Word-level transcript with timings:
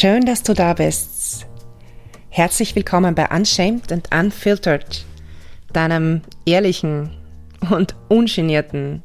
Schön, 0.00 0.24
dass 0.24 0.44
du 0.44 0.54
da 0.54 0.74
bist. 0.74 1.44
Herzlich 2.30 2.76
willkommen 2.76 3.16
bei 3.16 3.26
Unshamed 3.36 3.90
and 3.90 4.14
Unfiltered, 4.14 5.04
deinem 5.72 6.22
ehrlichen 6.46 7.10
und 7.68 7.96
ungenierten 8.08 9.02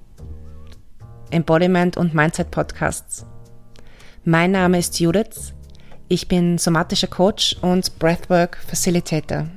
Embodiment 1.31 1.97
und 1.97 2.13
Mindset 2.13 2.51
Podcasts. 2.51 3.25
Mein 4.23 4.51
Name 4.51 4.77
ist 4.77 4.99
Judith. 4.99 5.55
Ich 6.09 6.27
bin 6.27 6.59
somatischer 6.59 7.07
Coach 7.07 7.55
und 7.63 7.97
Breathwork 7.97 8.59
Facilitator. 8.67 9.47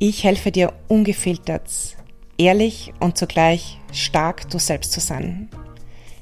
Ich 0.00 0.24
helfe 0.24 0.50
dir 0.50 0.72
ungefiltert, 0.88 1.70
ehrlich 2.38 2.92
und 2.98 3.16
zugleich 3.16 3.78
stark 3.92 4.50
du 4.50 4.58
selbst 4.58 4.90
zu 4.90 4.98
sein. 4.98 5.48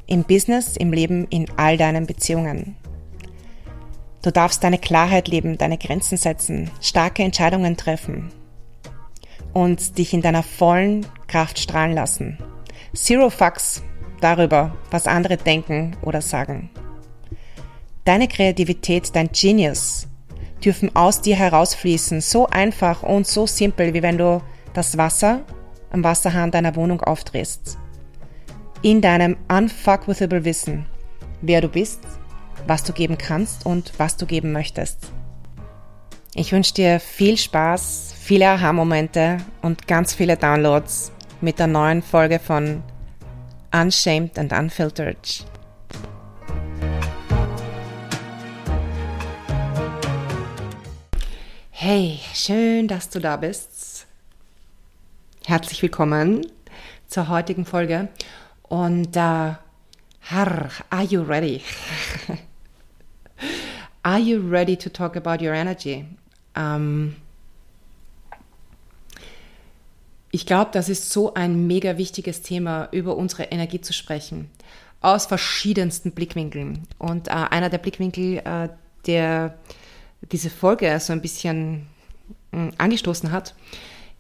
Im 0.07 0.23
Business, 0.23 0.77
im 0.77 0.93
Leben, 0.93 1.27
in 1.29 1.47
all 1.57 1.79
deinen 1.79 2.07
Beziehungen. 2.07 2.77
Du 4.27 4.33
darfst 4.33 4.65
deine 4.65 4.79
Klarheit 4.79 5.29
leben, 5.29 5.57
deine 5.57 5.79
Grenzen 5.79 6.19
setzen, 6.19 6.69
starke 6.81 7.23
Entscheidungen 7.23 7.77
treffen 7.77 8.33
und 9.53 9.99
dich 9.99 10.13
in 10.13 10.21
deiner 10.21 10.43
vollen 10.43 11.07
Kraft 11.29 11.61
strahlen 11.61 11.93
lassen. 11.95 12.37
Zero 12.93 13.31
Fucks 13.31 13.85
darüber, 14.21 14.75
was 14.91 15.07
andere 15.07 15.37
denken 15.37 15.97
oder 16.03 16.23
sagen. 16.23 16.71
Deine 18.05 18.27
Kreativität, 18.27 19.15
dein 19.15 19.31
Genius 19.31 20.09
dürfen 20.65 20.97
aus 20.97 21.21
dir 21.21 21.37
herausfließen, 21.37 22.21
so 22.21 22.49
einfach 22.49 23.05
und 23.05 23.29
so 23.29 23.47
simpel, 23.47 23.95
wie 23.95 24.03
wenn 24.03 24.19
du 24.19 24.43
das 24.75 24.99
Wasser 24.99 25.43
am 25.93 26.03
Wasserhahn 26.03 26.51
deiner 26.51 26.75
Wohnung 26.75 27.01
aufdrehst. 27.01 27.79
In 28.83 29.01
deinem 29.01 29.37
unfuckwithable 29.47 30.45
Wissen, 30.45 30.87
wer 31.43 31.61
du 31.61 31.69
bist, 31.69 32.01
was 32.67 32.85
du 32.85 32.93
geben 32.93 33.19
kannst 33.19 33.67
und 33.67 33.93
was 33.99 34.17
du 34.17 34.27
geben 34.27 34.53
möchtest. 34.53 35.13
Ich 36.35 36.53
wünsche 36.53 36.75
dir 36.75 37.01
viel 37.01 37.37
Spaß, 37.37 38.15
viele 38.19 38.49
Aha-Momente 38.49 39.39
und 39.63 39.89
ganz 39.89 40.13
viele 40.13 40.37
Downloads 40.37 41.13
mit 41.41 41.59
der 41.59 41.67
neuen 41.67 42.03
Folge 42.03 42.39
von 42.39 42.83
Unshamed 43.73 44.39
and 44.39 44.53
Unfiltered. 44.53 45.47
Hey, 51.71 52.21
schön, 52.35 52.89
dass 52.89 53.11
du 53.11 53.21
da 53.21 53.37
bist. 53.37 54.07
Herzlich 55.47 55.83
willkommen 55.83 56.47
zur 57.07 57.29
heutigen 57.29 57.65
Folge. 57.65 58.09
Und 58.63 59.17
äh, 59.17 59.53
Harr, 60.31 60.71
are 60.91 61.05
you 61.05 61.23
ready? 61.23 61.63
Are 64.03 64.19
you 64.19 64.41
ready 64.41 64.77
to 64.77 64.91
talk 64.91 65.17
about 65.17 65.41
your 65.41 65.55
energy? 65.55 66.05
Ähm, 66.57 67.17
ich 70.33 70.47
glaube, 70.47 70.71
das 70.73 70.89
ist 70.89 71.11
so 71.11 71.35
ein 71.35 71.67
mega 71.69 71.97
wichtiges 71.97 72.43
Thema, 72.43 72.89
über 72.91 73.17
unsere 73.17 73.45
Energie 73.45 73.81
zu 73.81 73.93
sprechen. 73.93 74.51
Aus 75.01 75.27
verschiedensten 75.27 76.11
Blickwinkeln. 76.11 76.89
Und 76.99 77.29
äh, 77.29 77.31
einer 77.31 77.71
der 77.71 77.79
Blickwinkel, 77.79 78.39
äh, 78.39 78.69
der 79.07 79.57
diese 80.33 80.51
Folge 80.51 80.99
so 80.99 81.13
ein 81.13 81.21
bisschen 81.21 81.87
äh, 82.53 82.71
angestoßen 82.79 83.31
hat, 83.31 83.55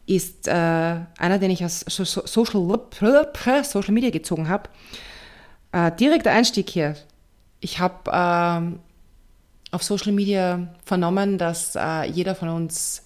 ist 0.06 0.46
äh, 0.46 0.52
einer, 0.52 1.38
den 1.40 1.50
ich 1.50 1.64
aus 1.64 1.80
Social, 1.80 3.64
Social 3.64 3.92
Media 3.92 4.10
gezogen 4.10 4.48
habe. 4.48 4.68
Äh, 5.76 5.92
direkter 5.92 6.30
Einstieg 6.30 6.70
hier. 6.70 6.96
Ich 7.60 7.80
habe 7.80 8.10
ähm, 8.10 8.78
auf 9.72 9.82
Social 9.82 10.12
Media 10.12 10.68
vernommen, 10.82 11.36
dass 11.36 11.76
äh, 11.76 12.04
jeder 12.04 12.34
von 12.34 12.48
uns 12.48 13.02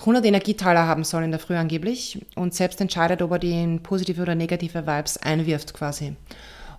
100 0.00 0.24
Energietaler 0.24 0.88
haben 0.88 1.04
soll 1.04 1.22
in 1.22 1.30
der 1.30 1.38
Früh 1.38 1.54
angeblich 1.54 2.26
und 2.34 2.52
selbst 2.52 2.80
entscheidet, 2.80 3.22
ob 3.22 3.30
er 3.30 3.38
die 3.38 3.52
in 3.52 3.80
positive 3.80 4.22
oder 4.22 4.34
negative 4.34 4.88
Vibes 4.88 5.16
einwirft 5.18 5.72
quasi. 5.72 6.16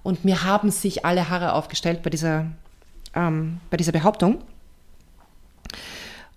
Und 0.03 0.25
mir 0.25 0.43
haben 0.43 0.69
sich 0.69 1.05
alle 1.05 1.29
Haare 1.29 1.53
aufgestellt 1.53 2.03
bei 2.03 2.09
dieser, 2.09 2.47
ähm, 3.13 3.61
bei 3.69 3.77
dieser 3.77 3.93
Behauptung. 3.93 4.39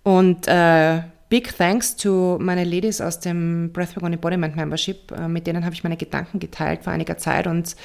Und 0.04 0.46
äh, 0.46 1.02
big 1.28 1.56
thanks 1.56 1.96
to 1.96 2.38
meine 2.40 2.64
Ladies 2.64 3.00
aus 3.00 3.20
dem 3.20 3.70
Breathwork 3.72 4.04
on 4.04 4.12
Embodiment 4.12 4.56
Membership. 4.56 5.12
Äh, 5.12 5.28
mit 5.28 5.46
denen 5.46 5.64
habe 5.64 5.74
ich 5.74 5.84
meine 5.84 5.96
Gedanken 5.96 6.38
geteilt 6.38 6.84
vor 6.84 6.92
einiger 6.92 7.18
Zeit 7.18 7.46
und 7.46 7.76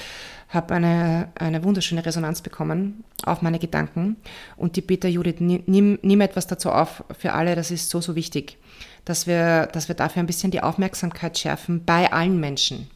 habe 0.49 0.75
eine, 0.75 1.29
eine 1.35 1.63
wunderschöne 1.63 2.05
Resonanz 2.05 2.41
bekommen 2.41 3.03
auf 3.25 3.41
meine 3.41 3.59
Gedanken. 3.59 4.17
Und 4.55 4.75
die 4.75 4.81
Bitte, 4.81 5.07
Judith, 5.07 5.37
nimm, 5.39 5.99
nimm 6.01 6.21
etwas 6.21 6.47
dazu 6.47 6.71
auf 6.71 7.03
für 7.17 7.33
alle, 7.33 7.55
das 7.55 7.71
ist 7.71 7.89
so, 7.89 8.01
so 8.01 8.15
wichtig, 8.15 8.57
dass 9.05 9.27
wir, 9.27 9.67
dass 9.67 9.87
wir 9.87 9.95
dafür 9.95 10.21
ein 10.21 10.27
bisschen 10.27 10.51
die 10.51 10.61
Aufmerksamkeit 10.61 11.37
schärfen 11.37 11.83
bei 11.85 12.11
allen 12.11 12.39
Menschen. 12.39 12.87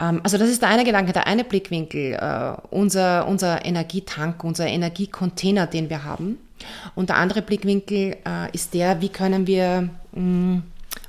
Ähm, 0.00 0.20
also 0.22 0.38
das 0.38 0.48
ist 0.48 0.62
der 0.62 0.70
eine 0.70 0.84
Gedanke, 0.84 1.12
der 1.12 1.26
eine 1.26 1.44
Blickwinkel, 1.44 2.14
äh, 2.14 2.56
unser, 2.70 3.28
unser 3.28 3.64
Energietank, 3.64 4.42
unser 4.44 4.66
Energiecontainer, 4.66 5.66
den 5.66 5.90
wir 5.90 6.04
haben. 6.04 6.38
Und 6.94 7.08
der 7.08 7.16
andere 7.16 7.42
Blickwinkel 7.42 8.16
äh, 8.26 8.50
ist 8.52 8.74
der, 8.74 9.00
wie 9.00 9.08
können 9.08 9.46
wir 9.46 9.88
mh, 10.12 10.20
mm, 10.20 10.62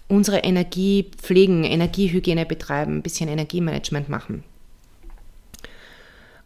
unsere 0.07 0.39
Energie 0.39 1.11
pflegen, 1.17 1.63
Energiehygiene 1.63 2.45
betreiben, 2.45 2.97
ein 2.97 3.01
bisschen 3.01 3.29
Energiemanagement 3.29 4.09
machen. 4.09 4.43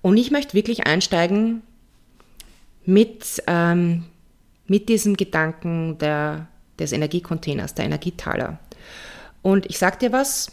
Und 0.01 0.17
ich 0.17 0.31
möchte 0.31 0.53
wirklich 0.53 0.87
einsteigen 0.87 1.61
mit, 2.85 3.43
ähm, 3.47 4.05
mit 4.67 4.87
diesem 4.87 5.17
Gedanken 5.17 5.97
der, 5.97 6.47
des 6.79 6.93
Energiecontainers, 6.93 7.75
der 7.75 7.85
Energietaler. 7.85 8.59
Und 9.41 9.65
ich 9.65 9.77
sage 9.77 9.97
dir 9.97 10.11
was, 10.11 10.51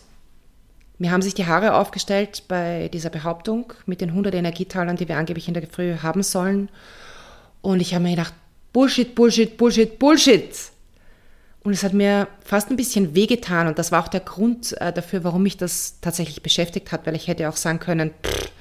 mir 0.99 1.11
haben 1.13 1.23
sich 1.23 1.35
die 1.35 1.47
Haare 1.47 1.75
aufgestellt 1.75 2.45
bei 2.49 2.89
dieser 2.89 3.11
Behauptung 3.11 3.73
mit 3.85 4.01
den 4.01 4.11
100 4.11 4.35
Energietalern, 4.35 4.97
die 4.97 5.09
wir 5.09 5.19
angeblich 5.19 5.47
in 5.47 5.55
der 5.55 5.67
Früh 5.67 5.97
haben 5.99 6.23
sollen. 6.23 6.71
Und 7.67 7.81
ich 7.81 7.95
habe 7.95 8.05
mir 8.05 8.11
gedacht, 8.11 8.33
Bullshit, 8.73 9.13
Bullshit, 9.13 9.57
Bullshit, 9.57 9.99
Bullshit. 9.99 10.51
Und 11.65 11.73
es 11.73 11.83
hat 11.83 11.95
mir 11.95 12.29
fast 12.45 12.71
ein 12.71 12.77
bisschen 12.77 13.17
wehgetan 13.17 13.67
und 13.67 13.77
das 13.77 13.91
war 13.91 14.05
auch 14.05 14.09
der 14.09 14.21
Grund 14.21 14.81
äh, 14.81 14.93
dafür, 14.93 15.25
warum 15.25 15.43
mich 15.43 15.57
das 15.57 15.99
tatsächlich 16.01 16.45
beschäftigt 16.45 16.93
hat, 16.93 17.09
weil 17.09 17.17
ich 17.17 17.27
hätte 17.27 17.49
auch 17.49 17.57
sagen 17.57 17.81
können, 17.81 18.13
pff, 18.23 18.53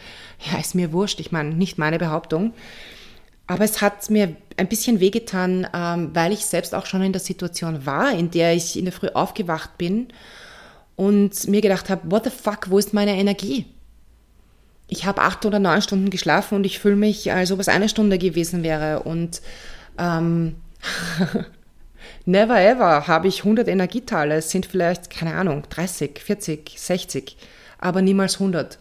ja, 0.51 0.57
ist 0.57 0.73
mir 0.73 0.91
wurscht, 0.91 1.19
ich 1.19 1.31
meine, 1.31 1.53
nicht 1.53 1.77
meine 1.77 1.99
Behauptung. 1.99 2.55
Aber 3.45 3.63
es 3.63 3.79
hat 3.79 4.09
mir 4.09 4.35
ein 4.57 4.69
bisschen 4.69 4.99
wehgetan, 4.99 5.67
ähm, 5.71 6.09
weil 6.15 6.33
ich 6.33 6.43
selbst 6.43 6.73
auch 6.73 6.87
schon 6.87 7.03
in 7.03 7.11
der 7.11 7.21
Situation 7.21 7.85
war, 7.85 8.11
in 8.11 8.31
der 8.31 8.55
ich 8.55 8.75
in 8.75 8.85
der 8.85 8.91
Früh 8.91 9.09
aufgewacht 9.09 9.77
bin 9.77 10.07
und 10.95 11.47
mir 11.47 11.61
gedacht 11.61 11.91
habe, 11.91 12.09
what 12.09 12.23
the 12.23 12.31
fuck, 12.31 12.71
wo 12.71 12.79
ist 12.79 12.91
meine 12.91 13.15
Energie? 13.15 13.67
Ich 14.87 15.05
habe 15.05 15.21
acht 15.21 15.45
oder 15.45 15.59
neun 15.59 15.81
Stunden 15.81 16.09
geschlafen 16.09 16.55
und 16.55 16.65
ich 16.65 16.79
fühle 16.79 16.95
mich, 16.95 17.31
als 17.31 17.51
ob 17.51 17.59
es 17.59 17.67
eine 17.67 17.89
Stunde 17.89 18.17
gewesen 18.17 18.63
wäre. 18.63 19.03
Und 19.03 19.41
ähm, 19.97 20.55
never 22.25 22.61
ever 22.61 23.07
habe 23.07 23.27
ich 23.27 23.39
100 23.39 23.67
Energieteile. 23.67 24.35
Es 24.35 24.51
sind 24.51 24.65
vielleicht, 24.65 25.09
keine 25.09 25.35
Ahnung, 25.35 25.63
30, 25.69 26.19
40, 26.19 26.75
60, 26.77 27.37
aber 27.79 28.01
niemals 28.01 28.35
100 28.35 28.77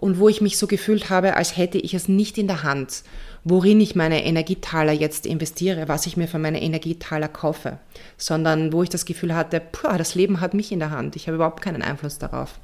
und 0.00 0.18
wo 0.18 0.30
ich 0.30 0.40
mich 0.40 0.56
so 0.56 0.66
gefühlt 0.66 1.10
habe, 1.10 1.36
als 1.36 1.58
hätte 1.58 1.76
ich 1.76 1.92
es 1.92 2.08
nicht 2.08 2.38
in 2.38 2.46
der 2.46 2.62
Hand, 2.62 3.02
worin 3.44 3.78
ich 3.82 3.94
meine 3.94 4.24
Energietaler 4.24 4.92
jetzt 4.92 5.26
investiere, 5.26 5.88
was 5.88 6.06
ich 6.06 6.16
mir 6.16 6.26
für 6.26 6.38
meine 6.38 6.62
Energietaler 6.62 7.28
kaufe, 7.28 7.78
sondern 8.16 8.72
wo 8.72 8.82
ich 8.82 8.88
das 8.88 9.04
Gefühl 9.04 9.34
hatte, 9.34 9.60
puh, 9.60 9.98
das 9.98 10.14
Leben 10.14 10.40
hat 10.40 10.54
mich 10.54 10.72
in 10.72 10.78
der 10.78 10.90
Hand, 10.90 11.16
ich 11.16 11.26
habe 11.26 11.34
überhaupt 11.34 11.60
keinen 11.60 11.82
Einfluss 11.82 12.16
darauf. 12.16 12.58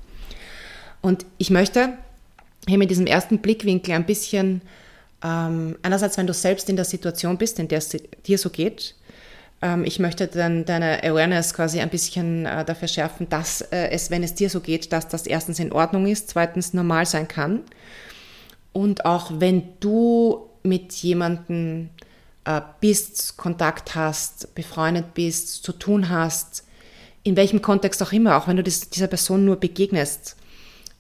Und 1.03 1.27
ich 1.37 1.51
möchte 1.51 1.91
hier 2.69 2.79
mit 2.79 2.91
diesem 2.91 3.07
ersten 3.07 3.39
Blickwinkel 3.39 3.95
ein 3.95 4.07
bisschen, 4.07 4.63
ähm, 5.23 5.77
einerseits, 5.83 6.19
wenn 6.19 6.27
du 6.27 6.35
selbst 6.35 6.69
in 6.69 6.77
der 6.77 6.85
Situation 6.85 7.39
bist, 7.39 7.59
in 7.59 7.69
der 7.69 7.79
es 7.79 7.89
dir 8.27 8.39
so 8.39 8.51
geht, 8.51 8.95
ähm, 9.63 9.85
ich 9.85 9.99
möchte 9.99 10.27
dann 10.27 10.65
deine 10.65 11.03
Awareness 11.03 11.55
quasi 11.55 11.81
ein 11.81 11.91
bisschen 11.91 12.47
äh, 12.47 12.65
dafür 12.65 12.89
schärfen, 12.89 13.29
dass 13.29 13.63
äh, 13.63 13.89
es, 13.91 14.11
wenn 14.11 14.23
es 14.23 14.35
dir 14.35 14.51
so 14.51 14.61
geht, 14.61 14.93
dass 14.93 15.09
das 15.09 15.27
erstens 15.27 15.59
in 15.59 15.73
Ordnung 15.73 16.07
ist, 16.07 16.31
zweitens 16.31 16.75
normal 16.75 17.07
sein 17.07 17.29
kann. 17.29 17.63
Und 18.73 19.07
auch 19.07 19.33
wenn 19.39 19.63
du 19.81 20.51
mit 20.63 20.93
jemandem 20.93 21.89
äh, 22.45 22.61
bist, 22.81 23.37
Kontakt 23.37 23.95
hast, 23.95 24.55
befreundet 24.55 25.15
bist, 25.15 25.65
zu 25.65 25.73
tun 25.73 26.11
hast, 26.11 26.65
in 27.23 27.37
welchem 27.37 27.63
Kontext 27.63 28.03
auch 28.03 28.13
immer, 28.13 28.37
auch 28.37 28.47
wenn 28.47 28.57
du 28.57 28.63
das, 28.63 28.91
dieser 28.91 29.09
Person 29.09 29.45
nur 29.45 29.57
begegnest, 29.57 30.37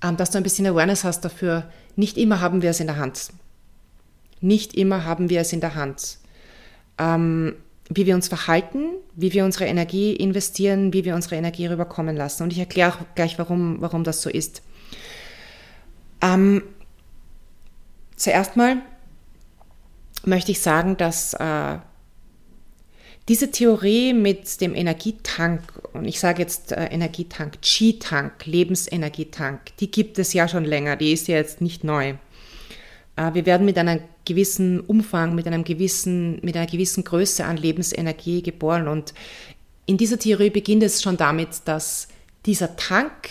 dass 0.01 0.31
du 0.31 0.39
ein 0.39 0.43
bisschen 0.43 0.67
Awareness 0.67 1.05
hast 1.05 1.25
dafür, 1.25 1.71
nicht 1.97 2.19
immer 2.19 2.41
haben 2.41 2.63
wir 2.63 2.71
es 2.71 2.81
in 2.81 2.87
der 2.87 2.97
Hand. 2.97 3.31
Nicht 4.41 4.75
immer 4.75 5.05
haben 5.05 5.31
wir 5.31 5.41
es 5.41 5.53
in 5.53 5.61
der 5.61 5.75
Hand. 5.75 6.19
Ähm, 6.99 7.57
wie 7.89 8.07
wir 8.07 8.15
uns 8.15 8.29
verhalten, 8.29 8.89
wie 9.15 9.33
wir 9.33 9.45
unsere 9.45 9.67
Energie 9.67 10.13
investieren, 10.15 10.93
wie 10.93 11.05
wir 11.05 11.15
unsere 11.15 11.37
Energie 11.37 11.67
rüberkommen 11.67 12.17
lassen. 12.17 12.43
Und 12.43 12.53
ich 12.53 12.59
erkläre 12.59 12.93
auch 12.93 12.99
gleich, 13.15 13.39
warum, 13.39 13.81
warum 13.81 14.05
das 14.05 14.23
so 14.23 14.31
ist. 14.31 14.63
Ähm, 16.21 16.63
zuerst 18.17 18.57
mal, 18.57 18.79
möchte 20.25 20.51
ich 20.51 20.61
sagen, 20.61 20.97
dass 20.97 21.35
äh, 21.35 21.79
diese 23.29 23.51
Theorie 23.51 24.13
mit 24.13 24.61
dem 24.61 24.75
Energietank, 24.75 25.63
und 25.93 26.05
ich 26.05 26.21
sage 26.21 26.43
jetzt 26.43 26.73
äh, 26.73 26.87
Energietank, 26.87 27.61
Chi-Tank, 27.61 28.47
Lebensenergietank, 28.47 29.77
die 29.81 29.91
gibt 29.91 30.19
es 30.19 30.33
ja 30.33 30.47
schon 30.47 30.65
länger, 30.65 30.97
die 30.97 31.13
ist 31.13 31.27
ja 31.27 31.37
jetzt 31.37 31.61
nicht 31.61 31.83
neu. 31.83 32.15
Äh, 33.17 33.35
wir 33.35 33.45
werden 33.45 33.65
mit 33.67 33.79
einem 33.79 34.01
gewissen 34.25 34.81
Umfang, 34.81 35.35
mit, 35.35 35.47
einem 35.47 35.65
gewissen, 35.65 36.39
mit 36.43 36.57
einer 36.57 36.67
gewissen 36.67 37.03
Größe 37.03 37.45
an 37.45 37.57
Lebensenergie 37.57 38.43
geboren. 38.43 38.87
Und 38.87 39.13
in 39.87 39.97
dieser 39.97 40.19
Theorie 40.19 40.51
beginnt 40.51 40.85
es 40.85 41.03
schon 41.03 41.17
damit, 41.17 41.63
dass 41.65 42.09
dieser 42.45 42.77
Tank 42.77 43.31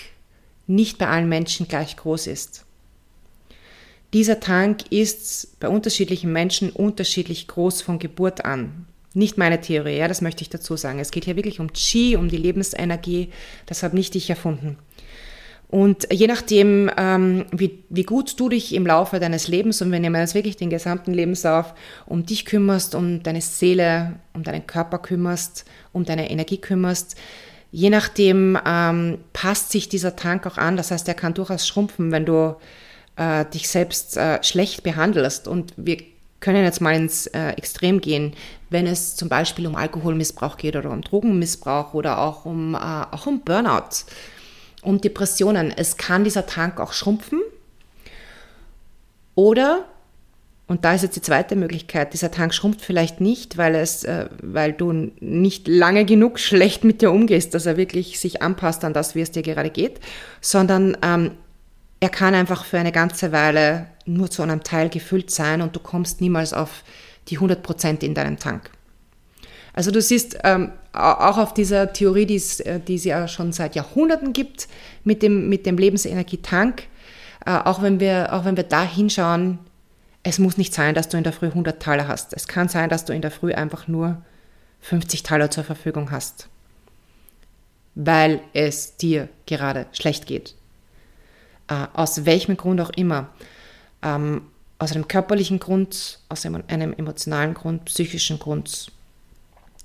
nicht 0.67 0.97
bei 0.97 1.07
allen 1.07 1.29
Menschen 1.29 1.67
gleich 1.67 1.95
groß 1.95 2.27
ist. 2.27 2.65
Dieser 4.13 4.39
Tank 4.39 4.91
ist 4.91 5.59
bei 5.59 5.69
unterschiedlichen 5.69 6.31
Menschen 6.31 6.69
unterschiedlich 6.69 7.47
groß 7.47 7.81
von 7.81 7.99
Geburt 7.99 8.45
an. 8.45 8.87
Nicht 9.15 9.37
meine 9.37 9.61
Theorie, 9.61 9.97
ja, 9.97 10.09
das 10.09 10.21
möchte 10.21 10.41
ich 10.41 10.49
dazu 10.49 10.75
sagen. 10.75 10.99
Es 10.99 11.09
geht 11.09 11.23
hier 11.23 11.37
wirklich 11.37 11.61
um 11.61 11.71
Qi, 11.71 12.17
um 12.17 12.27
die 12.27 12.35
Lebensenergie. 12.35 13.29
Das 13.65 13.81
habe 13.81 13.95
nicht 13.95 14.13
ich 14.15 14.29
erfunden. 14.29 14.77
Und 15.69 16.07
je 16.11 16.27
nachdem, 16.27 16.91
ähm, 16.97 17.45
wie, 17.51 17.83
wie 17.89 18.03
gut 18.03 18.37
du 18.37 18.49
dich 18.49 18.75
im 18.75 18.85
Laufe 18.85 19.21
deines 19.21 19.47
Lebens 19.47 19.81
und 19.81 19.91
wenn 19.91 20.03
du 20.03 20.19
jetzt 20.19 20.35
wirklich 20.35 20.57
den 20.57 20.69
gesamten 20.69 21.13
Lebenslauf 21.13 21.73
um 22.05 22.25
dich 22.25 22.43
kümmerst, 22.43 22.93
um 22.93 23.23
deine 23.23 23.39
Seele, 23.39 24.19
um 24.33 24.43
deinen 24.43 24.67
Körper 24.67 24.99
kümmerst, 24.99 25.63
um 25.93 26.03
deine 26.03 26.29
Energie 26.29 26.57
kümmerst, 26.57 27.15
je 27.71 27.89
nachdem 27.89 28.59
ähm, 28.65 29.19
passt 29.31 29.71
sich 29.71 29.87
dieser 29.87 30.17
Tank 30.17 30.45
auch 30.45 30.57
an. 30.57 30.75
Das 30.75 30.91
heißt, 30.91 31.07
er 31.07 31.13
kann 31.13 31.33
durchaus 31.33 31.65
schrumpfen, 31.65 32.11
wenn 32.11 32.25
du 32.25 32.57
äh, 33.15 33.45
dich 33.45 33.69
selbst 33.69 34.17
äh, 34.17 34.43
schlecht 34.43 34.83
behandelst. 34.83 35.47
Und 35.47 35.73
wir 35.77 35.97
können 36.45 36.63
jetzt 36.63 36.79
mal 36.79 36.93
ins 36.93 37.25
äh, 37.27 37.53
Extrem 37.53 38.01
gehen, 38.01 38.33
wenn 38.69 38.85
es 38.85 39.15
zum 39.15 39.29
Beispiel 39.29 39.65
um 39.65 39.75
Alkoholmissbrauch 39.75 40.57
geht 40.57 40.75
oder 40.75 40.91
um 40.91 41.01
Drogenmissbrauch 41.01 41.95
oder 41.95 42.19
auch 42.19 42.45
um, 42.45 42.75
äh, 42.75 42.77
auch 42.77 43.25
um 43.25 43.41
Burnout, 43.41 44.05
um 44.83 45.01
Depressionen. 45.01 45.73
Es 45.75 45.97
kann 45.97 46.23
dieser 46.23 46.45
Tank 46.45 46.79
auch 46.79 46.93
schrumpfen. 46.93 47.41
Oder, 49.33 49.85
und 50.67 50.85
da 50.85 50.93
ist 50.93 51.01
jetzt 51.01 51.15
die 51.15 51.21
zweite 51.23 51.55
Möglichkeit, 51.55 52.13
dieser 52.13 52.29
Tank 52.29 52.53
schrumpft 52.53 52.81
vielleicht 52.81 53.21
nicht, 53.21 53.57
weil, 53.57 53.73
es, 53.73 54.03
äh, 54.03 54.29
weil 54.39 54.71
du 54.71 55.11
nicht 55.19 55.67
lange 55.67 56.05
genug 56.05 56.37
schlecht 56.37 56.83
mit 56.83 57.01
dir 57.01 57.09
umgehst, 57.09 57.55
dass 57.55 57.65
er 57.65 57.75
wirklich 57.75 58.19
sich 58.19 58.43
anpasst 58.43 58.85
an 58.85 58.93
das, 58.93 59.15
wie 59.15 59.21
es 59.21 59.31
dir 59.31 59.41
gerade 59.41 59.71
geht, 59.71 59.99
sondern 60.41 60.95
ähm, 61.01 61.31
er 62.01 62.09
kann 62.09 62.35
einfach 62.35 62.65
für 62.65 62.77
eine 62.77 62.91
ganze 62.91 63.31
Weile 63.31 63.87
nur 64.05 64.29
zu 64.29 64.41
einem 64.43 64.63
Teil 64.63 64.89
gefüllt 64.89 65.31
sein 65.31 65.61
und 65.61 65.75
du 65.75 65.79
kommst 65.79 66.21
niemals 66.21 66.53
auf 66.53 66.83
die 67.27 67.37
100 67.37 67.63
Prozent 67.63 68.03
in 68.03 68.13
deinen 68.13 68.37
Tank. 68.37 68.69
Also 69.73 69.91
du 69.91 70.01
siehst 70.01 70.37
ähm, 70.43 70.71
auch 70.93 71.37
auf 71.37 71.53
dieser 71.53 71.91
Theorie, 71.91 72.25
die 72.25 72.35
es, 72.35 72.61
äh, 72.61 72.79
die 72.79 72.95
es 72.95 73.03
ja 73.03 73.27
schon 73.27 73.51
seit 73.51 73.75
Jahrhunderten 73.75 74.31
gibt, 74.31 74.67
mit 75.03 75.21
dem, 75.21 75.49
mit 75.49 75.65
dem 75.65 75.77
Lebensenergietank, 75.77 76.83
äh, 77.45 77.51
auch, 77.51 77.81
wenn 77.81 77.99
wir, 77.99 78.33
auch 78.33 78.45
wenn 78.45 78.55
wir 78.55 78.63
da 78.63 78.83
hinschauen, 78.83 79.59
es 80.23 80.39
muss 80.39 80.57
nicht 80.57 80.73
sein, 80.73 80.95
dass 80.95 81.09
du 81.09 81.17
in 81.17 81.23
der 81.23 81.33
Früh 81.33 81.47
100 81.47 81.81
Taler 81.81 82.07
hast. 82.07 82.33
Es 82.33 82.47
kann 82.47 82.69
sein, 82.69 82.89
dass 82.89 83.05
du 83.05 83.13
in 83.13 83.21
der 83.21 83.31
Früh 83.31 83.53
einfach 83.53 83.87
nur 83.87 84.21
50 84.81 85.23
Taler 85.23 85.51
zur 85.51 85.63
Verfügung 85.63 86.09
hast, 86.09 86.47
weil 87.95 88.39
es 88.53 88.97
dir 88.97 89.29
gerade 89.45 89.87
schlecht 89.91 90.25
geht. 90.25 90.55
Äh, 91.67 91.87
aus 91.93 92.25
welchem 92.25 92.55
Grund 92.55 92.79
auch 92.79 92.91
immer. 92.91 93.29
Ähm, 94.01 94.43
aus 94.77 94.91
einem 94.91 95.07
körperlichen 95.07 95.59
Grund, 95.59 96.19
aus 96.29 96.45
einem, 96.45 96.63
einem 96.67 96.93
emotionalen 96.93 97.53
Grund, 97.53 97.85
psychischen 97.85 98.39
Grund, 98.39 98.91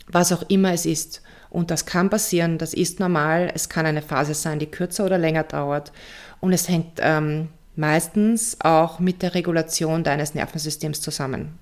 was 0.09 0.33
auch 0.33 0.43
immer 0.49 0.73
es 0.73 0.85
ist. 0.85 1.23
Und 1.49 1.71
das 1.71 1.87
kann 1.87 2.11
passieren, 2.11 2.59
das 2.59 2.75
ist 2.75 3.01
normal. 3.01 3.51
Es 3.55 3.69
kann 3.69 3.87
eine 3.87 4.03
Phase 4.03 4.35
sein, 4.35 4.59
die 4.59 4.67
kürzer 4.67 5.05
oder 5.05 5.19
länger 5.19 5.45
dauert. 5.45 5.93
Und 6.41 6.53
es 6.53 6.69
hängt 6.69 6.99
ähm, 7.01 7.49
meistens 7.77 8.57
auch 8.61 8.99
mit 8.99 9.23
der 9.23 9.35
Regulation 9.35 10.05
deines 10.05 10.35
Nervensystems 10.35 11.01
zusammen. 11.01 11.59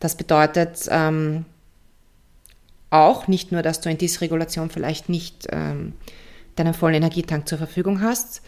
Das 0.00 0.16
bedeutet 0.16 0.86
ähm, 0.90 1.46
auch 2.90 3.26
nicht 3.28 3.52
nur, 3.52 3.62
dass 3.62 3.80
du 3.80 3.90
in 3.90 3.98
Dysregulation 3.98 4.70
vielleicht 4.70 5.08
nicht 5.08 5.46
ähm, 5.50 5.94
deinen 6.56 6.74
vollen 6.74 6.94
Energietank 6.94 7.48
zur 7.48 7.58
Verfügung 7.58 8.00
hast, 8.02 8.42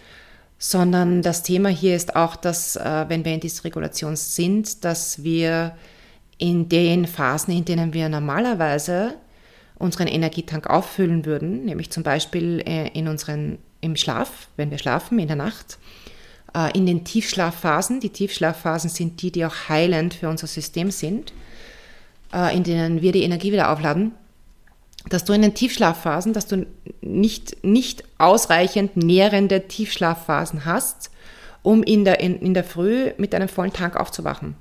sondern 0.58 1.22
das 1.22 1.44
Thema 1.44 1.68
hier 1.68 1.94
ist 1.94 2.16
auch, 2.16 2.34
dass 2.34 2.76
äh, 2.76 3.04
wenn 3.08 3.24
wir 3.24 3.32
in 3.32 3.40
Dysregulation 3.40 4.16
sind, 4.16 4.84
dass 4.84 5.22
wir 5.22 5.76
in 6.36 6.68
den 6.68 7.06
Phasen, 7.06 7.54
in 7.54 7.64
denen 7.64 7.94
wir 7.94 8.08
normalerweise 8.08 9.14
unseren 9.78 10.08
Energietank 10.08 10.68
auffüllen 10.68 11.24
würden, 11.24 11.64
nämlich 11.64 11.90
zum 11.90 12.02
Beispiel 12.02 12.62
äh, 12.66 12.88
in 12.88 13.06
unseren, 13.06 13.58
im 13.80 13.94
Schlaf, 13.94 14.48
wenn 14.56 14.72
wir 14.72 14.78
schlafen 14.78 15.20
in 15.20 15.28
der 15.28 15.36
Nacht, 15.36 15.78
äh, 16.54 16.76
in 16.76 16.86
den 16.86 17.04
Tiefschlafphasen, 17.04 18.00
die 18.00 18.10
Tiefschlafphasen 18.10 18.90
sind 18.90 19.22
die, 19.22 19.30
die 19.30 19.46
auch 19.46 19.68
heilend 19.68 20.14
für 20.14 20.28
unser 20.28 20.48
System 20.48 20.90
sind, 20.90 21.32
in 22.52 22.62
denen 22.62 23.00
wir 23.00 23.12
die 23.12 23.22
Energie 23.22 23.52
wieder 23.52 23.72
aufladen, 23.72 24.12
dass 25.08 25.24
du 25.24 25.32
in 25.32 25.42
den 25.42 25.54
Tiefschlafphasen, 25.54 26.32
dass 26.32 26.46
du 26.46 26.66
nicht, 27.00 27.64
nicht 27.64 28.04
ausreichend 28.18 28.96
nährende 28.96 29.68
Tiefschlafphasen 29.68 30.64
hast, 30.64 31.10
um 31.62 31.82
in 31.82 32.04
der, 32.04 32.20
in, 32.20 32.38
in 32.40 32.54
der 32.54 32.64
Früh 32.64 33.12
mit 33.16 33.34
einem 33.34 33.48
vollen 33.48 33.72
Tank 33.72 33.96
aufzuwachen. 33.96 34.54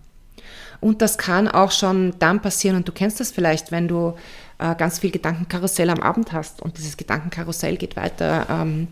Und 0.80 1.02
das 1.02 1.18
kann 1.18 1.48
auch 1.48 1.72
schon 1.72 2.14
dann 2.20 2.42
passieren, 2.42 2.78
und 2.78 2.88
du 2.88 2.92
kennst 2.92 3.20
das 3.20 3.32
vielleicht, 3.32 3.72
wenn 3.72 3.88
du 3.88 4.14
äh, 4.60 4.76
ganz 4.76 5.00
viel 5.00 5.12
Gedankenkarussell 5.12 5.90
am 5.90 6.02
Abend 6.02 6.34
hast 6.34 6.62
und 6.62 6.78
dieses 6.78 6.98
Gedankenkarussell 6.98 7.78
geht 7.78 7.96
weiter, 7.96 8.48
ähm, 8.50 8.88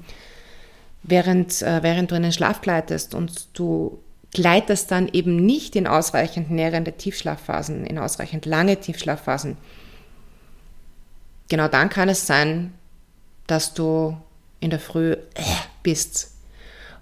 während, 1.04 1.62
äh, 1.62 1.84
während 1.84 2.12
du 2.12 2.16
in 2.16 2.24
den 2.24 2.32
Schlaf 2.32 2.62
gleitest 2.62 3.14
und 3.14 3.48
du 3.58 4.00
gleitest 4.34 4.92
dann 4.92 5.08
eben 5.14 5.46
nicht 5.46 5.76
in 5.76 5.88
ausreichend 5.88 6.52
nährende 6.52 6.94
Tiefschlafphasen, 6.94 7.86
in 7.86 8.00
ausreichend 8.00 8.46
lange 8.46 8.78
Tiefschlafphasen, 8.78 9.58
genau 11.50 11.68
dann 11.68 11.90
kann 11.90 12.10
es 12.10 12.28
sein, 12.28 12.74
dass 13.48 13.74
du 13.74 14.18
in 14.60 14.70
der 14.70 14.80
Früh 14.80 15.14
äh, 15.14 15.44
bist. 15.84 16.32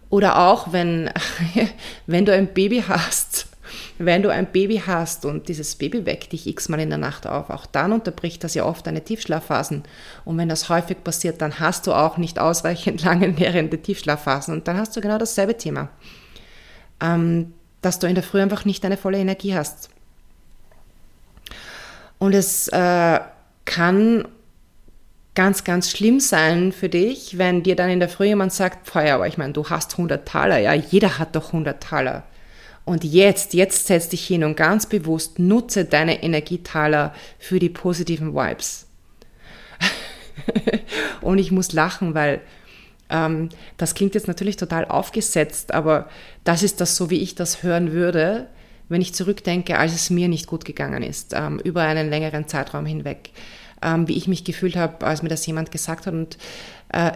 Oder 0.09 0.37
auch, 0.37 0.71
wenn, 0.73 1.09
wenn 2.07 2.25
du 2.25 2.33
ein 2.33 2.53
Baby 2.53 2.83
hast, 2.87 3.47
wenn 3.97 4.21
du 4.21 4.29
ein 4.29 4.51
Baby 4.51 4.83
hast 4.85 5.25
und 5.25 5.47
dieses 5.47 5.75
Baby 5.75 6.05
weckt 6.05 6.31
dich 6.31 6.45
x-mal 6.45 6.79
in 6.79 6.89
der 6.89 6.97
Nacht 6.97 7.25
auf, 7.25 7.49
auch 7.49 7.65
dann 7.65 7.91
unterbricht 7.91 8.43
das 8.43 8.53
ja 8.53 8.65
oft 8.65 8.85
deine 8.85 9.03
Tiefschlafphasen. 9.03 9.83
Und 10.25 10.37
wenn 10.37 10.49
das 10.49 10.69
häufig 10.69 11.03
passiert, 11.03 11.41
dann 11.41 11.59
hast 11.59 11.87
du 11.87 11.93
auch 11.93 12.17
nicht 12.17 12.39
ausreichend 12.39 13.03
lange 13.03 13.29
nährende 13.29 13.81
Tiefschlafphasen. 13.81 14.53
Und 14.53 14.67
dann 14.67 14.77
hast 14.77 14.95
du 14.95 15.01
genau 15.01 15.17
dasselbe 15.17 15.57
Thema. 15.57 15.89
Ähm, 17.01 17.53
dass 17.81 17.99
du 17.99 18.07
in 18.07 18.15
der 18.15 18.23
Früh 18.23 18.41
einfach 18.41 18.65
nicht 18.65 18.83
deine 18.83 18.97
volle 18.97 19.17
Energie 19.17 19.55
hast. 19.55 19.89
Und 22.19 22.33
es 22.33 22.67
äh, 22.69 23.19
kann 23.65 24.27
ganz, 25.35 25.63
ganz 25.63 25.89
schlimm 25.89 26.19
sein 26.19 26.71
für 26.71 26.89
dich, 26.89 27.37
wenn 27.37 27.63
dir 27.63 27.75
dann 27.75 27.89
in 27.89 27.99
der 27.99 28.09
Früh 28.09 28.25
jemand 28.25 28.53
sagt, 28.53 28.87
Feuer, 28.87 29.15
aber 29.15 29.27
ich 29.27 29.37
meine, 29.37 29.53
du 29.53 29.69
hast 29.69 29.93
100 29.93 30.27
Taler, 30.27 30.59
ja, 30.59 30.73
jeder 30.73 31.17
hat 31.17 31.35
doch 31.35 31.47
100 31.47 31.81
Taler. 31.81 32.23
Und 32.85 33.03
jetzt, 33.03 33.53
jetzt 33.53 33.87
setz 33.87 34.09
dich 34.09 34.27
hin 34.27 34.43
und 34.43 34.57
ganz 34.57 34.85
bewusst 34.87 35.39
nutze 35.39 35.85
deine 35.85 36.21
Energietaler 36.21 37.13
für 37.39 37.59
die 37.59 37.69
positiven 37.69 38.35
Vibes. 38.35 38.87
und 41.21 41.37
ich 41.37 41.51
muss 41.51 41.71
lachen, 41.71 42.13
weil 42.13 42.41
ähm, 43.09 43.49
das 43.77 43.95
klingt 43.95 44.15
jetzt 44.15 44.27
natürlich 44.27 44.57
total 44.57 44.85
aufgesetzt, 44.85 45.73
aber 45.73 46.09
das 46.43 46.61
ist 46.61 46.81
das 46.81 46.95
so, 46.95 47.09
wie 47.09 47.21
ich 47.21 47.35
das 47.35 47.63
hören 47.63 47.93
würde, 47.93 48.47
wenn 48.89 49.01
ich 49.01 49.13
zurückdenke, 49.13 49.79
als 49.79 49.93
es 49.93 50.09
mir 50.09 50.27
nicht 50.27 50.47
gut 50.47 50.65
gegangen 50.65 51.03
ist, 51.03 51.33
ähm, 51.33 51.59
über 51.59 51.83
einen 51.83 52.09
längeren 52.09 52.47
Zeitraum 52.47 52.85
hinweg 52.85 53.31
ähm, 53.83 54.07
wie 54.07 54.17
ich 54.17 54.27
mich 54.27 54.43
gefühlt 54.43 54.75
habe, 54.75 55.05
als 55.05 55.21
mir 55.21 55.29
das 55.29 55.45
jemand 55.45 55.71
gesagt 55.71 56.07
hat. 56.07 56.13
Und 56.13 56.37
äh, 56.89 57.11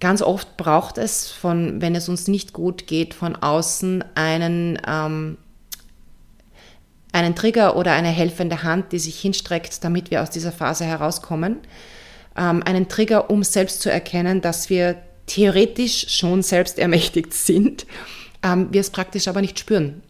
ganz 0.00 0.22
oft 0.22 0.56
braucht 0.56 0.98
es 0.98 1.30
von, 1.30 1.80
wenn 1.80 1.94
es 1.94 2.08
uns 2.08 2.28
nicht 2.28 2.52
gut 2.52 2.86
geht, 2.86 3.14
von 3.14 3.36
außen 3.36 4.04
einen, 4.14 4.78
ähm, 4.86 5.38
einen 7.12 7.34
Trigger 7.34 7.76
oder 7.76 7.92
eine 7.92 8.08
helfende 8.08 8.62
Hand, 8.62 8.92
die 8.92 8.98
sich 8.98 9.18
hinstreckt, 9.18 9.82
damit 9.84 10.10
wir 10.10 10.22
aus 10.22 10.30
dieser 10.30 10.52
Phase 10.52 10.84
herauskommen. 10.84 11.58
Ähm, 12.36 12.62
einen 12.62 12.88
Trigger, 12.88 13.30
um 13.30 13.42
selbst 13.42 13.80
zu 13.80 13.90
erkennen, 13.90 14.40
dass 14.40 14.70
wir 14.70 14.96
theoretisch 15.26 16.08
schon 16.08 16.42
selbst 16.42 16.78
ermächtigt 16.78 17.32
sind, 17.32 17.86
ähm, 18.42 18.68
wir 18.70 18.80
es 18.80 18.90
praktisch 18.90 19.28
aber 19.28 19.40
nicht 19.40 19.58
spüren. 19.58 20.02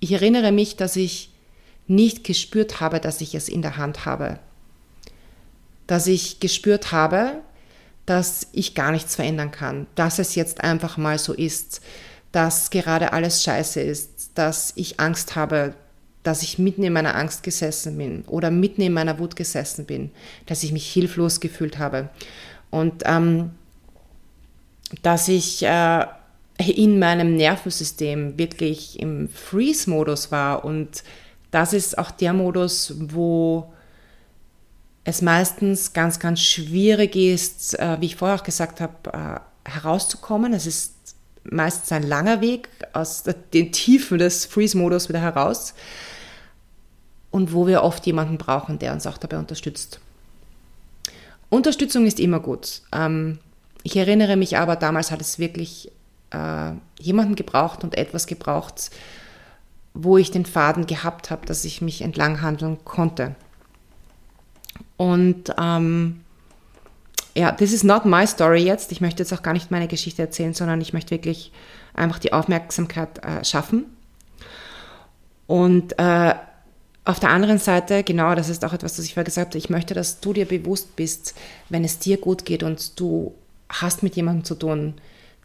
Ich 0.00 0.12
erinnere 0.12 0.52
mich, 0.52 0.76
dass 0.76 0.96
ich 0.96 1.30
nicht 1.86 2.24
gespürt 2.24 2.80
habe, 2.80 3.00
dass 3.00 3.20
ich 3.20 3.34
es 3.34 3.48
in 3.48 3.62
der 3.62 3.76
Hand 3.76 4.04
habe 4.04 4.38
dass 5.88 6.06
ich 6.06 6.38
gespürt 6.38 6.92
habe, 6.92 7.40
dass 8.06 8.46
ich 8.52 8.74
gar 8.74 8.92
nichts 8.92 9.16
verändern 9.16 9.50
kann, 9.50 9.88
dass 9.96 10.20
es 10.20 10.36
jetzt 10.36 10.62
einfach 10.62 10.96
mal 10.96 11.18
so 11.18 11.32
ist, 11.32 11.80
dass 12.30 12.70
gerade 12.70 13.12
alles 13.12 13.42
scheiße 13.42 13.80
ist, 13.80 14.30
dass 14.34 14.72
ich 14.76 15.00
Angst 15.00 15.34
habe, 15.34 15.74
dass 16.22 16.42
ich 16.42 16.58
mitten 16.58 16.84
in 16.84 16.92
meiner 16.92 17.16
Angst 17.16 17.42
gesessen 17.42 17.96
bin 17.98 18.22
oder 18.26 18.50
mitten 18.50 18.82
in 18.82 18.92
meiner 18.92 19.18
Wut 19.18 19.34
gesessen 19.34 19.86
bin, 19.86 20.10
dass 20.46 20.62
ich 20.62 20.72
mich 20.72 20.90
hilflos 20.92 21.40
gefühlt 21.40 21.78
habe. 21.78 22.10
Und 22.70 23.02
ähm, 23.06 23.50
dass 25.02 25.28
ich 25.28 25.62
äh, 25.62 26.04
in 26.58 26.98
meinem 26.98 27.36
Nervensystem 27.36 28.36
wirklich 28.38 29.00
im 29.00 29.28
Freeze-Modus 29.28 30.30
war 30.30 30.64
und 30.64 31.02
das 31.50 31.72
ist 31.72 31.96
auch 31.96 32.10
der 32.10 32.34
Modus, 32.34 32.94
wo 32.98 33.72
es 35.08 35.22
meistens 35.22 35.94
ganz, 35.94 36.18
ganz 36.18 36.40
schwierig 36.40 37.16
ist, 37.16 37.78
äh, 37.78 37.96
wie 37.98 38.06
ich 38.06 38.16
vorher 38.16 38.36
auch 38.36 38.44
gesagt 38.44 38.82
habe, 38.82 38.92
äh, 39.64 39.70
herauszukommen. 39.70 40.52
Es 40.52 40.66
ist 40.66 40.92
meistens 41.44 41.90
ein 41.92 42.02
langer 42.02 42.42
Weg 42.42 42.68
aus 42.92 43.24
den 43.54 43.72
Tiefen 43.72 44.18
des 44.18 44.44
Freeze-Modus 44.44 45.08
wieder 45.08 45.20
heraus 45.20 45.72
und 47.30 47.54
wo 47.54 47.66
wir 47.66 47.84
oft 47.84 48.04
jemanden 48.04 48.36
brauchen, 48.36 48.78
der 48.78 48.92
uns 48.92 49.06
auch 49.06 49.16
dabei 49.16 49.38
unterstützt. 49.38 49.98
Unterstützung 51.48 52.04
ist 52.04 52.20
immer 52.20 52.40
gut. 52.40 52.82
Ähm, 52.92 53.38
ich 53.84 53.96
erinnere 53.96 54.36
mich 54.36 54.58
aber, 54.58 54.76
damals 54.76 55.10
hat 55.10 55.22
es 55.22 55.38
wirklich 55.38 55.90
äh, 56.32 56.72
jemanden 57.00 57.34
gebraucht 57.34 57.82
und 57.82 57.96
etwas 57.96 58.26
gebraucht, 58.26 58.90
wo 59.94 60.18
ich 60.18 60.30
den 60.30 60.44
Faden 60.44 60.86
gehabt 60.86 61.30
habe, 61.30 61.46
dass 61.46 61.64
ich 61.64 61.80
mich 61.80 62.02
entlang 62.02 62.42
handeln 62.42 62.84
konnte. 62.84 63.34
Und 64.98 65.54
ähm, 65.58 66.20
ja, 67.34 67.52
this 67.52 67.72
is 67.72 67.84
not 67.84 68.04
my 68.04 68.26
story 68.26 68.64
jetzt. 68.64 68.92
Ich 68.92 69.00
möchte 69.00 69.22
jetzt 69.22 69.32
auch 69.32 69.42
gar 69.42 69.54
nicht 69.54 69.70
meine 69.70 69.88
Geschichte 69.88 70.20
erzählen, 70.20 70.52
sondern 70.52 70.80
ich 70.82 70.92
möchte 70.92 71.12
wirklich 71.12 71.52
einfach 71.94 72.18
die 72.18 72.34
Aufmerksamkeit 72.34 73.24
äh, 73.24 73.44
schaffen. 73.44 73.86
Und 75.46 75.98
äh, 75.98 76.34
auf 77.04 77.20
der 77.20 77.30
anderen 77.30 77.58
Seite, 77.58 78.02
genau, 78.02 78.34
das 78.34 78.48
ist 78.48 78.64
auch 78.64 78.74
etwas, 78.74 78.98
was 78.98 79.04
ich 79.04 79.14
vorher 79.14 79.24
gesagt 79.24 79.52
habe, 79.52 79.58
ich 79.58 79.70
möchte, 79.70 79.94
dass 79.94 80.20
du 80.20 80.32
dir 80.32 80.46
bewusst 80.46 80.94
bist, 80.96 81.34
wenn 81.70 81.84
es 81.84 81.98
dir 81.98 82.18
gut 82.18 82.44
geht 82.44 82.62
und 82.62 83.00
du 83.00 83.34
hast 83.68 84.02
mit 84.02 84.16
jemandem 84.16 84.44
zu 84.44 84.56
tun, 84.56 84.94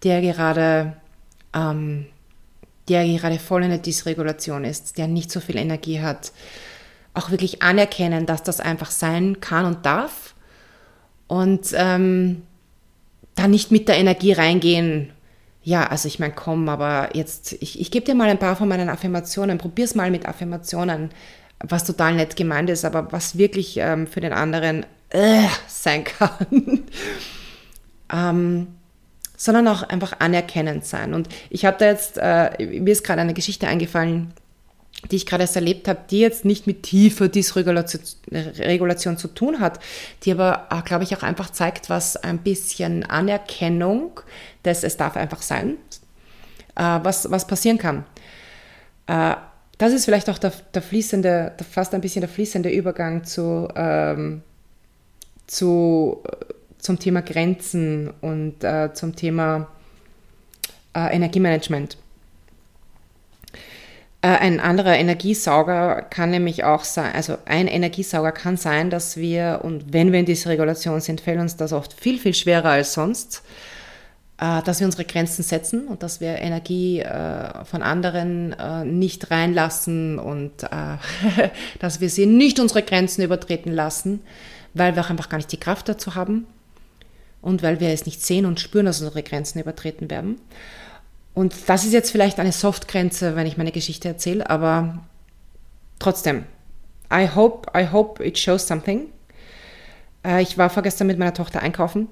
der 0.03 0.22
gerade, 0.22 0.98
ähm, 1.53 2.07
der 2.89 3.05
gerade 3.05 3.39
voll 3.39 3.63
in 3.63 3.69
der 3.69 3.77
Dysregulation 3.77 4.65
ist, 4.65 4.98
der 4.98 5.07
nicht 5.07 5.31
so 5.31 5.39
viel 5.39 5.57
Energie 5.57 6.01
hat, 6.01 6.33
auch 7.13 7.32
wirklich 7.32 7.62
anerkennen, 7.62 8.25
dass 8.25 8.43
das 8.43 8.60
einfach 8.60 8.91
sein 8.91 9.39
kann 9.39 9.65
und 9.65 9.86
darf 9.86 10.34
und 11.27 11.67
ähm, 11.74 12.43
da 13.36 13.48
nicht 13.48 13.72
mit 13.72 13.88
der 13.88 13.98
Energie 13.98 14.34
reingehen. 14.34 15.12
Ja, 15.63 15.88
also 15.88 16.08
ich 16.08 16.20
meine, 16.20 16.34
komm, 16.34 16.67
aber 16.70 17.15
jetzt, 17.15 17.53
ich, 17.53 17.79
ich 17.79 17.89
gebe 17.89 18.05
dir 18.05 18.15
mal 18.15 18.29
ein 18.29 18.39
paar 18.39 18.55
von 18.55 18.67
meinen 18.67 18.89
Affirmationen, 18.89 19.58
probier's 19.58 19.96
mal 19.96 20.12
mit 20.12 20.27
Affirmationen, 20.27 21.12
was 21.60 21.86
total 21.86 22.15
nett 22.15 22.36
gemeint 22.36 22.70
ist, 22.70 22.84
aber 22.84 23.12
was 23.12 23.38
wirklich 23.38 23.77
ähm, 23.77 24.08
für 24.08 24.20
den 24.20 24.34
anderen 24.34 24.86
äh, 25.10 25.48
sein 25.67 26.03
kann. 26.03 26.48
ähm, 28.12 28.67
sondern 29.38 29.67
auch 29.67 29.84
einfach 29.84 30.20
anerkennend 30.20 30.86
sein. 30.86 31.13
Und 31.13 31.27
ich 31.50 31.65
habe 31.65 31.77
da 31.77 31.86
jetzt, 31.88 32.17
äh, 32.17 32.79
mir 32.79 32.91
ist 32.91 33.03
gerade 33.03 33.22
eine 33.22 33.34
Geschichte 33.34 33.67
eingefallen, 33.67 34.34
die 35.12 35.17
ich 35.17 35.25
gerade 35.25 35.43
erst 35.43 35.55
erlebt 35.55 35.88
habe, 35.88 36.00
die 36.10 36.19
jetzt 36.19 36.45
nicht 36.45 36.67
mit 36.67 36.83
tiefer 36.83 37.27
Dysregulation 37.27 39.17
zu 39.17 39.27
tun 39.27 39.60
hat, 39.60 39.79
die 40.24 40.31
aber, 40.31 40.67
äh, 40.72 40.81
glaube 40.81 41.03
ich, 41.03 41.15
auch 41.15 41.24
einfach 41.24 41.50
zeigt, 41.50 41.89
was 41.89 42.17
ein 42.17 42.39
bisschen 42.39 43.03
Anerkennung 43.03 44.19
des 44.65 44.83
Es 44.83 44.98
darf 44.98 45.15
einfach 45.17 45.41
sein, 45.41 45.75
äh, 46.75 47.00
was, 47.03 47.29
was 47.29 47.48
passieren 47.48 47.77
kann. 47.77 48.05
Äh, 49.07 49.36
das 49.77 49.93
ist 49.93 50.05
vielleicht 50.05 50.29
auch 50.29 50.38
der, 50.38 50.53
der 50.74 50.81
fließende, 50.81 51.53
fast 51.69 51.93
ein 51.93 52.01
bisschen 52.01 52.22
der 52.22 52.29
fließende 52.29 52.69
Übergang 52.69 53.24
zu, 53.24 53.67
ähm, 53.75 54.41
zu, 55.48 56.24
zum 56.77 57.00
Thema 57.00 57.22
Grenzen 57.22 58.12
und 58.22 58.63
äh, 58.63 58.93
zum 58.93 59.15
Thema 59.15 59.67
äh, 60.95 61.15
Energiemanagement. 61.15 61.98
Äh, 64.24 64.27
ein 64.27 64.62
anderer 64.62 64.96
Energiesauger 64.96 66.01
kann 66.01 66.32
nämlich 66.32 66.63
auch 66.63 66.86
sein, 66.86 67.13
also 67.13 67.38
ein 67.46 67.68
Energiesauger 67.68 68.32
kann 68.32 68.56
sein, 68.56 68.89
dass 68.89 69.18
wir, 69.18 69.60
und 69.63 69.92
wenn 69.92 70.13
wir 70.13 70.20
in 70.20 70.25
dieser 70.25 70.50
Regulation 70.50 71.01
sind, 71.01 71.20
fällt 71.20 71.42
uns 71.42 71.58
das 71.58 71.74
oft 71.74 71.94
viel, 71.94 72.18
viel 72.18 72.34
schwerer 72.34 72.70
als 72.70 72.94
sonst, 72.94 73.44
äh, 74.39 74.62
dass 74.63 74.80
wir 74.80 74.86
unsere 74.86 75.03
Grenzen 75.03 75.44
setzen 75.44 75.88
und 75.88 76.03
dass 76.03 76.22
wir 76.22 76.39
Energie 76.39 77.01
äh, 77.01 77.65
von 77.65 77.84
anderen 77.84 78.56
nicht 78.98 79.30
reinlassen 79.30 80.20
und 80.20 80.53
dass 81.80 82.00
wir 82.00 82.10
sie 82.10 82.25
nicht 82.25 82.60
unsere 82.62 82.82
Grenzen 82.82 83.24
übertreten 83.24 83.74
lassen, 83.74 84.22
weil 84.74 84.96
wir 84.96 85.03
auch 85.03 85.10
einfach 85.10 85.27
gar 85.27 85.38
nicht 85.38 85.51
die 85.51 85.60
Kraft 85.60 85.89
dazu 85.89 86.15
haben 86.15 86.48
und 87.42 87.62
weil 87.62 87.82
wir 87.82 87.89
es 87.89 88.06
nicht 88.06 88.22
sehen 88.25 88.46
und 88.46 88.62
spüren, 88.62 88.86
dass 88.86 89.01
unsere 89.01 89.22
Grenzen 89.22 89.60
übertreten 89.60 90.10
werden. 90.10 90.39
Und 91.33 91.55
das 91.67 91.83
ist 91.83 91.93
jetzt 91.93 92.11
vielleicht 92.11 92.39
eine 92.39 92.51
Softgrenze, 92.51 93.35
wenn 93.35 93.47
ich 93.47 93.57
meine 93.57 93.71
Geschichte 93.71 94.07
erzähle, 94.07 94.49
aber 94.49 94.99
trotzdem, 95.99 96.45
I 97.11 97.27
hope, 97.33 97.71
I 97.77 97.87
hope 97.91 98.23
it 98.23 98.37
shows 98.37 98.67
something. 98.67 99.07
Äh, 100.23 100.41
ich 100.43 100.57
war 100.57 100.69
vorgestern 100.69 101.07
mit 101.07 101.17
meiner 101.17 101.33
Tochter 101.33 101.61
einkaufen 101.61 102.07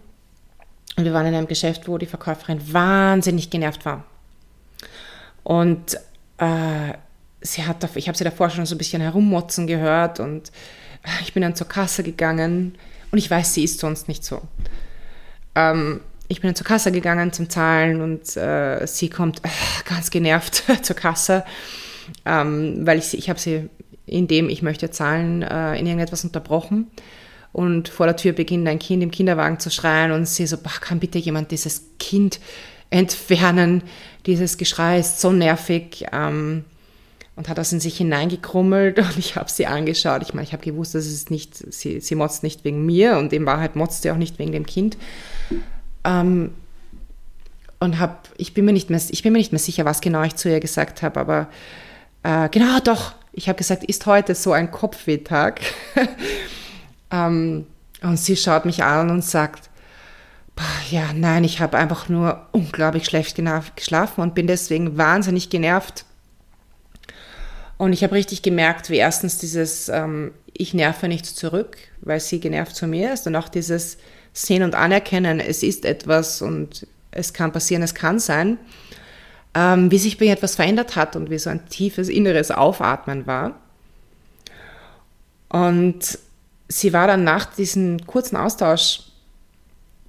und 0.97 1.05
wir 1.05 1.13
waren 1.13 1.27
in 1.27 1.35
einem 1.35 1.47
Geschäft, 1.47 1.87
wo 1.87 1.97
die 1.97 2.05
Verkäuferin 2.05 2.73
wahnsinnig 2.73 3.49
genervt 3.49 3.85
war. 3.85 4.03
Und 5.43 5.95
äh, 6.37 6.93
sie 7.41 7.65
hat, 7.65 7.87
ich 7.95 8.07
habe 8.07 8.17
sie 8.17 8.23
davor 8.23 8.49
schon 8.49 8.65
so 8.65 8.75
ein 8.75 8.77
bisschen 8.77 9.01
herummotzen 9.01 9.67
gehört 9.67 10.19
und 10.19 10.51
ich 11.21 11.33
bin 11.33 11.41
dann 11.41 11.55
zur 11.55 11.67
Kasse 11.67 12.03
gegangen 12.03 12.77
und 13.11 13.17
ich 13.17 13.29
weiß, 13.29 13.53
sie 13.53 13.63
ist 13.63 13.79
sonst 13.79 14.07
nicht 14.07 14.23
so. 14.23 14.41
Ähm, 15.55 16.01
ich 16.31 16.39
bin 16.39 16.47
dann 16.47 16.55
zur 16.55 16.65
Kasse 16.65 16.91
gegangen 16.91 17.33
zum 17.33 17.49
Zahlen 17.49 18.01
und 18.01 18.37
äh, 18.37 18.85
sie 18.87 19.09
kommt 19.09 19.43
äh, 19.43 19.49
ganz 19.87 20.09
genervt 20.09 20.63
zur 20.81 20.95
Kasse, 20.95 21.43
ähm, 22.25 22.85
weil 22.85 22.99
ich, 22.99 23.17
ich 23.17 23.29
habe 23.29 23.39
sie, 23.39 23.69
indem 24.05 24.49
ich 24.49 24.61
möchte 24.61 24.89
zahlen, 24.91 25.41
äh, 25.41 25.77
in 25.77 25.85
irgendetwas 25.85 26.23
unterbrochen. 26.23 26.87
Und 27.51 27.89
vor 27.89 28.05
der 28.05 28.15
Tür 28.15 28.31
beginnt 28.31 28.65
ein 28.69 28.79
Kind 28.79 29.03
im 29.03 29.11
Kinderwagen 29.11 29.59
zu 29.59 29.69
schreien 29.69 30.13
und 30.13 30.25
sie 30.25 30.47
so, 30.47 30.57
kann 30.57 30.99
bitte 30.99 31.19
jemand 31.19 31.51
dieses 31.51 31.83
Kind 31.99 32.39
entfernen? 32.89 33.83
Dieses 34.25 34.57
Geschrei 34.57 34.99
ist 34.99 35.19
so 35.19 35.33
nervig. 35.33 36.05
Ähm, 36.13 36.63
und 37.35 37.49
hat 37.49 37.57
das 37.57 37.73
in 37.73 37.79
sich 37.79 37.97
hineingekrummelt 37.97 38.99
und 38.99 39.17
ich 39.17 39.35
habe 39.35 39.49
sie 39.49 39.65
angeschaut. 39.65 40.21
Ich 40.21 40.33
meine, 40.33 40.45
ich 40.45 40.53
habe 40.53 40.63
gewusst, 40.63 40.95
dass 40.95 41.05
es 41.05 41.29
nicht, 41.29 41.55
sie, 41.73 41.99
sie 41.99 42.15
motzt 42.15 42.43
nicht 42.43 42.63
wegen 42.63 42.85
mir 42.85 43.17
und 43.17 43.33
in 43.33 43.45
Wahrheit 43.45 43.75
motzt 43.75 44.03
sie 44.03 44.11
auch 44.11 44.17
nicht 44.17 44.37
wegen 44.37 44.51
dem 44.51 44.65
Kind. 44.65 44.97
Ähm, 46.03 46.53
und 47.79 47.99
hab, 47.99 48.29
ich, 48.37 48.53
bin 48.53 48.65
mir 48.65 48.73
nicht 48.73 48.89
mehr, 48.89 49.01
ich 49.09 49.23
bin 49.23 49.33
mir 49.33 49.39
nicht 49.39 49.51
mehr 49.51 49.59
sicher, 49.59 49.85
was 49.85 50.01
genau 50.01 50.23
ich 50.23 50.35
zu 50.35 50.49
ihr 50.49 50.59
gesagt 50.59 51.01
habe, 51.01 51.19
aber 51.19 51.47
äh, 52.23 52.47
genau 52.49 52.79
doch, 52.79 53.13
ich 53.33 53.49
habe 53.49 53.57
gesagt, 53.57 53.83
ist 53.83 54.05
heute 54.05 54.35
so 54.35 54.51
ein 54.51 54.71
Kopfwehtag? 54.71 55.61
ähm, 57.11 57.65
und 58.01 58.17
sie 58.17 58.35
schaut 58.35 58.65
mich 58.65 58.83
an 58.83 59.09
und 59.09 59.23
sagt, 59.23 59.69
ja, 60.89 61.13
nein, 61.13 61.43
ich 61.43 61.59
habe 61.59 61.77
einfach 61.77 62.09
nur 62.09 62.47
unglaublich 62.51 63.05
schlecht 63.05 63.39
geschlafen 63.75 64.21
und 64.21 64.35
bin 64.35 64.47
deswegen 64.47 64.97
wahnsinnig 64.97 65.49
genervt. 65.49 66.05
Und 67.77 67.93
ich 67.93 68.03
habe 68.03 68.13
richtig 68.13 68.41
gemerkt, 68.41 68.89
wie 68.89 68.97
erstens 68.97 69.37
dieses 69.37 69.89
ähm, 69.89 70.33
Ich 70.53 70.73
nerve 70.73 71.07
nichts 71.07 71.33
zurück, 71.33 71.77
weil 72.01 72.19
sie 72.19 72.39
genervt 72.39 72.75
zu 72.75 72.85
mir 72.85 73.13
ist 73.13 73.25
und 73.25 73.35
auch 73.35 73.49
dieses 73.49 73.97
Sehen 74.33 74.63
und 74.63 74.75
Anerkennen, 74.75 75.39
es 75.39 75.63
ist 75.63 75.85
etwas 75.85 76.41
und 76.41 76.87
es 77.11 77.33
kann 77.33 77.51
passieren, 77.51 77.83
es 77.83 77.93
kann 77.93 78.19
sein, 78.19 78.57
ähm, 79.53 79.91
wie 79.91 79.97
sich 79.97 80.17
bei 80.17 80.25
ihr 80.25 80.33
etwas 80.33 80.55
verändert 80.55 80.95
hat 80.95 81.15
und 81.15 81.29
wie 81.29 81.39
so 81.39 81.49
ein 81.49 81.67
tiefes 81.67 82.07
inneres 82.07 82.51
Aufatmen 82.51 83.27
war. 83.27 83.59
Und 85.49 86.17
sie 86.69 86.93
war 86.93 87.07
dann 87.07 87.23
nach 87.25 87.45
diesem 87.45 88.05
kurzen 88.07 88.37
Austausch, 88.37 89.01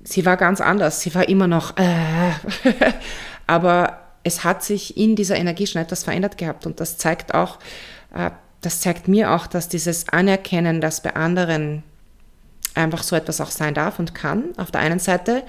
sie 0.04 0.24
war 0.24 0.36
ganz 0.36 0.60
anders, 0.60 1.00
sie 1.00 1.14
war 1.14 1.28
immer 1.28 1.48
noch, 1.48 1.76
äh, 1.76 2.30
aber 3.48 3.98
es 4.22 4.44
hat 4.44 4.62
sich 4.62 4.96
in 4.96 5.16
dieser 5.16 5.36
Energie 5.36 5.66
schon 5.66 5.82
etwas 5.82 6.04
verändert 6.04 6.38
gehabt 6.38 6.66
und 6.66 6.78
das 6.78 6.96
zeigt 6.96 7.34
auch, 7.34 7.58
äh, 8.14 8.30
das 8.60 8.80
zeigt 8.80 9.08
mir 9.08 9.32
auch, 9.32 9.48
dass 9.48 9.68
dieses 9.68 10.08
Anerkennen, 10.08 10.80
das 10.80 11.02
bei 11.02 11.16
anderen 11.16 11.82
einfach 12.74 13.02
so 13.02 13.16
etwas 13.16 13.40
auch 13.40 13.50
sein 13.50 13.74
darf 13.74 13.98
und 13.98 14.14
kann, 14.14 14.44
auf 14.56 14.70
der 14.70 14.80
einen 14.80 14.98
Seite, 14.98 15.42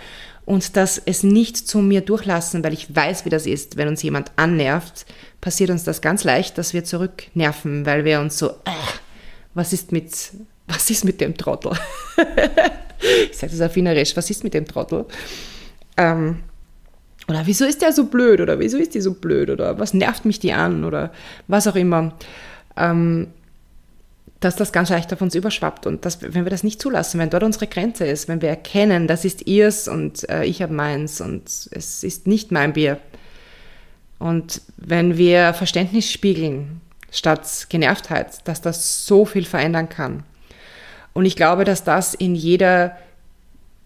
und 0.45 0.75
dass 0.75 1.01
es 1.03 1.23
nicht 1.23 1.57
zu 1.57 1.79
mir 1.79 2.01
durchlassen, 2.01 2.63
weil 2.63 2.73
ich 2.73 2.93
weiß, 2.93 3.25
wie 3.25 3.29
das 3.29 3.45
ist, 3.45 3.77
wenn 3.77 3.87
uns 3.87 4.03
jemand 4.03 4.31
annervt, 4.35 5.05
passiert 5.39 5.69
uns 5.69 5.83
das 5.83 6.01
ganz 6.01 6.23
leicht, 6.23 6.57
dass 6.57 6.73
wir 6.73 6.83
zurücknerven, 6.83 7.85
weil 7.85 8.03
wir 8.03 8.19
uns 8.19 8.37
so, 8.37 8.49
äh, 8.49 8.71
was 9.53 9.71
ist 9.71 9.91
mit, 9.91 10.11
was 10.67 10.89
ist 10.89 11.05
mit 11.05 11.21
dem 11.21 11.37
Trottel? 11.37 11.71
ich 13.31 13.37
sage 13.37 13.51
das 13.51 13.61
auf 13.61 13.75
Wienerisch, 13.75 14.17
was 14.17 14.29
ist 14.29 14.43
mit 14.43 14.53
dem 14.53 14.65
Trottel? 14.65 15.05
Ähm, 15.95 16.39
oder 17.29 17.43
wieso 17.45 17.65
ist 17.65 17.81
der 17.81 17.93
so 17.93 18.05
blöd? 18.05 18.41
Oder 18.41 18.59
wieso 18.59 18.77
ist 18.77 18.93
die 18.95 19.01
so 19.01 19.13
blöd? 19.13 19.49
Oder 19.49 19.79
was 19.79 19.93
nervt 19.93 20.25
mich 20.25 20.39
die 20.39 20.51
an? 20.51 20.83
Oder 20.83 21.11
was 21.47 21.67
auch 21.67 21.75
immer. 21.75 22.13
ähm, 22.75 23.27
dass 24.43 24.55
das 24.55 24.71
ganz 24.71 24.89
leicht 24.89 25.11
auf 25.13 25.21
uns 25.21 25.35
überschwappt 25.35 25.85
und 25.85 26.05
dass, 26.05 26.21
wenn 26.21 26.45
wir 26.45 26.49
das 26.49 26.63
nicht 26.63 26.81
zulassen, 26.81 27.19
wenn 27.19 27.29
dort 27.29 27.43
unsere 27.43 27.67
Grenze 27.67 28.05
ist, 28.05 28.27
wenn 28.27 28.41
wir 28.41 28.49
erkennen, 28.49 29.07
das 29.07 29.25
ist 29.25 29.47
ihrs 29.47 29.87
und 29.87 30.27
äh, 30.29 30.43
ich 30.43 30.61
habe 30.61 30.73
meins 30.73 31.21
und 31.21 31.43
es 31.71 32.03
ist 32.03 32.27
nicht 32.27 32.51
mein 32.51 32.73
Bier. 32.73 32.99
Und 34.19 34.61
wenn 34.77 35.17
wir 35.17 35.53
Verständnis 35.53 36.11
spiegeln 36.11 36.81
statt 37.11 37.67
Genervtheit, 37.69 38.47
dass 38.47 38.61
das 38.61 39.05
so 39.05 39.25
viel 39.25 39.45
verändern 39.45 39.89
kann. 39.89 40.23
Und 41.13 41.25
ich 41.25 41.35
glaube, 41.35 41.63
dass 41.63 41.83
das 41.83 42.13
in 42.13 42.33
jeder 42.33 42.97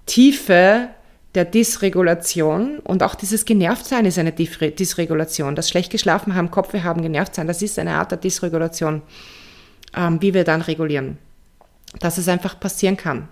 Tiefe 0.05 0.87
der 1.35 1.45
Dysregulation 1.45 2.79
und 2.79 3.03
auch 3.03 3.15
dieses 3.15 3.45
Genervtsein 3.45 4.05
ist 4.05 4.17
eine 4.17 4.31
Dysregulation. 4.31 5.55
Das 5.55 5.69
schlecht 5.69 5.91
geschlafen 5.91 6.35
haben, 6.35 6.51
Kopfweh 6.51 6.81
haben, 6.81 7.01
genervt 7.01 7.35
sein, 7.35 7.47
das 7.47 7.61
ist 7.61 7.77
eine 7.77 7.95
Art 7.95 8.11
der 8.11 8.17
Dysregulation 8.17 9.01
ähm, 9.95 10.21
wie 10.21 10.33
wir 10.33 10.43
dann 10.43 10.61
regulieren. 10.61 11.17
Dass 11.99 12.17
es 12.17 12.27
einfach 12.27 12.59
passieren 12.59 12.97
kann. 12.97 13.27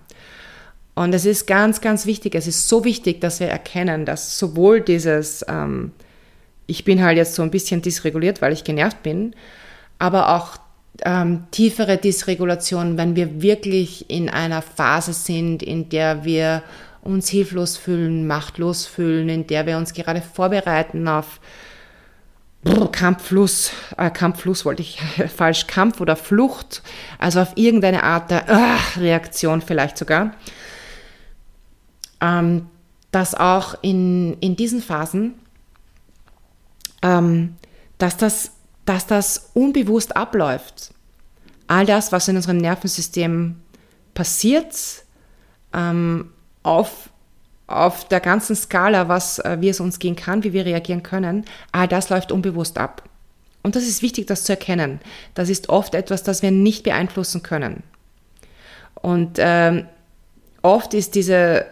Und 0.95 1.13
es 1.13 1.25
ist 1.25 1.45
ganz, 1.45 1.81
ganz 1.81 2.05
wichtig, 2.05 2.35
es 2.35 2.47
ist 2.47 2.69
so 2.69 2.85
wichtig, 2.85 3.19
dass 3.19 3.41
wir 3.41 3.47
erkennen, 3.47 4.05
dass 4.05 4.39
sowohl 4.39 4.79
dieses, 4.79 5.45
ähm, 5.50 5.91
ich 6.67 6.85
bin 6.85 7.03
halt 7.03 7.17
jetzt 7.17 7.35
so 7.35 7.43
ein 7.43 7.51
bisschen 7.51 7.81
dysreguliert, 7.81 8.41
weil 8.41 8.53
ich 8.53 8.63
genervt 8.63 9.03
bin, 9.03 9.35
aber 10.00 10.33
auch 10.35 10.57
ähm, 11.03 11.43
tiefere 11.51 11.97
Dysregulation, 11.97 12.97
wenn 12.97 13.17
wir 13.17 13.41
wirklich 13.41 14.09
in 14.09 14.29
einer 14.29 14.62
Phase 14.62 15.12
sind, 15.12 15.62
in 15.62 15.89
der 15.89 16.24
wir 16.24 16.63
uns 17.01 17.29
hilflos 17.29 17.75
fühlen, 17.75 18.25
machtlos 18.25 18.85
fühlen, 18.85 19.27
in 19.27 19.47
der 19.47 19.65
wir 19.65 19.77
uns 19.77 19.93
gerade 19.93 20.21
vorbereiten 20.21 21.07
auf 21.07 21.39
Kampffluss, 22.91 23.72
äh, 23.98 24.10
Kampffluss 24.10 24.65
wollte 24.65 24.81
ich 24.81 25.00
falsch, 25.36 25.67
Kampf 25.67 26.01
oder 26.01 26.15
Flucht, 26.15 26.81
also 27.19 27.41
auf 27.41 27.53
irgendeine 27.55 28.03
Art 28.03 28.31
der 28.31 28.48
äh, 28.48 29.00
Reaktion 29.00 29.62
vielleicht 29.62 29.98
sogar, 29.98 30.34
ähm, 32.22 32.67
dass 33.12 33.36
auch 33.36 33.75
in, 33.81 34.38
in 34.39 34.55
diesen 34.55 34.81
Phasen, 34.81 35.36
ähm, 37.01 37.55
dass, 37.98 38.17
das, 38.17 38.51
dass 38.86 39.05
das 39.05 39.51
unbewusst 39.53 40.15
abläuft. 40.15 40.91
All 41.67 41.86
das, 41.86 42.12
was 42.12 42.27
in 42.27 42.36
unserem 42.36 42.57
Nervensystem 42.57 43.62
passiert, 44.13 44.75
ähm, 45.74 46.31
auf 46.63 47.10
auf 47.67 48.07
der 48.07 48.19
ganzen 48.19 48.55
Skala, 48.55 49.07
was, 49.07 49.39
äh, 49.39 49.57
wie 49.60 49.69
es 49.69 49.79
uns 49.79 50.00
gehen 50.00 50.15
kann, 50.15 50.43
wie 50.43 50.53
wir 50.53 50.65
reagieren 50.65 51.03
können, 51.03 51.45
all 51.72 51.88
das 51.88 52.10
läuft 52.10 52.31
unbewusst 52.31 52.77
ab. 52.77 53.03
Und 53.63 53.75
das 53.75 53.84
ist 53.88 54.03
wichtig, 54.03 54.27
das 54.27 54.43
zu 54.43 54.51
erkennen. 54.51 55.00
Das 55.34 55.50
ist 55.50 55.69
oft 55.69 55.95
etwas, 55.95 56.22
das 56.22 56.43
wir 56.43 56.51
nicht 56.51 56.84
beeinflussen 56.84 57.41
können. 57.41 57.81
Und 58.93 59.38
ähm, 59.39 59.88
oft 60.62 60.93
ist 60.93 61.15
diese, 61.15 61.65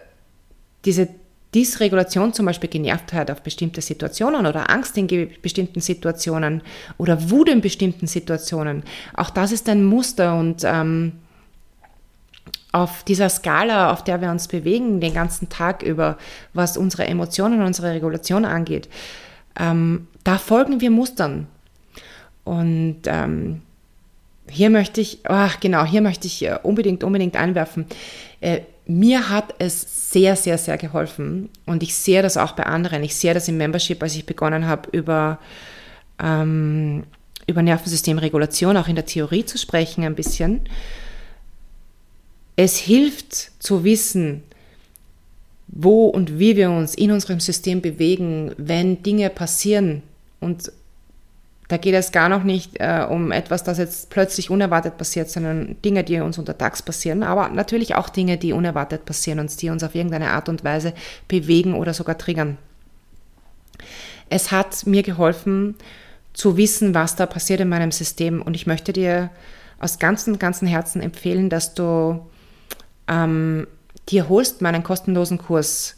diese 0.84 1.08
Dysregulation, 1.54 2.32
zum 2.32 2.46
Beispiel 2.46 2.68
Genervtheit 2.68 3.30
auf 3.30 3.42
bestimmte 3.42 3.80
Situationen 3.80 4.46
oder 4.46 4.70
Angst 4.70 4.98
in 4.98 5.30
bestimmten 5.40 5.80
Situationen 5.80 6.62
oder 6.98 7.30
Wut 7.30 7.48
in 7.48 7.60
bestimmten 7.60 8.08
Situationen, 8.08 8.82
auch 9.14 9.30
das 9.30 9.52
ist 9.52 9.68
ein 9.68 9.84
Muster 9.84 10.36
und 10.36 10.62
ähm, 10.64 11.12
auf 12.74 13.04
dieser 13.04 13.28
Skala, 13.28 13.92
auf 13.92 14.02
der 14.02 14.20
wir 14.20 14.30
uns 14.30 14.48
bewegen, 14.48 15.00
den 15.00 15.14
ganzen 15.14 15.48
Tag 15.48 15.82
über, 15.82 16.18
was 16.54 16.76
unsere 16.76 17.06
Emotionen 17.06 17.62
unsere 17.62 17.92
Regulation 17.92 18.44
angeht, 18.44 18.88
ähm, 19.58 20.08
da 20.24 20.38
folgen 20.38 20.80
wir 20.80 20.90
Mustern. 20.90 21.46
Und 22.42 23.02
ähm, 23.06 23.62
hier 24.48 24.70
möchte 24.70 25.00
ich, 25.00 25.20
ach 25.22 25.60
genau, 25.60 25.84
hier 25.84 26.02
möchte 26.02 26.26
ich 26.26 26.44
äh, 26.44 26.58
unbedingt, 26.64 27.04
unbedingt 27.04 27.36
einwerfen. 27.36 27.86
Äh, 28.40 28.62
mir 28.86 29.30
hat 29.30 29.54
es 29.60 30.10
sehr, 30.10 30.34
sehr, 30.34 30.58
sehr 30.58 30.76
geholfen 30.76 31.50
und 31.66 31.84
ich 31.84 31.94
sehe 31.94 32.22
das 32.22 32.36
auch 32.36 32.52
bei 32.52 32.64
anderen. 32.64 33.04
Ich 33.04 33.14
sehe 33.14 33.34
das 33.34 33.46
im 33.46 33.56
Membership, 33.56 34.02
als 34.02 34.16
ich 34.16 34.26
begonnen 34.26 34.66
habe, 34.66 34.88
über, 34.90 35.38
ähm, 36.20 37.04
über 37.46 37.62
Nervensystemregulation 37.62 38.76
auch 38.76 38.88
in 38.88 38.96
der 38.96 39.06
Theorie 39.06 39.44
zu 39.44 39.58
sprechen, 39.58 40.02
ein 40.02 40.16
bisschen 40.16 40.62
es 42.56 42.76
hilft 42.76 43.34
zu 43.62 43.84
wissen, 43.84 44.42
wo 45.68 46.06
und 46.06 46.38
wie 46.38 46.56
wir 46.56 46.70
uns 46.70 46.94
in 46.94 47.10
unserem 47.10 47.40
System 47.40 47.80
bewegen, 47.80 48.52
wenn 48.56 49.02
Dinge 49.02 49.28
passieren. 49.30 50.02
Und 50.40 50.70
da 51.68 51.78
geht 51.78 51.94
es 51.94 52.12
gar 52.12 52.28
noch 52.28 52.44
nicht 52.44 52.76
äh, 52.78 53.06
um 53.08 53.32
etwas, 53.32 53.64
das 53.64 53.78
jetzt 53.78 54.10
plötzlich 54.10 54.50
unerwartet 54.50 54.98
passiert, 54.98 55.30
sondern 55.30 55.76
Dinge, 55.84 56.04
die 56.04 56.20
uns 56.20 56.38
untertags 56.38 56.82
passieren, 56.82 57.22
aber 57.22 57.48
natürlich 57.48 57.94
auch 57.94 58.08
Dinge, 58.08 58.36
die 58.36 58.52
unerwartet 58.52 59.04
passieren 59.06 59.40
und 59.40 59.60
die 59.60 59.70
uns 59.70 59.82
auf 59.82 59.94
irgendeine 59.94 60.30
Art 60.30 60.48
und 60.48 60.62
Weise 60.62 60.92
bewegen 61.26 61.74
oder 61.74 61.94
sogar 61.94 62.18
triggern. 62.18 62.58
Es 64.28 64.52
hat 64.52 64.86
mir 64.86 65.02
geholfen 65.02 65.74
zu 66.34 66.56
wissen, 66.56 66.94
was 66.94 67.16
da 67.16 67.26
passiert 67.26 67.60
in 67.60 67.68
meinem 67.68 67.92
System 67.92 68.42
und 68.42 68.54
ich 68.54 68.66
möchte 68.66 68.92
dir 68.92 69.30
aus 69.80 69.98
ganzem, 69.98 70.38
ganzem 70.38 70.68
Herzen 70.68 71.00
empfehlen, 71.00 71.48
dass 71.48 71.74
du 71.74 72.20
ähm, 73.08 73.66
dir 74.08 74.28
holst 74.28 74.62
meinen 74.62 74.82
kostenlosen 74.82 75.38
Kurs 75.38 75.96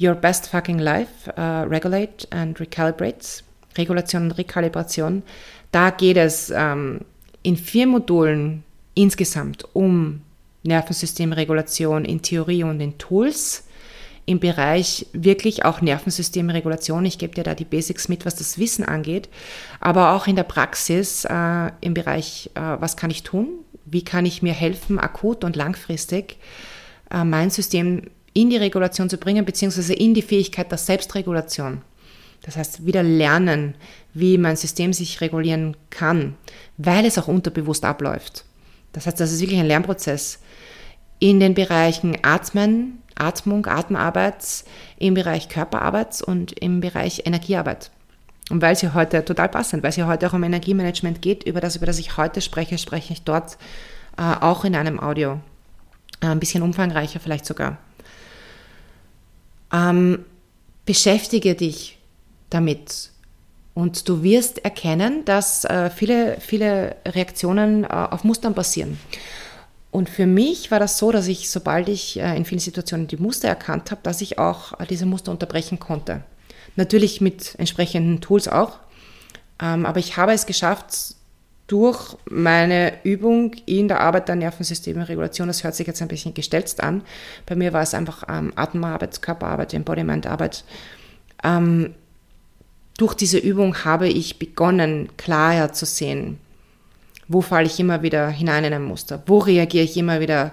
Your 0.00 0.14
Best 0.14 0.48
Fucking 0.48 0.78
Life, 0.78 1.32
uh, 1.36 1.68
Regulate 1.68 2.26
and 2.30 2.58
Recalibrate, 2.58 3.42
Regulation 3.78 4.24
und 4.24 4.32
Rekalibration. 4.32 5.22
Da 5.70 5.90
geht 5.90 6.16
es 6.16 6.50
ähm, 6.50 7.00
in 7.42 7.56
vier 7.56 7.86
Modulen 7.86 8.64
insgesamt 8.94 9.64
um 9.72 10.22
Nervensystemregulation 10.64 12.04
in 12.04 12.22
Theorie 12.22 12.64
und 12.64 12.80
in 12.80 12.96
Tools. 12.98 13.66
Im 14.26 14.40
Bereich 14.40 15.06
wirklich 15.12 15.64
auch 15.64 15.80
Nervensystemregulation. 15.80 17.04
Ich 17.04 17.18
gebe 17.18 17.34
dir 17.34 17.44
da 17.44 17.54
die 17.54 17.64
Basics 17.64 18.08
mit, 18.08 18.24
was 18.24 18.36
das 18.36 18.58
Wissen 18.58 18.84
angeht. 18.84 19.28
Aber 19.80 20.12
auch 20.12 20.26
in 20.26 20.36
der 20.36 20.44
Praxis 20.44 21.24
äh, 21.24 21.70
im 21.80 21.94
Bereich, 21.94 22.50
äh, 22.54 22.60
was 22.60 22.96
kann 22.96 23.10
ich 23.10 23.22
tun? 23.22 23.64
wie 23.84 24.02
kann 24.02 24.26
ich 24.26 24.42
mir 24.42 24.52
helfen, 24.52 24.98
akut 24.98 25.44
und 25.44 25.56
langfristig 25.56 26.36
äh, 27.10 27.24
mein 27.24 27.50
System 27.50 28.02
in 28.32 28.50
die 28.50 28.56
Regulation 28.56 29.08
zu 29.08 29.18
bringen, 29.18 29.44
beziehungsweise 29.44 29.94
in 29.94 30.14
die 30.14 30.22
Fähigkeit 30.22 30.70
der 30.70 30.78
Selbstregulation. 30.78 31.82
Das 32.42 32.56
heißt, 32.56 32.84
wieder 32.84 33.02
lernen, 33.02 33.74
wie 34.12 34.36
mein 34.36 34.56
System 34.56 34.92
sich 34.92 35.20
regulieren 35.20 35.76
kann, 35.90 36.36
weil 36.76 37.06
es 37.06 37.16
auch 37.16 37.28
unterbewusst 37.28 37.84
abläuft. 37.84 38.44
Das 38.92 39.06
heißt, 39.06 39.18
das 39.18 39.32
ist 39.32 39.40
wirklich 39.40 39.60
ein 39.60 39.66
Lernprozess. 39.66 40.40
In 41.20 41.40
den 41.40 41.54
Bereichen 41.54 42.18
Atmen, 42.22 42.98
Atmung, 43.14 43.66
Atemarbeit, 43.66 44.64
im 44.98 45.14
Bereich 45.14 45.48
Körperarbeit 45.48 46.22
und 46.22 46.52
im 46.52 46.80
Bereich 46.80 47.22
Energiearbeit. 47.24 47.90
Und 48.50 48.60
weil 48.60 48.76
ja 48.76 48.94
heute 48.94 49.24
total 49.24 49.48
passend, 49.48 49.82
weil 49.82 49.90
es 49.90 49.96
ja 49.96 50.06
heute 50.06 50.28
auch 50.28 50.34
um 50.34 50.42
Energiemanagement 50.42 51.22
geht, 51.22 51.44
über 51.44 51.60
das, 51.60 51.76
über 51.76 51.86
das 51.86 51.98
ich 51.98 52.16
heute 52.16 52.40
spreche, 52.40 52.76
spreche 52.76 53.12
ich 53.12 53.22
dort 53.22 53.56
äh, 54.18 54.22
auch 54.22 54.64
in 54.64 54.76
einem 54.76 55.00
Audio. 55.00 55.40
Äh, 56.20 56.26
ein 56.26 56.40
bisschen 56.40 56.62
umfangreicher 56.62 57.20
vielleicht 57.20 57.46
sogar. 57.46 57.78
Ähm, 59.72 60.24
beschäftige 60.84 61.54
dich 61.54 61.98
damit. 62.50 63.10
Und 63.72 64.08
du 64.08 64.22
wirst 64.22 64.64
erkennen, 64.64 65.24
dass 65.24 65.64
äh, 65.64 65.90
viele, 65.90 66.36
viele 66.40 66.96
Reaktionen 67.06 67.84
äh, 67.84 67.88
auf 67.88 68.22
Mustern 68.22 68.54
basieren. 68.54 68.98
Und 69.94 70.10
für 70.10 70.26
mich 70.26 70.72
war 70.72 70.80
das 70.80 70.98
so, 70.98 71.12
dass 71.12 71.28
ich, 71.28 71.48
sobald 71.48 71.88
ich 71.88 72.18
äh, 72.18 72.36
in 72.36 72.44
vielen 72.44 72.58
Situationen 72.58 73.06
die 73.06 73.16
Muster 73.16 73.46
erkannt 73.46 73.92
habe, 73.92 74.00
dass 74.02 74.22
ich 74.22 74.40
auch 74.40 74.80
äh, 74.80 74.86
diese 74.86 75.06
Muster 75.06 75.30
unterbrechen 75.30 75.78
konnte. 75.78 76.24
Natürlich 76.74 77.20
mit 77.20 77.54
entsprechenden 77.60 78.20
Tools 78.20 78.48
auch. 78.48 78.80
Ähm, 79.62 79.86
aber 79.86 80.00
ich 80.00 80.16
habe 80.16 80.32
es 80.32 80.46
geschafft, 80.46 81.14
durch 81.68 82.16
meine 82.28 83.04
Übung 83.04 83.52
in 83.66 83.86
der 83.86 84.00
Arbeit 84.00 84.26
der 84.26 84.34
Nervensystemregulation, 84.34 85.46
das 85.46 85.62
hört 85.62 85.76
sich 85.76 85.86
jetzt 85.86 86.02
ein 86.02 86.08
bisschen 86.08 86.34
gestelzt 86.34 86.82
an. 86.82 87.02
Bei 87.46 87.54
mir 87.54 87.72
war 87.72 87.82
es 87.82 87.94
einfach 87.94 88.24
ähm, 88.28 88.52
Atemarbeit, 88.56 89.22
Körperarbeit, 89.22 89.74
Embodimentarbeit. 89.74 90.64
Ähm, 91.44 91.94
durch 92.98 93.14
diese 93.14 93.38
Übung 93.38 93.84
habe 93.84 94.08
ich 94.08 94.40
begonnen, 94.40 95.10
klarer 95.16 95.72
zu 95.72 95.86
sehen, 95.86 96.40
wo 97.34 97.40
falle 97.40 97.66
ich 97.66 97.80
immer 97.80 98.02
wieder 98.02 98.28
hinein 98.28 98.64
in 98.64 98.72
ein 98.72 98.84
Muster, 98.84 99.22
wo 99.26 99.38
reagiere 99.38 99.84
ich 99.84 99.96
immer 99.96 100.20
wieder, 100.20 100.52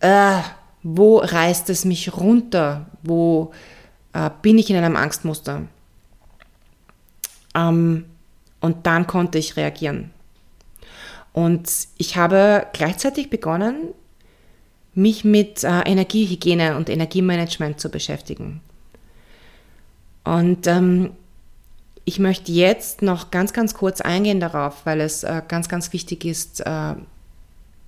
äh, 0.00 0.40
wo 0.82 1.18
reißt 1.18 1.70
es 1.70 1.84
mich 1.84 2.16
runter, 2.16 2.86
wo 3.02 3.52
äh, 4.12 4.28
bin 4.42 4.58
ich 4.58 4.68
in 4.68 4.76
einem 4.76 4.96
Angstmuster. 4.96 5.62
Ähm, 7.54 8.06
und 8.60 8.86
dann 8.86 9.06
konnte 9.06 9.38
ich 9.38 9.56
reagieren. 9.56 10.10
Und 11.32 11.70
ich 11.96 12.16
habe 12.16 12.66
gleichzeitig 12.72 13.30
begonnen, 13.30 13.88
mich 14.94 15.24
mit 15.24 15.62
äh, 15.62 15.80
Energiehygiene 15.82 16.76
und 16.76 16.88
Energiemanagement 16.88 17.78
zu 17.78 17.88
beschäftigen. 17.88 18.60
Und 20.24 20.66
ähm, 20.66 21.10
ich 22.04 22.18
möchte 22.18 22.52
jetzt 22.52 23.02
noch 23.02 23.30
ganz, 23.30 23.52
ganz 23.52 23.74
kurz 23.74 24.00
eingehen 24.00 24.40
darauf, 24.40 24.84
weil 24.84 25.00
es 25.00 25.24
äh, 25.24 25.42
ganz, 25.46 25.68
ganz 25.68 25.92
wichtig 25.92 26.24
ist 26.24 26.60
äh, 26.60 26.94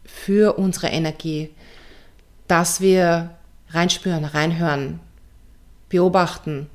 für 0.05 0.59
unsere 0.59 0.89
Energie, 0.89 1.51
dass 2.49 2.81
wir 2.81 3.31
reinspüren, 3.71 4.25
reinhören, 4.25 5.01
beobachten. 5.89 6.69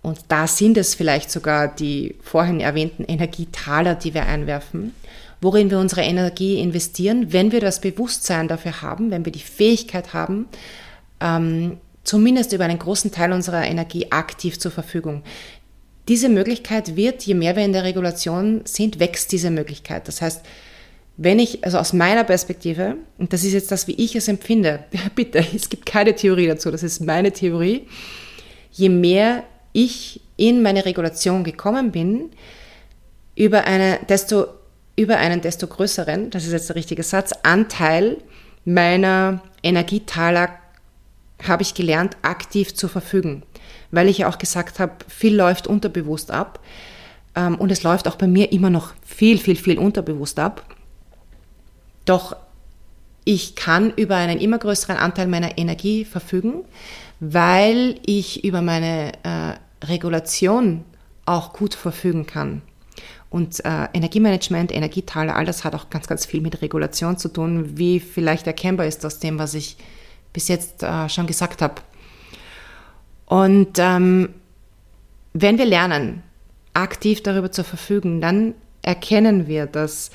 Und 0.00 0.20
da 0.28 0.46
sind 0.46 0.78
es 0.78 0.94
vielleicht 0.94 1.30
sogar 1.30 1.68
die 1.68 2.14
vorhin 2.22 2.60
erwähnten 2.60 3.04
Energietaler, 3.04 3.94
die 3.94 4.14
wir 4.14 4.24
einwerfen, 4.26 4.94
worin 5.40 5.70
wir 5.70 5.78
unsere 5.78 6.02
Energie 6.02 6.60
investieren, 6.60 7.32
wenn 7.32 7.52
wir 7.52 7.60
das 7.60 7.80
Bewusstsein 7.80 8.48
dafür 8.48 8.80
haben, 8.80 9.10
wenn 9.10 9.24
wir 9.24 9.32
die 9.32 9.40
Fähigkeit 9.40 10.14
haben, 10.14 10.46
ähm, 11.20 11.78
zumindest 12.04 12.52
über 12.52 12.64
einen 12.64 12.78
großen 12.78 13.12
Teil 13.12 13.32
unserer 13.32 13.64
Energie 13.66 14.10
aktiv 14.10 14.58
zur 14.58 14.70
Verfügung. 14.70 15.22
Diese 16.08 16.28
Möglichkeit 16.28 16.96
wird, 16.96 17.22
je 17.22 17.34
mehr 17.34 17.54
wir 17.54 17.64
in 17.64 17.72
der 17.72 17.84
Regulation 17.84 18.62
sind, 18.64 18.98
wächst 18.98 19.30
diese 19.30 19.50
Möglichkeit. 19.50 20.08
Das 20.08 20.22
heißt, 20.22 20.42
wenn 21.18 21.38
ich, 21.38 21.64
also 21.64 21.78
aus 21.78 21.92
meiner 21.92 22.24
Perspektive, 22.24 22.96
und 23.18 23.32
das 23.32 23.44
ist 23.44 23.52
jetzt 23.52 23.70
das, 23.70 23.86
wie 23.88 23.92
ich 23.92 24.16
es 24.16 24.28
empfinde, 24.28 24.84
bitte, 25.14 25.44
es 25.54 25.68
gibt 25.68 25.84
keine 25.84 26.14
Theorie 26.14 26.46
dazu, 26.46 26.70
das 26.70 26.82
ist 26.82 27.00
meine 27.00 27.32
Theorie, 27.32 27.86
je 28.70 28.88
mehr 28.88 29.44
ich 29.72 30.20
in 30.36 30.62
meine 30.62 30.84
Regulation 30.84 31.44
gekommen 31.44 31.90
bin, 31.90 32.30
über, 33.34 33.64
eine, 33.64 33.98
desto, 34.08 34.46
über 34.96 35.18
einen 35.18 35.40
desto 35.40 35.66
größeren, 35.66 36.30
das 36.30 36.44
ist 36.44 36.52
jetzt 36.52 36.68
der 36.68 36.76
richtige 36.76 37.02
Satz, 37.02 37.32
Anteil 37.42 38.18
meiner 38.64 39.42
Energietaler 39.62 40.50
habe 41.46 41.62
ich 41.62 41.74
gelernt, 41.74 42.16
aktiv 42.22 42.74
zu 42.74 42.88
verfügen. 42.88 43.42
Weil 43.90 44.08
ich 44.08 44.18
ja 44.18 44.28
auch 44.28 44.38
gesagt 44.38 44.80
habe, 44.80 44.92
viel 45.08 45.34
läuft 45.34 45.66
unterbewusst 45.66 46.30
ab. 46.30 46.60
Ähm, 47.34 47.56
und 47.56 47.70
es 47.70 47.82
läuft 47.82 48.08
auch 48.08 48.16
bei 48.16 48.26
mir 48.26 48.52
immer 48.52 48.70
noch 48.70 48.94
viel, 49.04 49.38
viel, 49.38 49.56
viel 49.56 49.78
unterbewusst 49.78 50.38
ab. 50.38 50.62
Doch 52.04 52.36
ich 53.24 53.54
kann 53.54 53.92
über 53.94 54.16
einen 54.16 54.40
immer 54.40 54.58
größeren 54.58 54.96
Anteil 54.96 55.26
meiner 55.26 55.58
Energie 55.58 56.06
verfügen, 56.06 56.64
weil 57.20 58.00
ich 58.06 58.42
über 58.44 58.62
meine 58.62 59.12
äh, 59.22 59.86
Regulation 59.86 60.84
auch 61.26 61.52
gut 61.52 61.74
verfügen 61.74 62.26
kann. 62.26 62.62
Und 63.30 63.62
äh, 63.64 63.88
Energiemanagement, 63.92 64.72
Energietaler, 64.72 65.36
all 65.36 65.44
das 65.44 65.62
hat 65.64 65.74
auch 65.74 65.90
ganz, 65.90 66.06
ganz 66.06 66.24
viel 66.24 66.40
mit 66.40 66.62
Regulation 66.62 67.18
zu 67.18 67.28
tun, 67.28 67.76
wie 67.76 68.00
vielleicht 68.00 68.46
erkennbar 68.46 68.86
ist 68.86 69.04
aus 69.04 69.18
dem, 69.18 69.38
was 69.38 69.52
ich 69.52 69.76
bis 70.32 70.48
jetzt 70.48 70.82
äh, 70.82 71.08
schon 71.10 71.26
gesagt 71.26 71.60
habe. 71.60 71.74
Und 73.28 73.78
ähm, 73.78 74.30
wenn 75.34 75.58
wir 75.58 75.66
lernen, 75.66 76.22
aktiv 76.72 77.22
darüber 77.22 77.52
zu 77.52 77.62
verfügen, 77.62 78.22
dann 78.22 78.54
erkennen 78.80 79.46
wir, 79.46 79.66
dass 79.66 80.10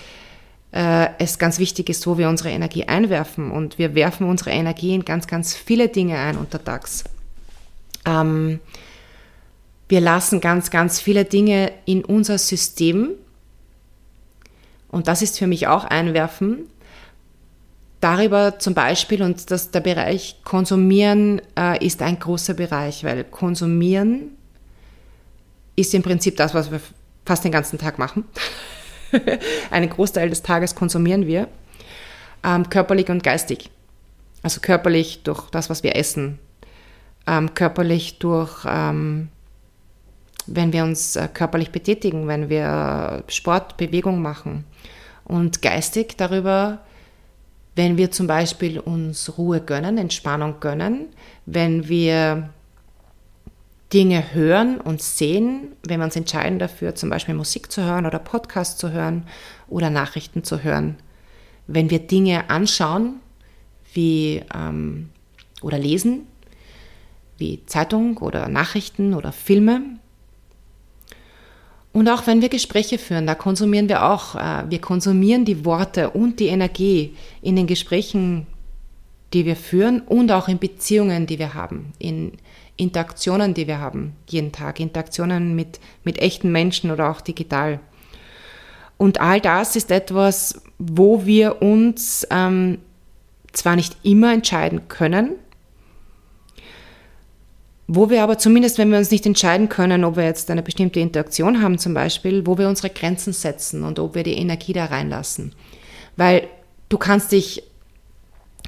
äh, 0.71 1.09
es 1.19 1.37
ganz 1.37 1.59
wichtig 1.59 1.89
ist, 1.89 2.07
wo 2.07 2.17
wir 2.17 2.27
unsere 2.27 2.49
Energie 2.49 2.85
einwerfen. 2.85 3.51
Und 3.51 3.77
wir 3.77 3.93
werfen 3.93 4.27
unsere 4.27 4.49
Energie 4.49 4.95
in 4.95 5.05
ganz, 5.05 5.27
ganz 5.27 5.55
viele 5.55 5.89
Dinge 5.89 6.17
ein 6.17 6.37
untertags. 6.37 7.03
Ähm, 8.05 8.59
wir 9.87 10.01
lassen 10.01 10.41
ganz, 10.41 10.71
ganz 10.71 10.99
viele 10.99 11.23
Dinge 11.23 11.71
in 11.85 12.03
unser 12.03 12.39
System. 12.39 13.09
Und 14.89 15.07
das 15.07 15.21
ist 15.21 15.37
für 15.37 15.45
mich 15.45 15.67
auch 15.67 15.83
einwerfen. 15.83 16.65
Darüber 18.03 18.59
zum 18.59 18.73
Beispiel, 18.73 19.23
und 19.23 19.49
das, 19.49 19.71
der 19.71 19.79
Bereich 19.79 20.35
Konsumieren 20.43 21.41
äh, 21.57 21.85
ist 21.85 22.01
ein 22.01 22.19
großer 22.19 22.53
Bereich, 22.53 23.05
weil 23.05 23.23
Konsumieren 23.23 24.31
ist 25.77 25.93
im 25.93 26.03
Prinzip 26.03 26.35
das, 26.35 26.53
was 26.53 26.69
wir 26.69 26.81
fast 27.25 27.45
den 27.45 27.53
ganzen 27.53 27.79
Tag 27.79 27.99
machen. 27.99 28.25
Einen 29.71 29.89
Großteil 29.89 30.29
des 30.29 30.41
Tages 30.41 30.75
konsumieren 30.75 31.27
wir, 31.27 31.47
ähm, 32.43 32.69
körperlich 32.69 33.07
und 33.07 33.23
geistig. 33.23 33.69
Also 34.41 34.59
körperlich 34.59 35.23
durch 35.23 35.49
das, 35.51 35.69
was 35.69 35.81
wir 35.83 35.95
essen, 35.95 36.39
ähm, 37.25 37.53
körperlich 37.53 38.19
durch, 38.19 38.65
ähm, 38.67 39.29
wenn 40.45 40.73
wir 40.73 40.83
uns 40.83 41.15
äh, 41.15 41.29
körperlich 41.33 41.71
betätigen, 41.71 42.27
wenn 42.27 42.49
wir 42.49 43.23
Sport, 43.29 43.77
Bewegung 43.77 44.21
machen 44.21 44.65
und 45.23 45.61
geistig 45.61 46.17
darüber, 46.17 46.79
wenn 47.75 47.97
wir 47.97 48.11
zum 48.11 48.27
Beispiel 48.27 48.79
uns 48.79 49.37
Ruhe 49.37 49.61
gönnen, 49.61 49.97
Entspannung 49.97 50.59
gönnen, 50.59 51.07
wenn 51.45 51.87
wir 51.87 52.49
Dinge 53.91 54.33
hören 54.33 54.79
und 54.79 55.01
sehen, 55.01 55.73
wenn 55.85 55.99
wir 55.99 56.05
uns 56.05 56.15
entscheiden 56.15 56.57
dafür, 56.57 56.95
zum 56.95 57.09
Beispiel 57.09 57.35
Musik 57.35 57.71
zu 57.71 57.83
hören 57.83 58.05
oder 58.05 58.19
Podcast 58.19 58.79
zu 58.79 58.91
hören 58.91 59.25
oder 59.67 59.89
Nachrichten 59.89 60.43
zu 60.43 60.63
hören. 60.63 60.97
Wenn 61.67 61.89
wir 61.89 61.99
Dinge 61.99 62.49
anschauen 62.49 63.19
wie, 63.93 64.41
ähm, 64.53 65.09
oder 65.61 65.77
lesen, 65.77 66.27
wie 67.37 67.65
Zeitung 67.65 68.17
oder 68.17 68.47
Nachrichten 68.47 69.13
oder 69.13 69.31
Filme. 69.31 69.81
Und 71.93 72.09
auch 72.09 72.25
wenn 72.25 72.41
wir 72.41 72.49
Gespräche 72.49 72.97
führen, 72.97 73.27
da 73.27 73.35
konsumieren 73.35 73.87
wir 73.87 74.03
auch, 74.03 74.35
äh, 74.35 74.63
wir 74.67 74.81
konsumieren 74.81 75.45
die 75.45 75.63
Worte 75.63 76.09
und 76.09 76.39
die 76.39 76.47
Energie 76.47 77.15
in 77.41 77.55
den 77.55 77.67
Gesprächen, 77.67 78.47
die 79.31 79.45
wir 79.45 79.55
führen 79.55 80.01
und 80.01 80.31
auch 80.31 80.47
in 80.47 80.57
Beziehungen, 80.57 81.27
die 81.27 81.37
wir 81.37 81.53
haben, 81.53 81.93
in 81.99 82.33
Interaktionen, 82.77 83.53
die 83.53 83.67
wir 83.67 83.79
haben, 83.79 84.13
jeden 84.27 84.51
Tag, 84.51 84.79
Interaktionen 84.79 85.55
mit, 85.55 85.79
mit 86.03 86.19
echten 86.19 86.51
Menschen 86.51 86.89
oder 86.89 87.11
auch 87.11 87.21
digital. 87.21 87.79
Und 88.97 89.21
all 89.21 89.39
das 89.39 89.75
ist 89.75 89.91
etwas, 89.91 90.61
wo 90.79 91.25
wir 91.25 91.61
uns 91.61 92.27
ähm, 92.31 92.79
zwar 93.51 93.75
nicht 93.75 93.97
immer 94.01 94.33
entscheiden 94.33 94.87
können, 94.87 95.33
wo 97.87 98.09
wir 98.09 98.23
aber 98.23 98.37
zumindest, 98.37 98.77
wenn 98.77 98.91
wir 98.91 98.97
uns 98.97 99.11
nicht 99.11 99.25
entscheiden 99.25 99.69
können, 99.69 100.03
ob 100.03 100.15
wir 100.15 100.23
jetzt 100.23 100.49
eine 100.49 100.63
bestimmte 100.63 100.99
Interaktion 100.99 101.61
haben 101.61 101.77
zum 101.77 101.93
Beispiel, 101.93 102.45
wo 102.45 102.57
wir 102.57 102.69
unsere 102.69 102.89
Grenzen 102.89 103.33
setzen 103.33 103.83
und 103.83 103.99
ob 103.99 104.15
wir 104.15 104.23
die 104.23 104.37
Energie 104.37 104.73
da 104.73 104.85
reinlassen. 104.85 105.53
Weil 106.15 106.47
du 106.89 106.97
kannst 106.97 107.31
dich 107.31 107.63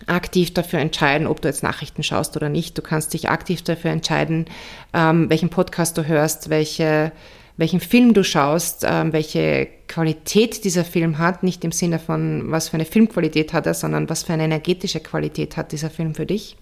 aktiv 0.08 0.54
dafür 0.54 0.80
entscheiden, 0.80 1.28
ob 1.28 1.42
du 1.42 1.48
jetzt 1.48 1.64
Nachrichten 1.64 2.04
schaust 2.04 2.36
oder 2.36 2.50
nicht. 2.50 2.78
Du 2.78 2.82
kannst 2.82 3.14
dich 3.14 3.30
aktiv 3.30 3.62
dafür 3.62 3.92
entscheiden, 3.92 4.46
ähm, 4.94 5.30
welchen 5.30 5.50
Podcast 5.50 5.98
du 5.98 6.06
hörst, 6.06 6.50
welche, 6.50 7.12
welchen 7.56 7.80
Film 7.80 8.14
du 8.14 8.24
schaust, 8.24 8.86
ähm, 8.86 9.14
welche 9.14 9.68
Qualität 9.88 10.66
dieser 10.66 10.84
Film 10.84 11.18
hat. 11.18 11.44
Nicht 11.44 11.64
im 11.64 11.72
Sinne 11.72 12.00
von, 12.00 12.52
was 12.52 12.70
für 12.70 12.76
eine 12.76 12.86
Filmqualität 12.86 13.54
hat 13.54 13.66
er, 13.66 13.74
sondern 13.74 14.10
was 14.10 14.24
für 14.24 14.34
eine 14.34 14.44
energetische 14.44 15.00
Qualität 15.00 15.56
hat 15.56 15.72
dieser 15.72 15.90
Film 15.90 16.14
für 16.14 16.26
dich. 16.26 16.58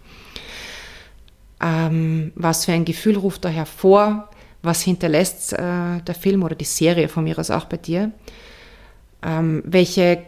Ähm, 1.64 2.34
was 2.36 2.66
für 2.66 2.74
ein 2.74 2.84
Gefühl 2.84 3.18
ruft 3.18 3.46
er 3.46 3.52
hervor? 3.52 4.30
Was 4.62 4.82
hinterlässt 4.82 5.54
äh, 5.54 5.58
der 6.02 6.16
Film 6.16 6.44
oder 6.44 6.56
die 6.56 6.66
Serie 6.66 7.08
von 7.08 7.24
mir 7.24 7.40
aus 7.40 7.52
auch 7.52 7.66
bei 7.66 7.78
dir? 7.78 8.12
Ähm, 9.22 9.64
welche 9.66 10.24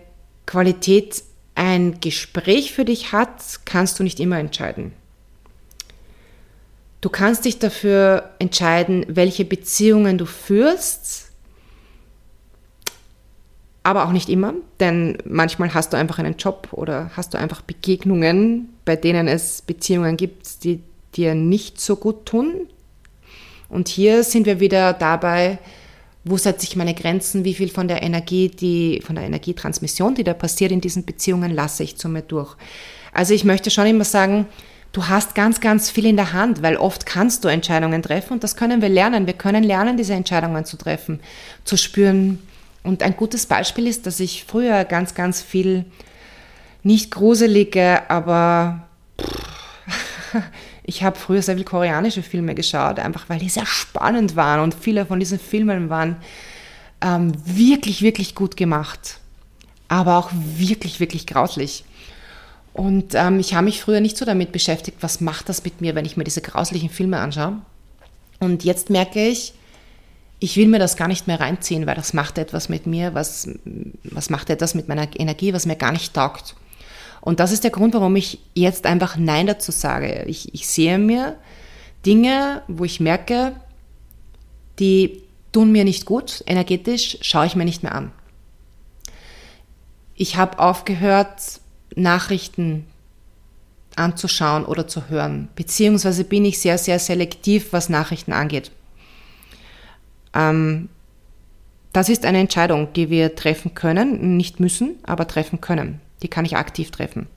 Qualität 0.46 1.24
ein 1.56 2.00
Gespräch 2.00 2.74
für 2.74 2.86
dich 2.86 3.12
hat, 3.12 3.42
kannst 3.66 4.00
du 4.00 4.04
nicht 4.04 4.20
immer 4.20 4.40
entscheiden. 4.40 4.94
Du 7.02 7.10
kannst 7.10 7.46
dich 7.46 7.60
dafür 7.60 8.32
entscheiden, 8.40 9.06
welche 9.08 9.46
Beziehungen 9.46 10.18
du 10.18 10.26
führst, 10.26 11.32
aber 13.84 14.06
auch 14.06 14.12
nicht 14.12 14.30
immer, 14.30 14.54
denn 14.80 15.18
manchmal 15.26 15.74
hast 15.74 15.94
du 15.94 15.98
einfach 15.98 16.18
einen 16.18 16.38
Job 16.38 16.70
oder 16.72 17.12
hast 17.16 17.34
du 17.34 17.38
einfach 17.38 17.62
Begegnungen, 17.62 18.70
bei 18.86 18.96
denen 18.96 19.28
es 19.28 19.62
Beziehungen 19.62 20.18
gibt, 20.18 20.64
die 20.64 20.82
dir 21.18 21.36
nicht 21.36 21.80
so 21.80 21.96
gut 21.96 22.26
tun. 22.26 22.68
Und 23.70 23.88
hier 23.88 24.24
sind 24.24 24.46
wir 24.46 24.60
wieder 24.60 24.94
dabei, 24.94 25.58
wo 26.24 26.38
setze 26.38 26.66
ich 26.66 26.76
meine 26.76 26.96
Grenzen, 26.96 27.46
wie 27.46 27.54
viel 27.54 27.70
von 27.70 27.88
der 27.88 28.02
Energie, 28.02 28.50
die, 28.50 29.02
von 29.06 29.16
der 29.16 29.26
Energietransmission, 29.26 30.16
die 30.16 30.24
da 30.24 30.34
passiert 30.34 30.72
in 30.72 30.82
diesen 30.82 31.06
Beziehungen, 31.06 31.54
lasse 31.54 31.84
ich 31.84 31.98
zu 31.98 32.10
mir 32.10 32.24
durch. 32.24 32.56
Also 33.14 33.34
ich 33.34 33.44
möchte 33.44 33.70
schon 33.70 33.86
immer 33.86 34.04
sagen, 34.04 34.48
du 34.92 35.08
hast 35.08 35.36
ganz, 35.36 35.62
ganz 35.62 35.92
viel 35.92 36.06
in 36.06 36.16
der 36.16 36.34
Hand, 36.34 36.64
weil 36.64 36.78
oft 36.78 37.06
kannst 37.06 37.44
du 37.44 37.48
Entscheidungen 37.48 38.02
treffen 38.02 38.34
und 38.34 38.44
das 38.44 38.56
können 38.56 38.82
wir 38.82 38.90
lernen. 38.90 39.28
Wir 39.28 39.34
können 39.34 39.64
lernen, 39.64 39.98
diese 39.98 40.14
Entscheidungen 40.14 40.66
zu 40.66 40.78
treffen, 40.78 41.20
zu 41.64 41.78
spüren. 41.78 42.40
Und 42.82 43.04
ein 43.04 43.16
gutes 43.16 43.46
Beispiel 43.46 43.88
ist, 43.88 44.08
dass 44.08 44.20
ich 44.20 44.46
früher 44.46 44.84
ganz, 44.84 45.14
ganz 45.14 45.42
viel 45.42 45.86
nicht 46.82 47.12
gruselige, 47.12 48.10
aber 48.10 48.88
Ich 50.88 51.04
habe 51.04 51.18
früher 51.18 51.42
sehr 51.42 51.56
viel 51.56 51.66
koreanische 51.66 52.22
Filme 52.22 52.54
geschaut, 52.54 53.00
einfach 53.00 53.28
weil 53.28 53.40
die 53.40 53.50
sehr 53.50 53.66
spannend 53.66 54.36
waren 54.36 54.60
und 54.60 54.76
viele 54.76 55.06
von 55.06 55.20
diesen 55.20 55.40
Filmen 55.40 55.90
waren 55.90 56.18
ähm, 57.02 57.34
wirklich, 57.46 58.04
wirklich 58.04 58.36
gut 58.36 58.56
gemacht, 58.56 59.20
aber 59.88 60.18
auch 60.18 60.30
wirklich, 60.32 61.00
wirklich 61.00 61.26
grauslich. 61.26 61.86
Und 62.74 63.16
ähm, 63.16 63.40
ich 63.40 63.56
habe 63.56 63.66
mich 63.66 63.82
früher 63.82 64.00
nicht 64.00 64.18
so 64.18 64.26
damit 64.26 64.52
beschäftigt, 64.52 64.98
was 65.02 65.22
macht 65.22 65.50
das 65.50 65.64
mit 65.64 65.82
mir, 65.82 65.96
wenn 65.96 66.06
ich 66.06 66.18
mir 66.18 66.24
diese 66.24 66.42
grauslichen 66.42 66.90
Filme 66.90 67.20
anschaue. 67.20 67.62
Und 68.40 68.64
jetzt 68.64 68.90
merke 68.90 69.26
ich, 69.26 69.54
ich 70.40 70.58
will 70.58 70.68
mir 70.68 70.80
das 70.80 70.98
gar 70.98 71.08
nicht 71.08 71.26
mehr 71.26 71.40
reinziehen, 71.40 71.88
weil 71.88 71.96
das 71.96 72.14
macht 72.14 72.38
etwas 72.38 72.70
mit 72.70 72.86
mir, 72.86 73.14
was, 73.14 73.50
was 74.04 74.30
macht 74.30 74.50
etwas 74.50 74.76
mit 74.76 74.88
meiner 74.88 75.08
Energie, 75.18 75.54
was 75.54 75.66
mir 75.66 75.78
gar 75.78 75.94
nicht 75.94 76.14
taugt. 76.14 76.56
Und 77.26 77.40
das 77.40 77.52
ist 77.52 77.64
der 77.64 77.72
Grund, 77.72 77.96
warum 77.96 78.16
ich 78.16 78.40
jetzt 78.54 78.86
einfach 78.86 79.18
Nein 79.18 79.48
dazu 79.48 79.72
sage. 79.72 80.24
Ich, 80.28 80.54
ich 80.54 80.68
sehe 80.68 81.00
mir 81.00 81.36
Dinge, 82.06 82.62
wo 82.68 82.86
ich 82.86 83.00
merke, 83.00 83.54
die 84.78 85.24
tun 85.52 85.72
mir 85.72 85.86
nicht 85.86 86.06
gut, 86.06 86.44
energetisch, 86.46 87.18
schaue 87.22 87.48
ich 87.48 87.56
mir 87.56 87.66
nicht 87.66 87.82
mehr 87.82 87.96
an. 87.96 88.12
Ich 90.14 90.38
habe 90.38 90.60
aufgehört, 90.60 91.62
Nachrichten 91.96 92.86
anzuschauen 93.96 94.64
oder 94.64 94.88
zu 94.88 95.10
hören, 95.10 95.50
beziehungsweise 95.56 96.26
bin 96.26 96.46
ich 96.46 96.60
sehr, 96.60 96.78
sehr 96.78 97.00
selektiv, 97.00 97.74
was 97.74 97.90
Nachrichten 97.90 98.34
angeht. 98.34 98.70
Ähm, 100.36 100.90
das 101.92 102.10
ist 102.10 102.24
eine 102.24 102.40
Entscheidung, 102.40 102.94
die 102.94 103.10
wir 103.10 103.36
treffen 103.36 103.74
können, 103.74 104.38
nicht 104.38 104.60
müssen, 104.60 105.00
aber 105.04 105.28
treffen 105.28 105.60
können. 105.60 106.02
Die 106.26 106.28
kann 106.28 106.44
ich 106.44 106.58
aktiv 106.58 106.90
treffen. 106.90 107.28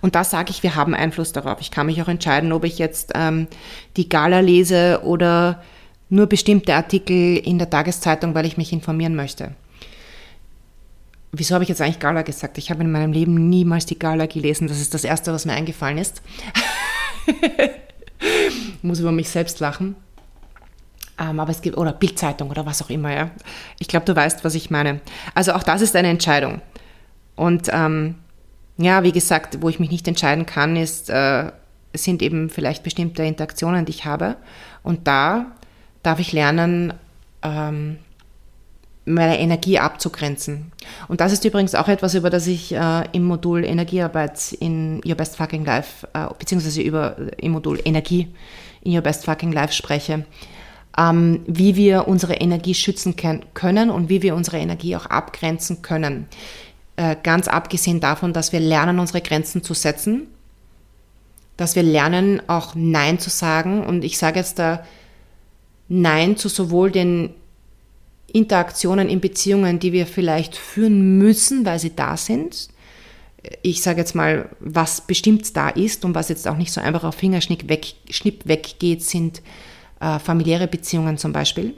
Und 0.00 0.16
da 0.16 0.24
sage 0.24 0.50
ich, 0.50 0.64
wir 0.64 0.74
haben 0.74 0.96
Einfluss 0.96 1.30
darauf. 1.30 1.60
Ich 1.60 1.70
kann 1.70 1.86
mich 1.86 2.02
auch 2.02 2.08
entscheiden, 2.08 2.50
ob 2.50 2.64
ich 2.64 2.80
jetzt 2.80 3.12
ähm, 3.14 3.46
die 3.96 4.08
Gala 4.08 4.40
lese 4.40 5.02
oder 5.04 5.62
nur 6.08 6.26
bestimmte 6.26 6.74
Artikel 6.74 7.36
in 7.36 7.58
der 7.58 7.70
Tageszeitung, 7.70 8.34
weil 8.34 8.46
ich 8.46 8.56
mich 8.56 8.72
informieren 8.72 9.14
möchte. 9.14 9.52
Wieso 11.30 11.54
habe 11.54 11.62
ich 11.62 11.68
jetzt 11.68 11.80
eigentlich 11.80 12.00
Gala 12.00 12.22
gesagt? 12.22 12.58
Ich 12.58 12.68
habe 12.72 12.82
in 12.82 12.90
meinem 12.90 13.12
Leben 13.12 13.48
niemals 13.48 13.86
die 13.86 13.96
Gala 13.96 14.26
gelesen. 14.26 14.66
Das 14.66 14.80
ist 14.80 14.92
das 14.92 15.04
Erste, 15.04 15.32
was 15.32 15.44
mir 15.44 15.52
eingefallen 15.52 15.98
ist. 15.98 16.20
ich 18.18 18.82
muss 18.82 18.98
über 18.98 19.12
mich 19.12 19.28
selbst 19.28 19.60
lachen. 19.60 19.94
Ähm, 21.16 21.38
aber 21.38 21.52
es 21.52 21.62
gibt, 21.62 21.76
oder 21.76 21.92
Bildzeitung 21.92 22.50
oder 22.50 22.66
was 22.66 22.82
auch 22.82 22.90
immer, 22.90 23.14
ja. 23.14 23.30
Ich 23.78 23.86
glaube, 23.86 24.06
du 24.06 24.16
weißt, 24.16 24.44
was 24.44 24.56
ich 24.56 24.70
meine. 24.70 25.00
Also 25.34 25.52
auch 25.52 25.62
das 25.62 25.80
ist 25.80 25.94
eine 25.94 26.08
Entscheidung. 26.08 26.60
Und 27.36 27.68
ähm, 27.72 28.16
ja, 28.78 29.02
wie 29.02 29.12
gesagt, 29.12 29.58
wo 29.60 29.68
ich 29.68 29.80
mich 29.80 29.90
nicht 29.90 30.08
entscheiden 30.08 30.46
kann, 30.46 30.76
ist, 30.76 31.10
äh, 31.10 31.50
sind 31.94 32.22
eben 32.22 32.50
vielleicht 32.50 32.82
bestimmte 32.82 33.22
Interaktionen, 33.22 33.84
die 33.84 33.90
ich 33.90 34.04
habe. 34.04 34.36
Und 34.82 35.06
da 35.06 35.46
darf 36.02 36.18
ich 36.18 36.32
lernen, 36.32 36.94
ähm, 37.42 37.98
meine 39.04 39.38
Energie 39.40 39.78
abzugrenzen. 39.78 40.70
Und 41.08 41.20
das 41.20 41.32
ist 41.32 41.44
übrigens 41.44 41.74
auch 41.74 41.88
etwas, 41.88 42.14
über 42.14 42.30
das 42.30 42.46
ich 42.46 42.72
äh, 42.72 43.04
im 43.12 43.24
Modul 43.24 43.64
Energiearbeit 43.64 44.52
in 44.52 45.00
Your 45.04 45.16
Best 45.16 45.36
Fucking 45.36 45.64
Life, 45.64 46.06
äh, 46.14 46.26
beziehungsweise 46.38 46.82
über 46.82 47.18
äh, 47.18 47.44
im 47.44 47.52
Modul 47.52 47.80
Energie 47.84 48.28
in 48.82 48.94
Your 48.94 49.02
Best 49.02 49.24
Fucking 49.24 49.52
Life 49.52 49.72
spreche. 49.72 50.24
Ähm, 50.96 51.40
wie 51.46 51.74
wir 51.74 52.06
unsere 52.06 52.34
Energie 52.34 52.74
schützen 52.74 53.16
können 53.54 53.90
und 53.90 54.08
wie 54.08 54.22
wir 54.22 54.34
unsere 54.34 54.58
Energie 54.58 54.94
auch 54.94 55.06
abgrenzen 55.06 55.80
können. 55.80 56.26
Äh, 56.96 57.16
ganz 57.22 57.48
abgesehen 57.48 58.00
davon, 58.00 58.32
dass 58.32 58.52
wir 58.52 58.60
lernen, 58.60 58.98
unsere 58.98 59.22
Grenzen 59.22 59.62
zu 59.62 59.74
setzen, 59.74 60.26
dass 61.56 61.74
wir 61.74 61.82
lernen, 61.82 62.42
auch 62.48 62.74
Nein 62.74 63.18
zu 63.18 63.30
sagen. 63.30 63.84
Und 63.84 64.04
ich 64.04 64.18
sage 64.18 64.38
jetzt 64.38 64.58
da, 64.58 64.84
Nein 65.88 66.36
zu 66.36 66.48
sowohl 66.48 66.90
den 66.90 67.34
Interaktionen 68.32 69.08
in 69.08 69.20
Beziehungen, 69.20 69.78
die 69.78 69.92
wir 69.92 70.06
vielleicht 70.06 70.56
führen 70.56 71.18
müssen, 71.18 71.64
weil 71.64 71.78
sie 71.78 71.94
da 71.94 72.16
sind. 72.16 72.68
Ich 73.62 73.82
sage 73.82 74.00
jetzt 74.00 74.14
mal, 74.14 74.48
was 74.60 75.02
bestimmt 75.02 75.54
da 75.56 75.68
ist 75.68 76.04
und 76.04 76.14
was 76.14 76.28
jetzt 76.28 76.46
auch 76.48 76.56
nicht 76.56 76.72
so 76.72 76.80
einfach 76.80 77.04
auf 77.04 77.14
Fingerschnipp 77.14 77.68
weg, 77.68 77.94
weggeht, 78.44 79.02
sind 79.02 79.42
äh, 80.00 80.18
familiäre 80.18 80.68
Beziehungen 80.68 81.18
zum 81.18 81.32
Beispiel. 81.32 81.74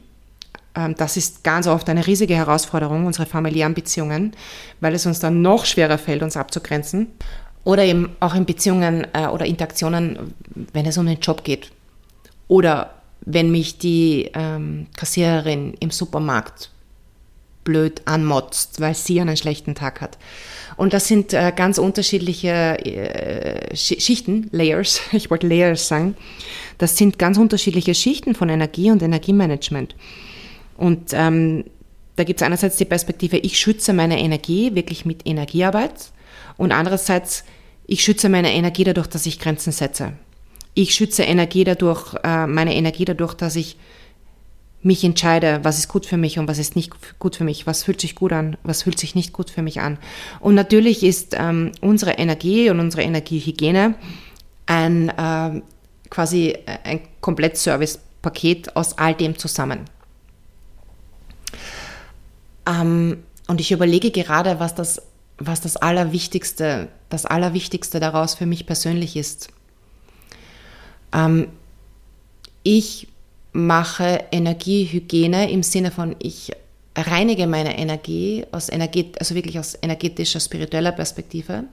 Ähm, 0.75 0.95
das 0.97 1.17
ist 1.17 1.45
ganz 1.45 1.67
oft 1.67 1.89
eine 1.89 2.07
riesige 2.07 2.35
Herausforderung, 2.35 3.07
unsere 3.07 3.27
familiären 3.27 3.75
Beziehungen, 3.75 4.33
weil 4.81 4.95
es 4.95 5.07
uns 5.07 5.21
dann 5.21 5.43
noch 5.43 5.65
schwerer 5.65 5.99
fällt, 5.99 6.23
uns 6.23 6.37
abzugrenzen. 6.37 7.09
Oder 7.65 7.85
eben 7.85 8.15
auch 8.21 8.35
in 8.35 8.45
Beziehungen 8.45 9.07
äh, 9.15 9.27
oder 9.27 9.47
Interaktionen, 9.47 10.35
wenn 10.73 10.87
es 10.87 10.99
um 10.99 11.07
den 11.07 11.21
Job 11.21 11.45
geht. 11.45 11.71
Oder 12.47 12.91
wenn 13.23 13.51
mich 13.51 13.79
die 13.79 14.31
ähm, 14.35 14.87
Kassiererin 14.97 15.75
im 15.81 15.91
Supermarkt 15.91 16.71
blöd 17.65 18.03
anmotzt, 18.05 18.81
weil 18.81 18.95
sie 18.95 19.21
einen 19.21 19.39
schlechten 19.39 19.75
Tag 19.75 20.03
hat. 20.03 20.19
Und 20.77 20.93
das 20.93 21.09
sind 21.09 21.33
äh, 21.33 21.53
ganz 21.57 21.79
unterschiedliche 21.79 22.79
äh, 22.85 23.75
Schichten, 23.75 24.49
Layers, 24.53 25.01
ich 25.13 25.31
wollte 25.31 25.49
Layers 25.49 25.89
sagen. 25.89 26.17
Das 26.77 26.97
sind 26.97 27.19
ganz 27.19 27.39
unterschiedliche 27.39 27.95
Schichten 27.95 28.35
von 28.35 28.51
Energie 28.51 28.91
und 28.91 29.03
Energiemanagement. 29.03 29.95
Und 30.77 31.13
ähm, 31.13 31.65
da 32.17 32.25
gibt 32.25 32.41
es 32.41 32.47
einerseits 32.47 32.77
die 32.77 32.85
Perspektive, 32.85 33.39
ich 33.39 33.59
schütze 33.59 33.93
meine 33.93 34.21
Energie 34.21 34.75
wirklich 34.75 35.05
mit 35.05 35.27
Energiearbeit 35.27 36.13
und 36.57 36.73
andererseits, 36.73 37.45
ich 37.87 38.03
schütze 38.03 38.29
meine 38.29 38.53
Energie 38.53 38.85
dadurch, 38.85 39.09
dass 39.09 39.27
ich 39.27 39.39
Grenzen 39.39 39.73
setze 39.73 40.15
ich 40.75 40.95
schütze 40.95 41.23
Energie 41.23 41.65
dadurch, 41.65 42.15
äh, 42.23 42.47
meine 42.47 42.75
Energie 42.75 43.05
dadurch, 43.05 43.35
dass 43.35 43.57
ich 43.57 43.77
mich 44.83 45.03
entscheide, 45.03 45.61
was 45.63 45.79
ist 45.79 45.89
gut 45.89 46.05
für 46.05 46.19
mich 46.19 46.39
und 46.39 46.47
was 46.47 46.59
ist 46.59 46.77
nicht 46.77 46.93
gut 47.19 47.37
für 47.37 47.45
mich, 47.45 47.67
was 47.67 47.85
fühlt 47.85 48.01
sich 48.01 48.15
gut 48.15 48.33
an, 48.33 48.59
was 48.65 48.83
fühlt 48.83 48.99
sich 48.99 49.15
nicht 49.15 49.33
gut 49.33 49.49
für 49.49 49.63
mich 49.63 49.81
an. 49.81 49.99
Und 50.41 50.55
natürlich 50.55 51.03
ist 51.03 51.35
ähm, 51.39 51.73
unsere 51.81 52.13
Energie 52.13 52.69
und 52.69 52.81
unsere 52.81 53.03
Energiehygiene 53.03 53.95
ein 54.67 55.09
äh, 55.09 55.63
quasi 56.11 56.59
ein 56.85 57.01
Komplettservice-Paket 57.21 58.77
aus 58.77 58.99
all 58.99 59.15
dem 59.15 59.39
zusammen. 59.39 59.81
Ähm, 62.67 63.23
und 63.47 63.61
ich 63.61 63.73
überlege 63.73 64.11
gerade, 64.11 64.61
was 64.61 64.75
das, 64.75 65.03
was 65.39 65.61
das 65.61 65.77
Allerwichtigste, 65.77 66.89
das 67.09 67.27
Allerwichtigste 67.27 68.01
daraus 68.01 68.35
für 68.35 68.47
mich 68.47 68.67
persönlich 68.67 69.17
ist. 69.17 69.49
Ähm, 71.13 71.49
ich 72.63 73.09
mache 73.53 74.25
Energiehygiene 74.33 75.51
im 75.51 75.63
Sinne 75.63 75.91
von, 75.91 76.17
ich 76.19 76.53
reinige 76.97 77.47
meine 77.47 77.79
Energie 77.79 78.45
aus 78.53 78.69
Energie, 78.69 79.13
also 79.19 79.35
wirklich 79.35 79.59
aus 79.59 79.77
energetischer, 79.81 80.41
spiritueller 80.41 80.93
Perspektive. 80.93 81.65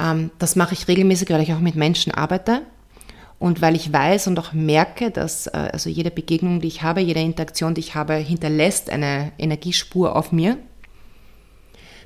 Ähm, 0.00 0.30
das 0.38 0.56
mache 0.56 0.74
ich 0.74 0.88
regelmäßig, 0.88 1.30
weil 1.30 1.42
ich 1.42 1.52
auch 1.52 1.60
mit 1.60 1.76
Menschen 1.76 2.12
arbeite 2.12 2.62
und 3.38 3.62
weil 3.62 3.76
ich 3.76 3.92
weiß 3.92 4.26
und 4.26 4.38
auch 4.38 4.52
merke, 4.52 5.10
dass 5.10 5.46
äh, 5.46 5.70
also 5.72 5.90
jede 5.90 6.10
Begegnung, 6.10 6.60
die 6.60 6.68
ich 6.68 6.82
habe, 6.82 7.00
jede 7.00 7.20
Interaktion, 7.20 7.74
die 7.74 7.80
ich 7.80 7.94
habe, 7.94 8.14
hinterlässt 8.14 8.90
eine 8.90 9.32
Energiespur 9.38 10.16
auf 10.16 10.32
mir 10.32 10.58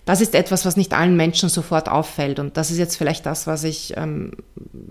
das 0.04 0.20
ist 0.20 0.34
etwas, 0.34 0.64
was 0.66 0.76
nicht 0.76 0.94
allen 0.94 1.16
Menschen 1.16 1.48
sofort 1.48 1.88
auffällt. 1.88 2.38
Und 2.38 2.56
das 2.56 2.70
ist 2.70 2.78
jetzt 2.78 2.96
vielleicht 2.96 3.24
das, 3.24 3.46
was 3.46 3.62
ich 3.62 3.96
ähm, 3.96 4.32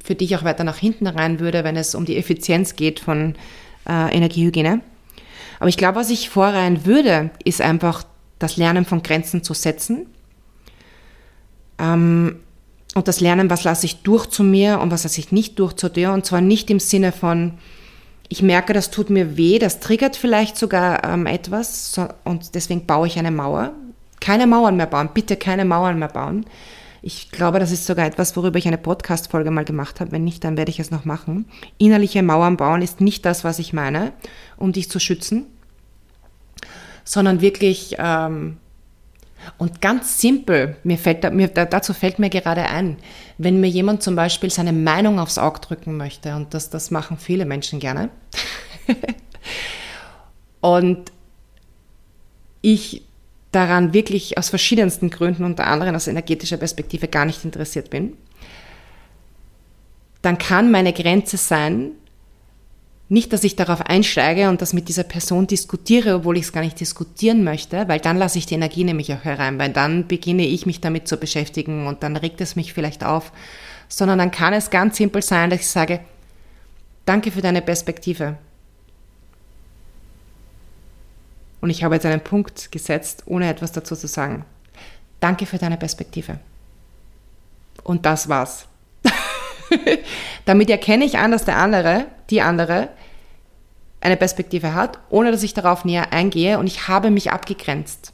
für 0.02 0.16
dich 0.16 0.36
auch 0.36 0.44
weiter 0.44 0.64
nach 0.64 0.78
hinten 0.78 1.08
rein 1.08 1.40
würde, 1.40 1.64
wenn 1.64 1.76
es 1.76 1.96
um 1.96 2.06
die 2.06 2.18
Effizienz 2.18 2.76
geht 2.76 3.00
von 3.02 3.36
äh, 3.88 4.16
Energiehygiene. 4.16 4.82
Aber 5.60 5.70
ich 5.70 5.78
glaube, 5.78 5.98
was 6.00 6.10
ich 6.10 6.30
vorreihen 6.30 6.86
würde, 6.86 7.30
ist 7.44 7.62
einfach 7.62 8.04
das 8.40 8.58
Lernen 8.58 8.86
von 8.86 9.04
Grenzen 9.04 9.44
zu 9.44 9.54
setzen. 9.54 10.08
Ähm, 11.78 12.40
und 12.96 13.08
das 13.08 13.22
Lernen, 13.22 13.50
was 13.50 13.64
lasse 13.64 13.86
ich 13.86 14.02
durch 14.04 14.28
zu 14.28 14.44
mir 14.44 14.80
und 14.80 14.92
was 14.92 15.04
lasse 15.04 15.20
ich 15.20 15.32
nicht 15.32 15.60
durch 15.60 15.74
zu 15.74 15.90
dir. 15.90 16.12
Und 16.12 16.26
zwar 16.26 16.42
nicht 16.42 16.70
im 16.70 16.80
Sinne 16.80 17.12
von, 17.12 17.54
ich 18.28 18.42
merke, 18.42 18.74
das 18.74 18.92
tut 18.92 19.10
mir 19.10 19.38
weh, 19.38 19.60
das 19.60 19.80
triggert 19.80 20.16
vielleicht 20.16 20.58
sogar 20.58 21.04
ähm, 21.04 21.26
etwas 21.26 21.94
so, 21.94 22.08
und 22.24 22.56
deswegen 22.56 22.86
baue 22.86 23.08
ich 23.08 23.18
eine 23.18 23.32
Mauer. 23.32 23.72
Keine 24.20 24.46
Mauern 24.46 24.78
mehr 24.78 24.88
bauen, 24.88 25.10
bitte 25.14 25.36
keine 25.36 25.66
Mauern 25.66 26.00
mehr 26.00 26.10
bauen. 26.10 26.46
Ich 27.02 27.32
glaube, 27.32 27.60
das 27.60 27.72
ist 27.72 27.88
sogar 27.88 28.06
etwas, 28.06 28.36
worüber 28.38 28.60
ich 28.60 28.68
eine 28.68 28.78
Podcast-Folge 28.78 29.50
mal 29.50 29.66
gemacht 29.66 30.00
habe. 30.00 30.12
Wenn 30.12 30.24
nicht, 30.24 30.44
dann 30.44 30.56
werde 30.56 30.70
ich 30.70 30.80
es 30.80 30.92
noch 30.92 31.04
machen. 31.04 31.46
Innerliche 31.80 32.22
Mauern 32.22 32.58
bauen 32.58 32.84
ist 32.84 33.02
nicht 33.02 33.26
das, 33.26 33.44
was 33.44 33.58
ich 33.58 33.74
meine, 33.74 34.14
um 34.58 34.72
dich 34.72 34.90
zu 34.90 35.00
schützen, 35.00 35.48
sondern 37.04 37.42
wirklich 37.42 37.96
ähm, 37.98 38.58
und 39.58 39.82
ganz 39.82 40.20
simpel. 40.20 40.78
Mir 40.84 40.98
fällt, 40.98 41.32
mir, 41.34 41.48
dazu 41.48 41.94
fällt 41.94 42.20
mir 42.20 42.30
gerade 42.30 42.64
ein, 42.64 42.98
wenn 43.38 43.60
mir 43.60 43.70
jemand 43.70 44.04
zum 44.04 44.16
Beispiel 44.16 44.50
seine 44.50 44.74
Meinung 44.74 45.20
aufs 45.20 45.38
Auge 45.38 45.60
drücken 45.60 45.98
möchte, 45.98 46.36
und 46.36 46.54
das, 46.54 46.70
das 46.70 46.92
machen 46.92 47.18
viele 47.18 47.46
Menschen 47.46 47.80
gerne, 47.80 48.10
und 50.62 51.12
ich 52.62 53.04
daran 53.52 53.94
wirklich 53.94 54.38
aus 54.38 54.50
verschiedensten 54.50 55.10
Gründen, 55.10 55.44
unter 55.44 55.68
anderem 55.68 55.96
aus 55.96 56.08
energetischer 56.08 56.58
Perspektive, 56.58 57.08
gar 57.08 57.26
nicht 57.26 57.44
interessiert 57.44 57.90
bin, 57.90 58.18
dann 60.22 60.38
kann 60.38 60.72
meine 60.72 60.94
Grenze 60.94 61.38
sein, 61.38 61.92
nicht, 63.12 63.34
dass 63.34 63.44
ich 63.44 63.58
darauf 63.58 63.82
einsteige 63.82 64.48
und 64.48 64.62
das 64.62 64.72
mit 64.72 64.88
dieser 64.88 65.04
Person 65.04 65.46
diskutiere, 65.46 66.16
obwohl 66.16 66.38
ich 66.38 66.46
es 66.46 66.54
gar 66.54 66.62
nicht 66.62 66.80
diskutieren 66.80 67.44
möchte, 67.44 67.90
weil 67.90 68.00
dann 68.00 68.16
lasse 68.16 68.38
ich 68.38 68.46
die 68.46 68.54
Energie 68.54 68.86
nämlich 68.86 69.12
auch 69.14 69.26
herein, 69.26 69.60
weil 69.60 69.74
dann 69.74 70.08
beginne 70.08 70.46
ich 70.48 70.66
mich 70.66 70.80
damit 70.80 71.10
zu 71.10 71.18
beschäftigen 71.18 71.88
und 71.88 72.04
dann 72.04 72.16
regt 72.16 72.40
es 72.40 72.56
mich 72.56 72.72
vielleicht 72.72 73.04
auf, 73.04 73.34
sondern 73.90 74.18
dann 74.18 74.32
kann 74.32 74.54
es 74.54 74.70
ganz 74.70 74.96
simpel 74.96 75.22
sein, 75.22 75.50
dass 75.50 75.60
ich 75.60 75.68
sage, 75.68 76.00
danke 77.06 77.32
für 77.32 77.42
deine 77.42 77.62
Perspektive. 77.62 78.38
Und 81.60 81.70
ich 81.70 81.84
habe 81.84 81.96
jetzt 81.96 82.06
einen 82.06 82.22
Punkt 82.22 82.72
gesetzt, 82.72 83.24
ohne 83.26 83.50
etwas 83.50 83.74
dazu 83.74 83.98
zu 83.98 84.08
sagen. 84.08 84.46
Danke 85.20 85.46
für 85.46 85.58
deine 85.58 85.76
Perspektive. 85.76 86.40
Und 87.84 88.06
das 88.06 88.30
war's. 88.30 88.70
Damit 90.46 90.70
erkenne 90.70 91.06
ich 91.06 91.18
an, 91.18 91.32
dass 91.32 91.46
der 91.46 91.58
andere, 91.58 92.06
die 92.30 92.42
andere, 92.42 92.90
eine 94.02 94.18
Perspektive 94.18 94.74
hat, 94.74 95.00
ohne 95.10 95.32
dass 95.32 95.44
ich 95.44 95.54
darauf 95.54 95.86
näher 95.86 96.12
eingehe 96.12 96.58
und 96.58 96.68
ich 96.68 96.88
habe 96.88 97.12
mich 97.12 97.32
abgegrenzt. 97.32 98.14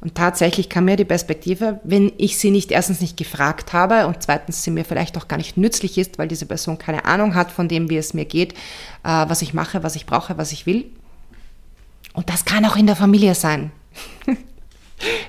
Und 0.00 0.14
tatsächlich 0.14 0.68
kann 0.68 0.84
mir 0.84 0.96
die 0.96 1.04
Perspektive, 1.04 1.80
wenn 1.82 2.12
ich 2.18 2.38
sie 2.38 2.52
nicht 2.52 2.70
erstens 2.70 3.00
nicht 3.00 3.16
gefragt 3.16 3.72
habe 3.72 4.06
und 4.06 4.22
zweitens 4.22 4.62
sie 4.62 4.70
mir 4.70 4.84
vielleicht 4.84 5.18
auch 5.18 5.26
gar 5.26 5.38
nicht 5.38 5.56
nützlich 5.56 5.98
ist, 5.98 6.18
weil 6.18 6.28
diese 6.28 6.46
Person 6.46 6.78
keine 6.78 7.04
Ahnung 7.04 7.34
hat 7.34 7.50
von 7.50 7.68
dem, 7.68 7.90
wie 7.90 7.96
es 7.96 8.14
mir 8.14 8.24
geht, 8.24 8.52
äh, 8.52 8.56
was 9.04 9.42
ich 9.42 9.54
mache, 9.54 9.82
was 9.82 9.96
ich 9.96 10.06
brauche, 10.06 10.38
was 10.38 10.52
ich 10.52 10.66
will. 10.66 10.86
Und 12.12 12.30
das 12.30 12.44
kann 12.44 12.64
auch 12.64 12.76
in 12.76 12.86
der 12.86 12.96
Familie 12.96 13.34
sein. 13.34 13.70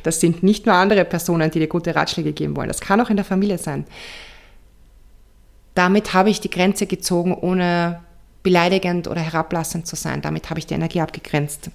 Das 0.01 0.19
sind 0.19 0.41
nicht 0.41 0.65
nur 0.65 0.73
andere 0.73 1.05
Personen, 1.05 1.51
die 1.51 1.59
dir 1.59 1.67
gute 1.67 1.93
Ratschläge 1.93 2.33
geben 2.33 2.55
wollen. 2.55 2.69
Das 2.69 2.81
kann 2.81 2.99
auch 3.01 3.11
in 3.11 3.17
der 3.17 3.25
Familie 3.25 3.59
sein. 3.59 3.85
Damit 5.79 6.13
habe 6.13 6.29
ich 6.29 6.41
die 6.41 6.49
Grenze 6.49 6.87
gezogen, 6.87 7.33
ohne 7.33 8.01
beleidigend 8.43 9.07
oder 9.07 9.21
herablassend 9.21 9.87
zu 9.87 9.95
sein. 9.95 10.21
Damit 10.21 10.49
habe 10.49 10.59
ich 10.59 10.67
die 10.67 10.73
Energie 10.73 10.99
abgegrenzt. 10.99 11.69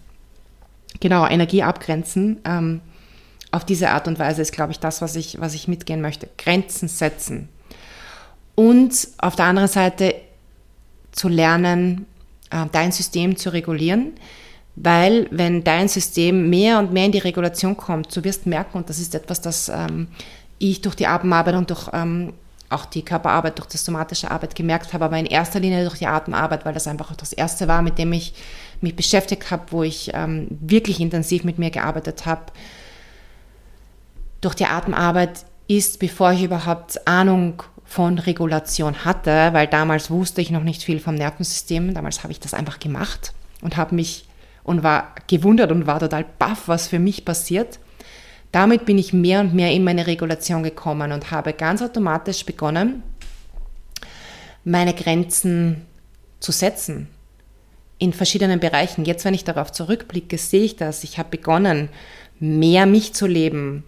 Genau, 1.01 1.27
Energie 1.27 1.62
abgrenzen. 1.62 2.38
Ähm, 2.45 2.83
auf 3.51 3.64
diese 3.64 3.88
Art 3.88 4.07
und 4.07 4.19
Weise 4.19 4.43
ist, 4.43 4.53
glaube 4.53 4.73
ich, 4.73 4.79
das, 4.79 5.01
was 5.01 5.17
ich, 5.17 5.40
was 5.40 5.55
ich 5.55 5.69
mitgehen 5.69 6.03
möchte. 6.03 6.29
Grenzen 6.37 6.87
setzen. 6.87 7.49
Und 8.55 9.09
auf 9.17 9.37
der 9.37 9.47
anderen 9.47 9.71
Seite 9.71 10.17
zu 11.12 11.29
lernen, 11.31 12.05
äh, 12.51 12.67
dein 12.73 12.93
System 12.93 13.38
zu 13.38 13.55
regulieren. 13.55 14.12
Weil 14.77 15.29
wenn 15.31 15.64
dein 15.64 15.88
System 15.88 16.51
mehr 16.51 16.79
und 16.79 16.93
mehr 16.93 17.07
in 17.07 17.12
die 17.12 17.21
Regulation 17.21 17.75
kommt, 17.75 18.14
du 18.14 18.23
wirst 18.23 18.45
merken, 18.45 18.77
und 18.77 18.90
das 18.90 18.99
ist 18.99 19.14
etwas, 19.14 19.40
das 19.40 19.71
ähm, 19.71 20.09
ich 20.59 20.83
durch 20.83 20.95
die 20.95 21.07
Atemarbeit 21.07 21.55
und 21.55 21.71
durch 21.71 21.88
ähm, 21.95 22.35
auch 22.75 22.85
die 22.85 23.05
Körperarbeit, 23.05 23.59
durch 23.59 23.69
die 23.69 23.77
somatische 23.77 24.31
Arbeit 24.31 24.55
gemerkt 24.55 24.93
habe, 24.93 25.05
aber 25.05 25.19
in 25.19 25.27
erster 25.27 25.61
Linie 25.61 25.85
durch 25.85 25.99
die 25.99 26.07
Atemarbeit, 26.07 26.65
weil 26.65 26.75
das 26.75 26.87
einfach 26.87 27.11
auch 27.11 27.17
das 27.17 27.33
Erste 27.33 27.69
war, 27.69 27.83
mit 27.83 27.99
dem 27.99 28.13
ich 28.13 28.35
mich 28.81 28.97
beschäftigt 28.97 29.51
habe, 29.51 29.65
wo 29.71 29.83
ich 29.83 30.11
ähm, 30.15 30.49
wirklich 30.51 31.01
intensiv 31.01 31.45
mit 31.45 31.59
mir 31.59 31.71
gearbeitet 31.71 32.27
habe. 32.27 32.53
Durch 34.41 34.55
die 34.55 34.67
Atemarbeit 34.67 35.47
ist, 35.69 35.99
bevor 35.99 36.33
ich 36.33 36.43
überhaupt 36.43 37.07
Ahnung 37.07 37.63
von 37.85 38.19
Regulation 38.19 39.05
hatte, 39.05 39.51
weil 39.53 39.67
damals 39.67 40.11
wusste 40.11 40.41
ich 40.41 40.51
noch 40.51 40.63
nicht 40.63 40.83
viel 40.83 41.01
vom 41.01 41.15
Nervensystem, 41.15 41.95
damals 41.95 42.23
habe 42.23 42.33
ich 42.33 42.41
das 42.41 42.55
einfach 42.55 42.79
gemacht 42.79 43.33
und 43.63 43.77
habe 43.77 43.95
mich 43.95 44.27
und 44.65 44.83
war 44.83 45.15
gewundert 45.27 45.71
und 45.71 45.87
war 45.87 46.01
total 46.01 46.25
baff, 46.39 46.67
was 46.67 46.89
für 46.89 46.99
mich 46.99 47.25
passiert. 47.25 47.79
Damit 48.55 48.85
bin 48.85 48.99
ich 48.99 49.12
mehr 49.12 49.40
und 49.40 49.53
mehr 49.53 49.73
in 49.73 49.83
meine 49.83 50.07
Regulation 50.07 50.62
gekommen 50.62 51.11
und 51.11 51.33
habe 51.33 51.55
ganz 51.55 51.83
automatisch 51.83 52.47
begonnen, 52.47 53.03
meine 54.62 54.95
Grenzen 54.95 55.85
zu 56.38 56.53
setzen 56.53 57.09
in 57.99 58.12
verschiedenen 58.12 58.61
Bereichen. 58.61 59.07
Jetzt, 59.07 59.25
wenn 59.25 59.35
ich 59.35 59.43
darauf 59.43 59.73
zurückblicke, 59.73 60.38
sehe 60.38 60.62
ich 60.62 60.77
das. 60.77 61.03
Ich 61.03 61.19
habe 61.19 61.31
begonnen, 61.31 61.88
mehr 62.38 62.87
mich 62.87 63.12
zu 63.12 63.27
leben 63.27 63.83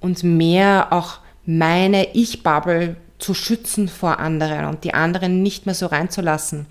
und 0.00 0.24
mehr 0.24 0.88
auch 0.90 1.20
meine 1.46 2.12
Ich-Bubble 2.12 2.96
zu 3.20 3.34
schützen 3.34 3.86
vor 3.86 4.18
anderen 4.18 4.64
und 4.64 4.82
die 4.82 4.94
anderen 4.94 5.44
nicht 5.44 5.64
mehr 5.64 5.76
so 5.76 5.86
reinzulassen. 5.86 6.66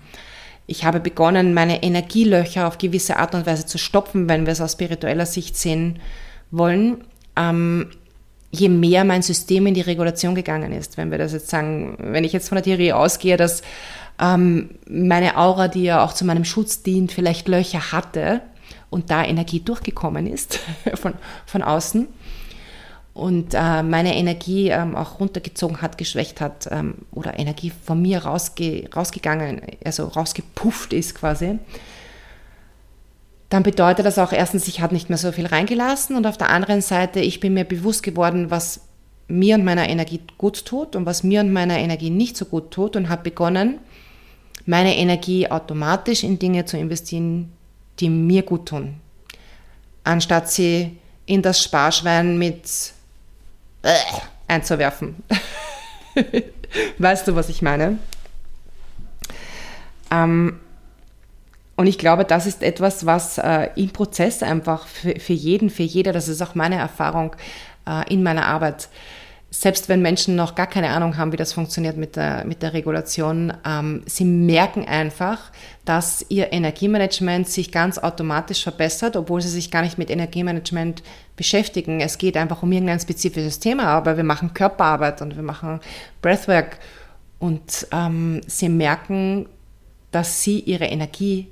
Ich 0.66 0.84
habe 0.84 1.00
begonnen, 1.00 1.54
meine 1.54 1.82
Energielöcher 1.82 2.68
auf 2.68 2.76
gewisse 2.76 3.16
Art 3.16 3.34
und 3.34 3.46
Weise 3.46 3.64
zu 3.64 3.78
stopfen, 3.78 4.28
wenn 4.28 4.44
wir 4.44 4.52
es 4.52 4.60
aus 4.60 4.72
spiritueller 4.72 5.24
Sicht 5.24 5.56
sehen 5.56 5.98
wollen 6.50 7.04
ähm, 7.38 7.90
je 8.50 8.68
mehr 8.68 9.04
mein 9.04 9.22
System 9.22 9.66
in 9.66 9.74
die 9.74 9.82
Regulation 9.82 10.34
gegangen 10.34 10.72
ist. 10.72 10.96
Wenn 10.96 11.10
wir 11.10 11.18
das 11.18 11.32
jetzt 11.32 11.48
sagen, 11.48 11.96
wenn 11.98 12.24
ich 12.24 12.32
jetzt 12.32 12.48
von 12.48 12.56
der 12.56 12.64
Theorie 12.64 12.92
ausgehe, 12.92 13.36
dass 13.36 13.62
ähm, 14.20 14.70
meine 14.88 15.36
Aura, 15.36 15.68
die 15.68 15.84
ja 15.84 16.04
auch 16.04 16.12
zu 16.12 16.24
meinem 16.24 16.44
Schutz 16.44 16.82
dient, 16.82 17.12
vielleicht 17.12 17.46
Löcher 17.46 17.92
hatte 17.92 18.40
und 18.90 19.10
da 19.10 19.24
Energie 19.24 19.60
durchgekommen 19.60 20.26
ist 20.26 20.60
von, 20.94 21.14
von 21.46 21.62
außen 21.62 22.08
und 23.18 23.52
äh, 23.52 23.82
meine 23.82 24.16
Energie 24.16 24.68
ähm, 24.68 24.94
auch 24.94 25.18
runtergezogen 25.18 25.82
hat, 25.82 25.98
geschwächt 25.98 26.40
hat 26.40 26.68
ähm, 26.70 26.94
oder 27.10 27.38
Energie 27.38 27.72
von 27.84 28.00
mir 28.00 28.24
rausge 28.24 28.88
rausgegangen, 28.94 29.60
also 29.84 30.06
rausgepufft 30.06 30.92
ist 30.92 31.16
quasi, 31.16 31.58
dann 33.48 33.62
bedeutet 33.62 34.04
das 34.04 34.18
auch 34.18 34.32
erstens, 34.32 34.68
ich 34.68 34.80
habe 34.80 34.94
nicht 34.94 35.08
mehr 35.08 35.18
so 35.18 35.32
viel 35.32 35.46
reingelassen 35.46 36.16
und 36.16 36.26
auf 36.26 36.36
der 36.36 36.50
anderen 36.50 36.82
Seite, 36.82 37.20
ich 37.20 37.40
bin 37.40 37.54
mir 37.54 37.64
bewusst 37.64 38.02
geworden, 38.02 38.50
was 38.50 38.82
mir 39.26 39.54
und 39.54 39.64
meiner 39.64 39.88
Energie 39.88 40.20
gut 40.36 40.64
tut 40.64 40.96
und 40.96 41.06
was 41.06 41.22
mir 41.22 41.40
und 41.40 41.52
meiner 41.52 41.78
Energie 41.78 42.10
nicht 42.10 42.36
so 42.36 42.44
gut 42.44 42.70
tut 42.70 42.96
und 42.96 43.08
habe 43.08 43.22
begonnen, 43.22 43.78
meine 44.66 44.96
Energie 44.96 45.50
automatisch 45.50 46.24
in 46.24 46.38
Dinge 46.38 46.66
zu 46.66 46.76
investieren, 46.76 47.52
die 48.00 48.10
mir 48.10 48.42
gut 48.42 48.66
tun, 48.66 48.96
anstatt 50.04 50.50
sie 50.50 50.98
in 51.24 51.42
das 51.42 51.62
Sparschwein 51.62 52.38
mit 52.38 52.92
äh, 53.82 53.94
einzuwerfen. 54.46 55.16
weißt 56.98 57.28
du, 57.28 57.34
was 57.34 57.48
ich 57.48 57.62
meine? 57.62 57.98
Ähm, 60.10 60.58
und 61.78 61.86
ich 61.86 61.96
glaube, 61.96 62.24
das 62.24 62.46
ist 62.46 62.64
etwas, 62.64 63.06
was 63.06 63.38
äh, 63.38 63.68
im 63.76 63.90
Prozess 63.90 64.42
einfach 64.42 64.88
für, 64.88 65.14
für 65.20 65.32
jeden, 65.32 65.70
für 65.70 65.84
jeder, 65.84 66.12
das 66.12 66.26
ist 66.26 66.42
auch 66.42 66.56
meine 66.56 66.74
Erfahrung 66.74 67.36
äh, 67.86 68.12
in 68.12 68.24
meiner 68.24 68.46
Arbeit, 68.46 68.88
selbst 69.52 69.88
wenn 69.88 70.02
Menschen 70.02 70.34
noch 70.34 70.56
gar 70.56 70.66
keine 70.66 70.90
Ahnung 70.90 71.16
haben, 71.16 71.30
wie 71.30 71.36
das 71.36 71.52
funktioniert 71.52 71.96
mit 71.96 72.16
der, 72.16 72.44
mit 72.44 72.62
der 72.62 72.72
Regulation, 72.72 73.52
ähm, 73.64 74.02
sie 74.06 74.24
merken 74.24 74.88
einfach, 74.88 75.52
dass 75.84 76.26
ihr 76.28 76.52
Energiemanagement 76.52 77.48
sich 77.48 77.70
ganz 77.70 77.96
automatisch 77.96 78.64
verbessert, 78.64 79.14
obwohl 79.14 79.40
sie 79.40 79.48
sich 79.48 79.70
gar 79.70 79.82
nicht 79.82 79.98
mit 79.98 80.10
Energiemanagement 80.10 81.04
beschäftigen. 81.36 82.00
Es 82.00 82.18
geht 82.18 82.36
einfach 82.36 82.60
um 82.60 82.72
irgendein 82.72 82.98
spezifisches 82.98 83.60
Thema, 83.60 83.84
aber 83.84 84.16
wir 84.16 84.24
machen 84.24 84.52
Körperarbeit 84.52 85.22
und 85.22 85.36
wir 85.36 85.44
machen 85.44 85.78
Breathwork 86.22 86.80
und 87.38 87.86
ähm, 87.92 88.40
sie 88.48 88.68
merken, 88.68 89.48
dass 90.10 90.42
sie 90.42 90.58
ihre 90.58 90.86
Energie 90.86 91.46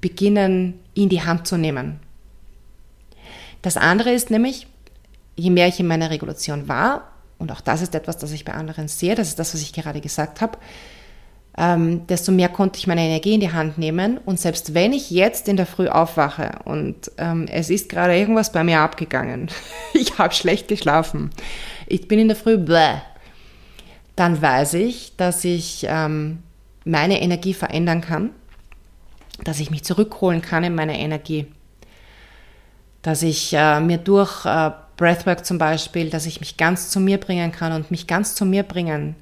beginnen 0.00 0.80
in 0.94 1.08
die 1.08 1.22
Hand 1.22 1.46
zu 1.46 1.56
nehmen. 1.56 2.00
Das 3.62 3.76
andere 3.76 4.12
ist 4.12 4.30
nämlich, 4.30 4.66
je 5.36 5.50
mehr 5.50 5.68
ich 5.68 5.80
in 5.80 5.86
meiner 5.86 6.10
Regulation 6.10 6.68
war, 6.68 7.12
und 7.38 7.52
auch 7.52 7.60
das 7.60 7.82
ist 7.82 7.94
etwas, 7.94 8.18
das 8.18 8.32
ich 8.32 8.44
bei 8.44 8.52
anderen 8.52 8.88
sehe, 8.88 9.14
das 9.14 9.28
ist 9.28 9.38
das, 9.38 9.54
was 9.54 9.62
ich 9.62 9.72
gerade 9.72 10.00
gesagt 10.00 10.40
habe, 10.40 10.58
ähm, 11.56 12.06
desto 12.06 12.30
mehr 12.30 12.48
konnte 12.48 12.78
ich 12.78 12.86
meine 12.86 13.02
Energie 13.02 13.34
in 13.34 13.40
die 13.40 13.52
Hand 13.52 13.78
nehmen. 13.78 14.18
Und 14.18 14.38
selbst 14.38 14.74
wenn 14.74 14.92
ich 14.92 15.10
jetzt 15.10 15.48
in 15.48 15.56
der 15.56 15.66
Früh 15.66 15.88
aufwache 15.88 16.60
und 16.64 17.10
ähm, 17.18 17.46
es 17.50 17.70
ist 17.70 17.88
gerade 17.88 18.16
irgendwas 18.16 18.52
bei 18.52 18.62
mir 18.62 18.80
abgegangen, 18.80 19.48
ich 19.92 20.18
habe 20.18 20.34
schlecht 20.34 20.68
geschlafen, 20.68 21.30
ich 21.86 22.06
bin 22.06 22.18
in 22.18 22.28
der 22.28 22.36
Früh 22.36 22.58
bläh, 22.58 23.00
dann 24.14 24.40
weiß 24.40 24.74
ich, 24.74 25.16
dass 25.16 25.44
ich 25.44 25.86
ähm, 25.88 26.42
meine 26.84 27.20
Energie 27.20 27.54
verändern 27.54 28.00
kann 28.00 28.30
dass 29.44 29.60
ich 29.60 29.70
mich 29.70 29.84
zurückholen 29.84 30.42
kann 30.42 30.64
in 30.64 30.74
meiner 30.74 30.94
Energie. 30.94 31.46
Dass 33.02 33.22
ich 33.22 33.52
äh, 33.52 33.80
mir 33.80 33.98
durch 33.98 34.44
äh, 34.44 34.70
Breathwork 34.96 35.46
zum 35.46 35.58
Beispiel, 35.58 36.10
dass 36.10 36.26
ich 36.26 36.40
mich 36.40 36.56
ganz 36.56 36.90
zu 36.90 37.00
mir 37.00 37.18
bringen 37.18 37.52
kann 37.52 37.72
und 37.72 37.90
mich 37.90 38.06
ganz 38.06 38.34
zu 38.34 38.44
mir 38.44 38.64
bringen, 38.64 39.14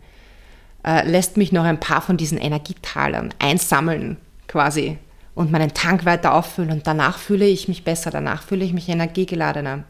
äh, 0.84 1.06
lässt 1.06 1.36
mich 1.36 1.52
noch 1.52 1.64
ein 1.64 1.80
paar 1.80 2.00
von 2.00 2.16
diesen 2.16 2.38
Energietalern 2.38 3.34
einsammeln 3.38 4.16
quasi 4.48 4.98
und 5.34 5.52
meinen 5.52 5.74
Tank 5.74 6.04
weiter 6.06 6.32
auffüllen 6.32 6.70
und 6.70 6.86
danach 6.86 7.18
fühle 7.18 7.46
ich 7.46 7.68
mich 7.68 7.84
besser, 7.84 8.10
danach 8.10 8.42
fühle 8.42 8.64
ich 8.64 8.72
mich 8.72 8.88
energiegeladener. 8.88 9.84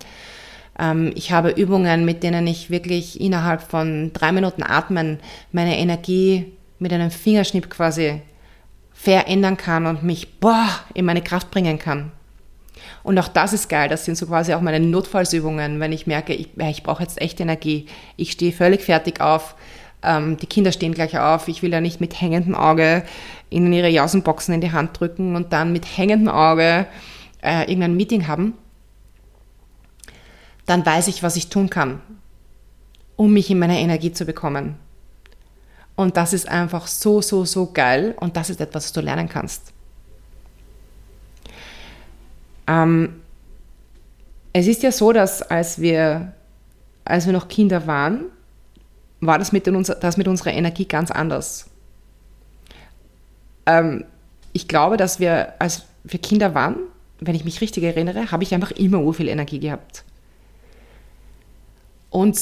Ähm, 0.79 1.13
ich 1.15 1.33
habe 1.33 1.51
Übungen, 1.51 2.05
mit 2.05 2.23
denen 2.23 2.47
ich 2.47 2.71
wirklich 2.71 3.21
innerhalb 3.21 3.63
von 3.63 4.13
drei 4.13 4.33
Minuten 4.33 4.63
Atmen 4.63 5.21
meine 5.53 5.79
Energie 5.79 6.53
mit 6.79 6.93
einem 6.93 7.11
Fingerschnipp 7.11 7.71
quasi 7.71 8.21
verändern 9.07 9.57
kann 9.57 9.87
und 9.87 10.03
mich 10.03 10.41
boah, 10.41 10.69
in 10.93 11.05
meine 11.05 11.23
Kraft 11.23 11.53
bringen 11.53 11.79
kann. 11.79 12.11
Und 13.05 13.17
auch 13.21 13.29
das 13.29 13.53
ist 13.53 13.69
geil. 13.69 13.89
Das 13.89 14.05
sind 14.05 14.19
so 14.19 14.27
quasi 14.27 14.53
auch 14.53 14.61
meine 14.61 14.81
Notfallsübungen, 14.81 15.79
wenn 15.79 15.93
ich 15.93 16.09
merke, 16.09 16.35
ich, 16.35 16.49
ich 16.57 16.83
brauche 16.83 17.05
jetzt 17.05 17.21
echt 17.23 17.39
Energie. 17.39 17.87
Ich 18.17 18.33
stehe 18.33 18.51
völlig 18.51 18.83
fertig 18.83 19.21
auf. 19.21 19.55
Ähm, 20.03 20.37
die 20.39 20.47
Kinder 20.47 20.73
stehen 20.73 20.93
gleich 20.93 21.17
auf. 21.17 21.47
Ich 21.47 21.63
will 21.63 21.73
ja 21.73 21.81
nicht 21.81 22.01
mit 22.01 22.21
hängendem 22.21 22.57
Auge 22.57 23.05
ihnen 23.49 23.73
ihre 23.73 23.89
Jausenboxen 23.89 24.53
in 24.55 24.61
die 24.61 24.73
Hand 24.73 24.99
drücken 24.99 25.37
und 25.37 25.53
dann 25.53 25.73
mit 25.73 25.87
hängendem 25.97 26.29
Auge 26.29 26.87
äh, 27.43 27.61
irgendein 27.61 27.97
Meeting 27.97 28.27
haben. 28.27 28.55
Dann 30.67 30.85
weiß 30.85 31.07
ich, 31.07 31.23
was 31.23 31.37
ich 31.37 31.49
tun 31.49 31.71
kann, 31.71 32.01
um 33.15 33.33
mich 33.33 33.53
in 33.53 33.61
meine 33.61 33.79
Energie 33.79 34.11
zu 34.11 34.25
bekommen. 34.25 34.75
Und 35.97 36.17
das 36.17 36.33
ist 36.33 36.49
einfach 36.49 36.87
so, 36.87 37.23
so, 37.23 37.45
so 37.45 37.73
geil 37.73 38.15
und 38.21 38.37
das 38.37 38.51
ist 38.51 38.61
etwas, 38.61 38.85
was 38.85 38.93
du 38.93 39.01
lernen 39.01 39.29
kannst. 39.29 39.73
Ähm, 42.67 43.23
es 44.53 44.67
ist 44.67 44.83
ja 44.83 44.93
so, 44.93 45.13
dass 45.13 45.43
als 45.43 45.81
wir, 45.81 46.33
als 47.05 47.27
wir 47.27 47.33
noch 47.33 47.49
Kinder 47.49 47.87
waren, 47.87 48.27
war 49.21 49.39
das 49.39 49.53
mit, 49.53 49.67
uns, 49.69 49.89
das 50.01 50.17
mit 50.17 50.29
unserer 50.29 50.53
Energie 50.53 50.87
ganz 50.87 51.11
anders. 51.11 51.71
Ähm, 53.65 54.05
ich 54.53 54.69
glaube, 54.69 54.97
dass 54.97 55.19
wir, 55.19 55.55
als 55.59 55.87
wir 56.05 56.21
Kinder 56.21 56.55
waren, 56.55 56.77
wenn 57.21 57.35
ich 57.35 57.45
mich 57.45 57.61
richtig 57.61 57.85
erinnere, 57.85 58.31
habe 58.31 58.43
ich 58.43 58.55
einfach 58.55 58.71
immer 58.73 59.01
ur 59.01 59.15
viel 59.15 59.29
Energie 59.29 59.59
gehabt. 59.59 60.05
Und 62.11 62.39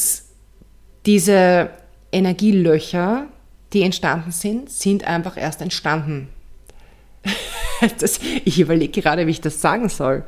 diese 1.06 1.70
Energielöcher, 2.12 3.26
die 3.74 3.82
entstanden 3.82 4.30
sind, 4.30 4.70
sind 4.70 5.04
einfach 5.04 5.36
erst 5.36 5.60
entstanden. 5.60 6.28
Das, 7.98 8.20
ich 8.44 8.60
überlege 8.60 9.02
gerade, 9.02 9.26
wie 9.26 9.32
ich 9.32 9.42
das 9.42 9.60
sagen 9.60 9.90
soll. 9.90 10.24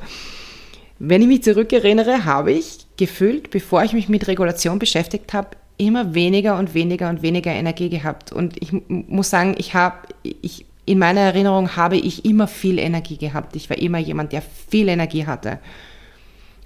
Wenn 0.99 1.21
ich 1.21 1.27
mich 1.27 1.43
zurückerinnere, 1.43 2.25
habe 2.25 2.51
ich 2.51 2.85
gefühlt, 2.97 3.49
bevor 3.49 3.83
ich 3.83 3.93
mich 3.93 4.09
mit 4.09 4.27
Regulation 4.27 4.77
beschäftigt 4.77 5.33
habe, 5.33 5.51
immer 5.77 6.13
weniger 6.13 6.57
und 6.59 6.73
weniger 6.73 7.09
und 7.09 7.21
weniger 7.21 7.51
Energie 7.51 7.89
gehabt. 7.89 8.31
Und 8.31 8.61
ich 8.61 8.73
muss 8.89 9.29
sagen, 9.29 9.55
ich 9.57 9.73
habe, 9.73 10.07
ich, 10.23 10.65
in 10.85 10.99
meiner 10.99 11.21
Erinnerung 11.21 11.75
habe 11.75 11.97
ich 11.97 12.25
immer 12.25 12.47
viel 12.47 12.79
Energie 12.79 13.17
gehabt. 13.17 13.55
Ich 13.55 13.69
war 13.69 13.77
immer 13.77 13.97
jemand, 13.97 14.33
der 14.33 14.41
viel 14.41 14.89
Energie 14.89 15.25
hatte. 15.25 15.59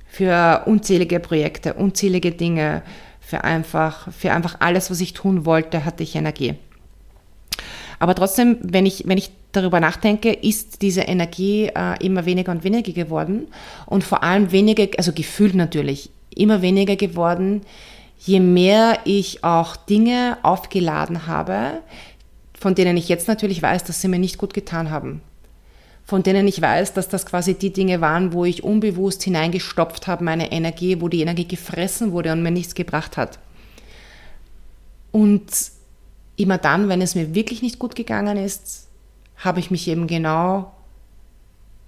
Für 0.10 0.64
unzählige 0.66 1.20
Projekte, 1.20 1.76
unzählige 1.76 2.32
Dinge, 2.32 2.84
für 3.20 3.44
einfach, 3.44 4.12
für 4.12 4.32
einfach 4.32 4.58
alles, 4.60 4.92
was 4.92 5.00
ich 5.00 5.14
tun 5.14 5.46
wollte, 5.46 5.86
hatte 5.86 6.04
ich 6.04 6.16
Energie. 6.16 6.56
Aber 8.02 8.16
trotzdem, 8.16 8.58
wenn 8.64 8.88
ich, 8.88 9.04
wenn 9.06 9.20
ich 9.20 9.30
darüber 9.52 9.80
nachdenke, 9.80 10.34
ist 10.34 10.82
diese 10.82 11.02
Energie 11.02 11.68
äh, 11.68 12.04
immer 12.04 12.26
weniger 12.26 12.52
und 12.52 12.64
weniger 12.64 12.94
geworden 12.94 13.46
und 13.86 14.04
vor 14.04 14.24
allem 14.24 14.52
weniger, 14.52 14.88
also 14.98 15.14
gefühlt 15.14 15.54
natürlich, 15.54 16.10
immer 16.36 16.64
weniger 16.64 16.96
geworden, 16.96 17.62
je 18.18 18.40
mehr 18.40 18.98
ich 19.06 19.44
auch 19.44 19.76
Dinge 19.76 20.40
aufgeladen 20.42 21.28
habe, 21.28 21.82
von 22.60 22.74
denen 22.74 22.98
ich 22.98 23.08
jetzt 23.08 23.28
natürlich 23.28 23.62
weiß, 23.62 23.84
dass 23.84 24.02
sie 24.02 24.08
mir 24.08 24.18
nicht 24.18 24.40
gut 24.40 24.56
getan 24.56 24.90
haben. 24.90 25.22
Von 26.04 26.24
denen 26.24 26.48
ich 26.48 26.60
weiß, 26.60 26.94
dass 26.94 27.08
das 27.08 27.28
quasi 27.28 27.54
die 27.54 27.72
Dinge 27.72 28.02
waren, 28.02 28.34
wo 28.34 28.46
ich 28.46 28.64
unbewusst 28.64 29.22
hineingestopft 29.22 30.08
habe, 30.08 30.24
meine 30.24 30.52
Energie, 30.52 31.02
wo 31.02 31.08
die 31.08 31.22
Energie 31.22 31.48
gefressen 31.48 32.14
wurde 32.14 32.32
und 32.32 32.42
mir 32.42 32.50
nichts 32.50 32.74
gebracht 32.74 33.16
hat. 33.16 33.38
Und 35.12 35.44
immer 36.42 36.58
dann, 36.58 36.90
wenn 36.90 37.02
es 37.02 37.16
mir 37.16 37.36
wirklich 37.36 37.62
nicht 37.62 37.80
gut 37.80 37.96
gegangen 37.96 38.38
ist, 38.38 38.88
habe 39.38 39.60
ich 39.60 39.72
mich 39.72 39.88
eben 39.88 40.08
genau 40.08 40.74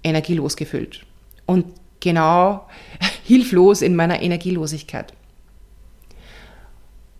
energielos 0.02 0.56
gefühlt 0.56 1.04
und 1.46 1.66
genau 2.00 2.66
hilflos 3.24 3.82
in 3.82 3.96
meiner 3.96 4.22
Energielosigkeit. 4.22 5.12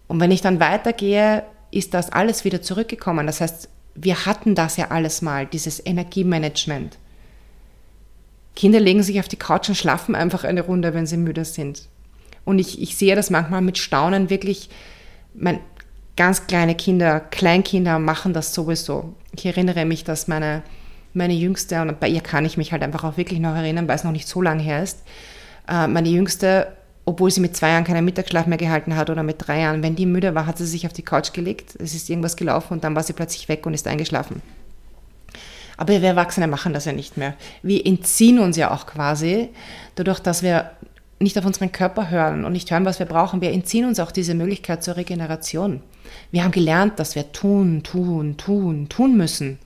Und 0.06 0.20
wenn 0.20 0.30
ich 0.30 0.42
dann 0.42 0.60
weitergehe, 0.60 1.44
ist 1.70 1.94
das 1.94 2.10
alles 2.10 2.44
wieder 2.44 2.62
zurückgekommen. 2.62 3.26
Das 3.26 3.40
heißt, 3.40 3.68
wir 3.94 4.26
hatten 4.26 4.54
das 4.54 4.76
ja 4.76 4.90
alles 4.90 5.22
mal, 5.22 5.46
dieses 5.46 5.84
Energiemanagement. 5.84 6.98
Kinder 8.54 8.80
legen 8.80 9.02
sich 9.02 9.18
auf 9.18 9.28
die 9.28 9.36
Couch 9.36 9.68
und 9.68 9.74
schlafen 9.74 10.14
einfach 10.14 10.44
eine 10.44 10.62
Runde, 10.62 10.94
wenn 10.94 11.06
sie 11.06 11.16
müde 11.16 11.44
sind. 11.44 11.88
Und 12.44 12.58
ich, 12.58 12.80
ich 12.80 12.96
sehe 12.96 13.16
das 13.16 13.30
manchmal 13.30 13.62
mit 13.62 13.78
Staunen 13.78 14.30
wirklich. 14.30 14.68
Mein, 15.34 15.60
ganz 16.16 16.46
kleine 16.46 16.74
Kinder, 16.74 17.20
Kleinkinder 17.20 17.98
machen 17.98 18.32
das 18.32 18.54
sowieso. 18.54 19.14
Ich 19.36 19.46
erinnere 19.46 19.84
mich, 19.84 20.04
dass 20.04 20.28
meine, 20.28 20.62
meine 21.12 21.34
Jüngste, 21.34 21.80
und 21.82 22.00
bei 22.00 22.08
ihr 22.08 22.20
kann 22.20 22.44
ich 22.44 22.56
mich 22.56 22.72
halt 22.72 22.82
einfach 22.82 23.04
auch 23.04 23.16
wirklich 23.16 23.40
noch 23.40 23.54
erinnern, 23.54 23.88
weil 23.88 23.96
es 23.96 24.04
noch 24.04 24.12
nicht 24.12 24.28
so 24.28 24.42
lange 24.42 24.62
her 24.62 24.82
ist, 24.82 25.02
äh, 25.68 25.86
meine 25.86 26.08
Jüngste 26.08 26.68
obwohl 27.06 27.30
sie 27.30 27.40
mit 27.40 27.56
zwei 27.56 27.70
Jahren 27.70 27.84
keinen 27.84 28.04
Mittagsschlaf 28.04 28.46
mehr 28.46 28.58
gehalten 28.58 28.96
hat 28.96 29.10
oder 29.10 29.22
mit 29.22 29.36
drei 29.38 29.60
Jahren, 29.60 29.82
wenn 29.82 29.96
die 29.96 30.06
müde 30.06 30.34
war, 30.34 30.46
hat 30.46 30.58
sie 30.58 30.66
sich 30.66 30.86
auf 30.86 30.92
die 30.92 31.02
Couch 31.02 31.32
gelegt, 31.32 31.76
es 31.78 31.94
ist 31.94 32.08
irgendwas 32.08 32.36
gelaufen 32.36 32.74
und 32.74 32.84
dann 32.84 32.96
war 32.96 33.02
sie 33.02 33.12
plötzlich 33.12 33.48
weg 33.48 33.66
und 33.66 33.74
ist 33.74 33.86
eingeschlafen. 33.86 34.42
Aber 35.76 35.92
wir 35.92 36.02
Erwachsene 36.02 36.46
machen 36.46 36.72
das 36.72 36.84
ja 36.84 36.92
nicht 36.92 37.16
mehr. 37.16 37.34
Wir 37.62 37.84
entziehen 37.84 38.38
uns 38.38 38.56
ja 38.56 38.70
auch 38.70 38.86
quasi, 38.86 39.48
dadurch, 39.96 40.20
dass 40.20 40.42
wir 40.42 40.70
nicht 41.18 41.36
auf 41.36 41.44
unseren 41.44 41.72
Körper 41.72 42.10
hören 42.10 42.44
und 42.44 42.52
nicht 42.52 42.70
hören, 42.70 42.84
was 42.84 42.98
wir 42.98 43.06
brauchen. 43.06 43.40
Wir 43.40 43.52
entziehen 43.52 43.84
uns 43.84 43.98
auch 44.00 44.12
diese 44.12 44.34
Möglichkeit 44.34 44.84
zur 44.84 44.96
Regeneration. 44.96 45.82
Wir 46.30 46.44
haben 46.44 46.52
gelernt, 46.52 46.98
dass 46.98 47.14
wir 47.14 47.32
tun, 47.32 47.82
tun, 47.82 48.36
tun, 48.36 48.88
tun 48.88 49.16
müssen. 49.16 49.58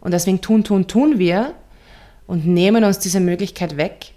Und 0.00 0.12
deswegen 0.12 0.40
tun, 0.40 0.64
tun, 0.64 0.86
tun 0.86 1.18
wir 1.18 1.54
und 2.26 2.46
nehmen 2.46 2.84
uns 2.84 2.98
diese 2.98 3.20
Möglichkeit 3.20 3.76
weg, 3.76 4.12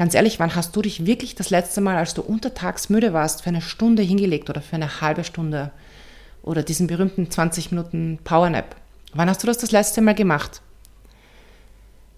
Ganz 0.00 0.14
ehrlich, 0.14 0.40
wann 0.40 0.54
hast 0.54 0.74
du 0.74 0.80
dich 0.80 1.04
wirklich 1.04 1.34
das 1.34 1.50
letzte 1.50 1.82
Mal, 1.82 1.98
als 1.98 2.14
du 2.14 2.22
untertags 2.22 2.88
müde 2.88 3.12
warst, 3.12 3.42
für 3.42 3.50
eine 3.50 3.60
Stunde 3.60 4.02
hingelegt 4.02 4.48
oder 4.48 4.62
für 4.62 4.76
eine 4.76 5.02
halbe 5.02 5.24
Stunde 5.24 5.72
oder 6.42 6.62
diesen 6.62 6.86
berühmten 6.86 7.30
20 7.30 7.70
Minuten 7.70 8.18
Powernap? 8.24 8.76
Wann 9.12 9.28
hast 9.28 9.42
du 9.42 9.46
das 9.46 9.58
das 9.58 9.72
letzte 9.72 10.00
Mal 10.00 10.14
gemacht? 10.14 10.62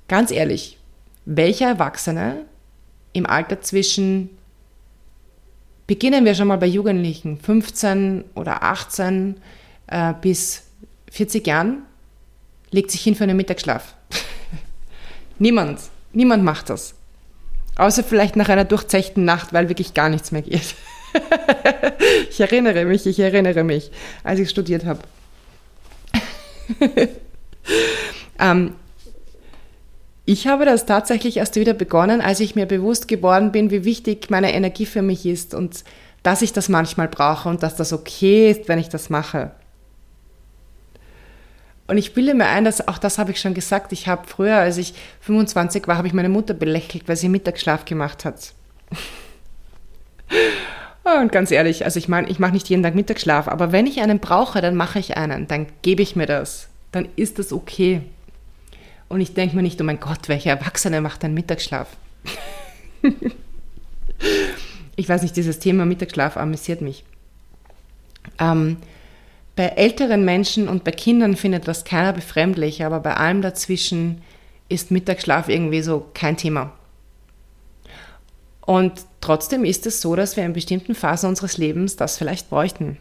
Ganz 0.07 0.30
ehrlich, 0.30 0.78
welcher 1.24 1.70
Erwachsene 1.70 2.44
im 3.12 3.26
Alter 3.26 3.61
zwischen, 3.62 4.30
beginnen 5.87 6.24
wir 6.24 6.35
schon 6.35 6.49
mal 6.49 6.59
bei 6.59 6.66
Jugendlichen, 6.66 7.39
15 7.39 8.24
oder 8.35 8.62
18 8.62 9.37
äh, 9.89 10.14
bis 10.20 10.64
40 11.11 11.47
Jahren, 11.47 11.83
legt 12.70 12.91
sich 12.91 13.03
hin 13.03 13.14
für 13.14 13.24
einen 13.24 13.37
Mittagsschlaf? 13.37 13.95
niemand, 15.39 15.80
niemand 16.12 16.45
macht 16.45 16.70
das. 16.70 16.95
Außer 17.76 18.05
vielleicht 18.05 18.37
nach 18.37 18.49
einer 18.49 18.64
durchzechten 18.64 19.24
Nacht, 19.24 19.53
weil 19.53 19.68
wirklich 19.68 19.95
gar 19.95 20.09
nichts 20.09 20.30
mehr 20.30 20.43
geht. 20.43 20.74
ich 22.30 22.41
erinnere 22.41 22.85
mich, 22.85 23.07
ich 23.07 23.18
erinnere 23.18 23.64
mich, 23.64 23.91
als 24.24 24.41
ich 24.41 24.51
studiert 24.51 24.85
habe. 24.85 25.01
ähm, 28.39 28.74
ich 30.24 30.46
habe 30.46 30.64
das 30.64 30.86
tatsächlich 30.86 31.38
erst 31.38 31.56
wieder 31.56 31.74
begonnen, 31.74 32.20
als 32.20 32.40
ich 32.40 32.54
mir 32.54 32.66
bewusst 32.66 33.08
geworden 33.08 33.50
bin, 33.52 33.70
wie 33.70 33.84
wichtig 33.84 34.30
meine 34.30 34.52
Energie 34.52 34.86
für 34.86 35.02
mich 35.02 35.26
ist 35.26 35.54
und 35.54 35.84
dass 36.22 36.42
ich 36.42 36.52
das 36.52 36.68
manchmal 36.68 37.08
brauche 37.08 37.48
und 37.48 37.62
dass 37.62 37.74
das 37.74 37.92
okay 37.92 38.50
ist, 38.50 38.68
wenn 38.68 38.78
ich 38.78 38.88
das 38.88 39.10
mache. 39.10 39.50
Und 41.88 41.98
ich 41.98 42.14
bilde 42.14 42.34
mir 42.34 42.46
ein, 42.46 42.64
dass 42.64 42.86
auch 42.86 42.98
das 42.98 43.18
habe 43.18 43.32
ich 43.32 43.40
schon 43.40 43.54
gesagt. 43.54 43.92
Ich 43.92 44.06
habe 44.06 44.26
früher, 44.26 44.56
als 44.56 44.78
ich 44.78 44.94
25 45.22 45.88
war, 45.88 45.96
habe 45.98 46.06
ich 46.06 46.14
meine 46.14 46.28
Mutter 46.28 46.54
belächelt, 46.54 47.08
weil 47.08 47.16
sie 47.16 47.28
Mittagsschlaf 47.28 47.84
gemacht 47.84 48.24
hat. 48.24 48.54
Und 51.20 51.32
ganz 51.32 51.50
ehrlich, 51.50 51.84
also 51.84 51.98
ich 51.98 52.08
meine, 52.08 52.28
ich 52.28 52.38
mache 52.38 52.52
nicht 52.52 52.68
jeden 52.68 52.84
Tag 52.84 52.94
Mittagsschlaf, 52.94 53.48
aber 53.48 53.72
wenn 53.72 53.88
ich 53.88 54.00
einen 54.00 54.20
brauche, 54.20 54.60
dann 54.60 54.76
mache 54.76 55.00
ich 55.00 55.16
einen, 55.16 55.48
dann 55.48 55.66
gebe 55.82 56.00
ich 56.00 56.14
mir 56.14 56.26
das, 56.26 56.68
dann 56.92 57.08
ist 57.16 57.40
das 57.40 57.52
okay. 57.52 58.02
Und 59.12 59.20
ich 59.20 59.34
denke 59.34 59.54
mir 59.54 59.60
nicht, 59.60 59.78
oh 59.78 59.84
mein 59.84 60.00
Gott, 60.00 60.30
welcher 60.30 60.52
Erwachsene 60.52 61.02
macht 61.02 61.22
einen 61.22 61.34
Mittagsschlaf? 61.34 61.86
ich 64.96 65.06
weiß 65.06 65.20
nicht, 65.20 65.36
dieses 65.36 65.58
Thema 65.58 65.84
Mittagsschlaf 65.84 66.38
amüsiert 66.38 66.80
mich. 66.80 67.04
Ähm, 68.38 68.78
bei 69.54 69.64
älteren 69.64 70.24
Menschen 70.24 70.66
und 70.66 70.84
bei 70.84 70.92
Kindern 70.92 71.36
findet 71.36 71.68
das 71.68 71.84
keiner 71.84 72.14
befremdlich, 72.14 72.86
aber 72.86 73.00
bei 73.00 73.14
allem 73.14 73.42
dazwischen 73.42 74.22
ist 74.70 74.90
Mittagsschlaf 74.90 75.50
irgendwie 75.50 75.82
so 75.82 76.08
kein 76.14 76.38
Thema. 76.38 76.72
Und 78.62 78.94
trotzdem 79.20 79.66
ist 79.66 79.84
es 79.84 80.00
so, 80.00 80.16
dass 80.16 80.38
wir 80.38 80.46
in 80.46 80.54
bestimmten 80.54 80.94
Phasen 80.94 81.28
unseres 81.28 81.58
Lebens 81.58 81.96
das 81.96 82.16
vielleicht 82.16 82.48
bräuchten. 82.48 82.96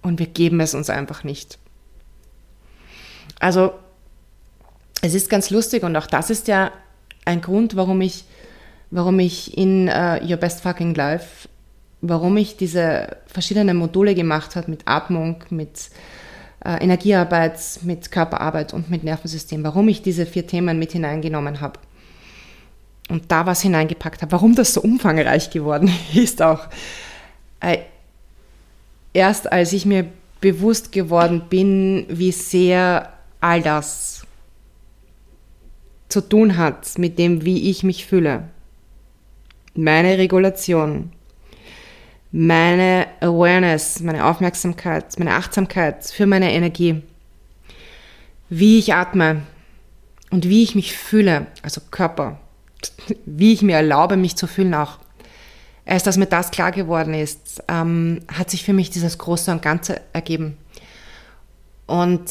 Und 0.00 0.18
wir 0.18 0.28
geben 0.28 0.60
es 0.60 0.72
uns 0.72 0.88
einfach 0.88 1.24
nicht. 1.24 1.58
Also, 3.38 3.74
es 5.02 5.14
ist 5.14 5.30
ganz 5.30 5.50
lustig 5.50 5.82
und 5.82 5.96
auch 5.96 6.06
das 6.06 6.30
ist 6.30 6.48
ja 6.48 6.70
ein 7.24 7.40
Grund, 7.40 7.76
warum 7.76 8.00
ich, 8.00 8.24
warum 8.90 9.18
ich 9.20 9.56
in 9.56 9.88
uh, 9.88 10.18
Your 10.22 10.38
Best 10.38 10.62
Fucking 10.62 10.94
Life 10.94 11.48
warum 12.00 12.36
ich 12.36 12.56
diese 12.56 13.16
verschiedenen 13.26 13.76
Module 13.76 14.14
gemacht 14.14 14.56
habe 14.56 14.70
mit 14.70 14.82
Atmung, 14.86 15.42
mit 15.50 15.90
äh, 16.64 16.82
Energiearbeit, 16.82 17.58
mit 17.82 18.10
Körperarbeit 18.10 18.72
und 18.72 18.90
mit 18.90 19.04
Nervensystem, 19.04 19.64
warum 19.64 19.88
ich 19.88 20.02
diese 20.02 20.26
vier 20.26 20.46
Themen 20.46 20.78
mit 20.78 20.92
hineingenommen 20.92 21.60
habe 21.60 21.80
und 23.08 23.30
da 23.32 23.46
was 23.46 23.62
hineingepackt 23.62 24.22
habe, 24.22 24.32
warum 24.32 24.54
das 24.54 24.74
so 24.74 24.80
umfangreich 24.80 25.50
geworden 25.50 25.90
ist 26.14 26.42
auch. 26.42 26.68
Äh, 27.60 27.78
erst 29.12 29.50
als 29.50 29.72
ich 29.72 29.84
mir 29.84 30.06
bewusst 30.40 30.92
geworden 30.92 31.42
bin, 31.48 32.06
wie 32.08 32.30
sehr 32.30 33.12
all 33.40 33.60
das 33.62 34.24
zu 36.08 36.20
tun 36.20 36.56
hat 36.56 36.98
mit 36.98 37.18
dem, 37.18 37.44
wie 37.44 37.70
ich 37.70 37.82
mich 37.82 38.06
fühle. 38.06 38.48
Meine 39.74 40.18
Regulation, 40.18 41.12
meine 42.32 43.06
Awareness, 43.20 44.00
meine 44.00 44.24
Aufmerksamkeit, 44.24 45.18
meine 45.18 45.34
Achtsamkeit 45.34 46.04
für 46.06 46.26
meine 46.26 46.52
Energie, 46.52 47.02
wie 48.48 48.78
ich 48.78 48.94
atme 48.94 49.42
und 50.30 50.48
wie 50.48 50.62
ich 50.62 50.74
mich 50.74 50.96
fühle, 50.96 51.46
also 51.62 51.80
Körper, 51.90 52.40
wie 53.26 53.52
ich 53.52 53.62
mir 53.62 53.76
erlaube, 53.76 54.16
mich 54.16 54.36
zu 54.36 54.46
fühlen 54.46 54.74
auch. 54.74 54.98
Erst 55.84 56.06
als 56.06 56.18
mir 56.18 56.26
das 56.26 56.50
klar 56.50 56.70
geworden 56.70 57.14
ist, 57.14 57.62
ähm, 57.68 58.20
hat 58.30 58.50
sich 58.50 58.62
für 58.62 58.74
mich 58.74 58.90
dieses 58.90 59.16
Große 59.16 59.50
und 59.50 59.62
Ganze 59.62 60.02
ergeben. 60.12 60.58
Und 61.86 62.30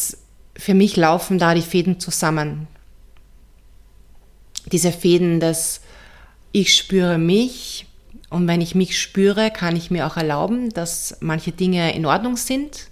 für 0.56 0.76
mich 0.76 0.96
laufen 0.96 1.40
da 1.40 1.56
die 1.56 1.64
Fäden 1.64 2.00
zusammen. 2.00 2.68
Diese 4.72 4.92
Fäden, 4.92 5.40
dass 5.40 5.82
ich 6.52 6.76
spüre 6.76 7.18
mich 7.18 7.86
und 8.30 8.48
wenn 8.48 8.62
ich 8.62 8.76
mich 8.76 9.00
spüre, 9.00 9.52
kann 9.52 9.76
ich 9.76 9.92
mir 9.92 10.06
auch 10.08 10.18
erlauben, 10.18 10.70
dass 10.72 11.18
manche 11.22 11.52
Dinge 11.52 11.96
in 11.96 12.06
Ordnung 12.06 12.36
sind. 12.36 12.90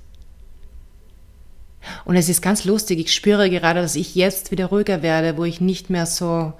Und 2.05 2.15
es 2.15 2.29
ist 2.29 2.41
ganz 2.41 2.65
lustig, 2.65 2.99
ich 2.99 3.13
spüre 3.13 3.49
gerade, 3.49 3.81
dass 3.81 3.95
ich 3.95 4.15
jetzt 4.15 4.51
wieder 4.51 4.67
ruhiger 4.67 5.03
werde, 5.03 5.37
wo 5.37 5.43
ich 5.43 5.61
nicht 5.61 5.89
mehr 5.89 6.05
so 6.05 6.53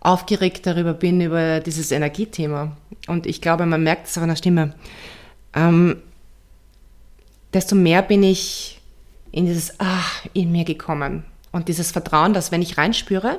aufgeregt 0.00 0.66
darüber 0.66 0.94
bin, 0.94 1.20
über 1.20 1.60
dieses 1.60 1.90
Energiethema. 1.90 2.76
Und 3.06 3.26
ich 3.26 3.40
glaube, 3.40 3.66
man 3.66 3.82
merkt 3.82 4.08
es 4.08 4.16
auch 4.16 4.22
an 4.22 4.28
der 4.28 4.36
Stimme. 4.36 4.74
Ähm, 5.54 5.96
desto 7.52 7.74
mehr 7.74 8.02
bin 8.02 8.22
ich 8.22 8.80
in 9.32 9.46
dieses 9.46 9.74
Ach 9.78 10.24
in 10.32 10.52
mir 10.52 10.64
gekommen. 10.64 11.24
Und 11.50 11.68
dieses 11.68 11.90
Vertrauen, 11.90 12.34
dass 12.34 12.52
wenn 12.52 12.62
ich 12.62 12.76
reinspüre, 12.76 13.38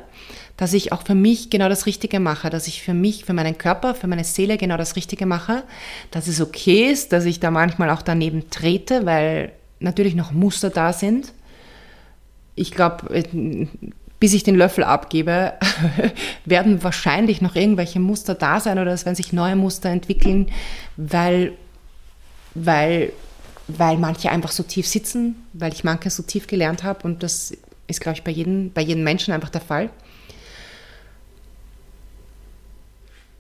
dass 0.58 0.74
ich 0.74 0.92
auch 0.92 1.04
für 1.04 1.16
mich 1.16 1.50
genau 1.50 1.70
das 1.70 1.86
Richtige 1.86 2.20
mache, 2.20 2.50
dass 2.50 2.68
ich 2.68 2.82
für 2.82 2.94
mich, 2.94 3.24
für 3.24 3.34
meinen 3.34 3.58
Körper, 3.58 3.96
für 3.96 4.08
meine 4.08 4.24
Seele 4.24 4.58
genau 4.58 4.78
das 4.78 4.96
Richtige 4.96 5.26
mache, 5.26 5.64
dass 6.12 6.28
es 6.28 6.42
okay 6.42 6.90
ist, 6.92 7.14
dass 7.14 7.26
ich 7.26 7.40
da 7.40 7.52
manchmal 7.52 7.90
auch 7.90 8.02
daneben 8.02 8.50
trete, 8.50 9.06
weil 9.06 9.54
natürlich 9.80 10.16
noch 10.16 10.32
Muster 10.32 10.70
da 10.70 10.92
sind. 10.92 11.34
Ich 12.56 12.72
glaube, 12.72 13.16
äh, 13.16 13.68
bis 14.20 14.34
ich 14.34 14.44
den 14.44 14.56
Löffel 14.56 14.84
abgebe, 14.84 15.54
werden 16.46 16.84
wahrscheinlich 16.84 17.42
noch 17.42 17.56
irgendwelche 17.56 18.00
Muster 18.00 18.36
da 18.36 18.60
sein 18.60 18.80
oder 18.80 18.92
es 18.92 19.06
werden 19.06 19.16
sich 19.16 19.32
neue 19.32 19.56
Muster 19.56 19.90
entwickeln, 19.90 20.52
weil, 20.98 21.54
weil, 22.54 23.14
weil 23.70 23.98
manche 23.98 24.30
einfach 24.30 24.52
so 24.52 24.64
tief 24.64 24.88
sitzen, 24.88 25.36
weil 25.54 25.72
ich 25.72 25.86
manche 25.86 26.10
so 26.10 26.24
tief 26.24 26.48
gelernt 26.48 26.84
habe 26.84 27.04
und 27.04 27.24
das 27.24 27.54
ist, 27.90 28.02
glaube 28.02 28.18
ich, 28.18 28.24
bei 28.24 28.32
jedem, 28.32 28.72
bei 28.72 28.82
jedem 28.82 29.04
Menschen 29.04 29.34
einfach 29.34 29.50
der 29.50 29.62
Fall. 29.62 29.90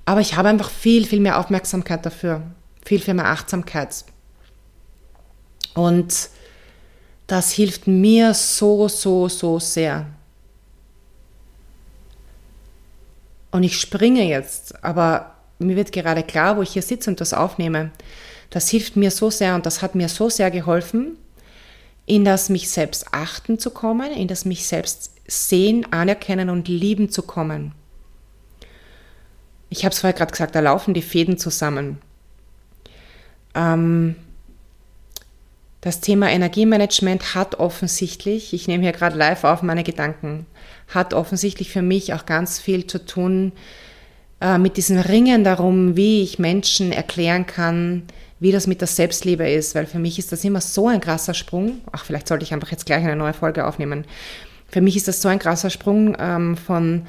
Aber 0.06 0.22
ich 0.22 0.36
habe 0.36 0.50
einfach 0.50 0.72
viel, 0.72 1.06
viel 1.06 1.20
mehr 1.20 1.39
Aufmerksamkeit 1.39 2.06
dafür, 2.06 2.41
viel, 2.84 3.00
viel 3.00 3.14
mehr 3.14 3.28
Achtsamkeit. 3.28 4.04
Und 5.76 6.30
das 7.28 7.52
hilft 7.52 7.86
mir 7.86 8.34
so, 8.34 8.88
so, 8.88 9.30
so 9.30 9.60
sehr. 9.60 10.08
Und 13.52 13.64
ich 13.64 13.80
springe 13.80 14.24
jetzt, 14.24 14.84
aber 14.84 15.36
mir 15.60 15.76
wird 15.76 15.91
gerade 15.91 16.24
klar, 16.24 16.58
wo 16.58 16.64
ich 16.64 16.72
hier 16.72 16.82
sitze 16.82 17.10
und 17.10 17.22
das 17.22 17.34
aufnehme. 17.34 17.91
Das 18.50 18.70
hilft 18.70 18.95
mir 18.95 19.12
so 19.12 19.30
sehr 19.30 19.54
und 19.54 19.66
das 19.66 19.84
hat 19.84 19.93
mir 19.93 20.10
so 20.10 20.30
sehr 20.30 20.50
geholfen, 20.50 21.18
in 22.10 22.26
das 22.26 22.49
mich 22.49 22.72
selbst 22.72 23.05
achten 23.12 23.60
zu 23.60 23.70
kommen, 23.70 24.12
in 24.12 24.28
das 24.28 24.43
mich 24.43 24.66
selbst 24.66 25.14
sehen, 25.28 25.86
anerkennen 25.91 26.49
und 26.49 26.68
lieben 26.68 27.10
zu 27.12 27.22
kommen. 27.22 27.72
Ich 29.70 29.86
habe 29.86 29.93
es 29.93 29.99
vorher 29.99 30.18
gerade 30.18 30.32
gesagt, 30.32 30.55
da 30.55 30.60
laufen 30.60 30.95
die 30.95 31.03
Fäden 31.03 31.38
zusammen. 31.38 31.99
Ähm, 33.53 34.16
das 35.82 36.01
Thema 36.01 36.32
Energiemanagement 36.32 37.36
hat 37.36 37.60
offensichtlich, 37.60 38.53
ich 38.55 38.68
nehme 38.68 38.82
hier 38.82 38.91
gerade 38.91 39.16
live 39.16 39.43
auf 39.43 39.62
meine 39.62 39.84
Gedanken, 39.84 40.47
hat 40.88 41.14
offensichtlich 41.14 41.70
für 41.70 41.84
mich 41.84 42.16
auch 42.16 42.26
ganz 42.26 42.60
viel 42.60 42.88
zu 42.88 43.05
tun 43.05 43.51
äh, 44.41 44.57
mit 44.57 44.78
diesem 44.78 44.97
Ringen 44.97 45.43
darum, 45.43 45.95
wie 45.95 46.24
ich 46.24 46.39
Menschen 46.39 46.91
erklären 46.91 47.45
kann, 47.45 48.07
wie 48.40 48.52
das 48.52 48.68
mit 48.68 48.82
der 48.82 48.88
Selbstliebe 48.88 49.50
ist, 49.50 49.76
weil 49.76 49.86
für 49.86 50.00
mich 50.00 50.18
ist 50.18 50.32
das 50.32 50.44
immer 50.44 50.62
so 50.62 50.88
ein 50.88 51.02
krasser 51.02 51.34
Sprung. 51.34 51.82
Ach, 51.92 52.06
vielleicht 52.06 52.28
sollte 52.28 52.44
ich 52.44 52.54
einfach 52.54 52.72
jetzt 52.72 52.86
gleich 52.86 53.04
eine 53.04 53.16
neue 53.16 53.34
Folge 53.34 53.66
aufnehmen. 53.66 54.06
Für 54.68 54.82
mich 54.82 54.96
ist 54.96 55.08
das 55.08 55.22
so 55.22 55.28
ein 55.28 55.40
krasser 55.40 55.70
Sprung 55.70 56.16
ähm, 56.20 56.56
von 56.56 57.06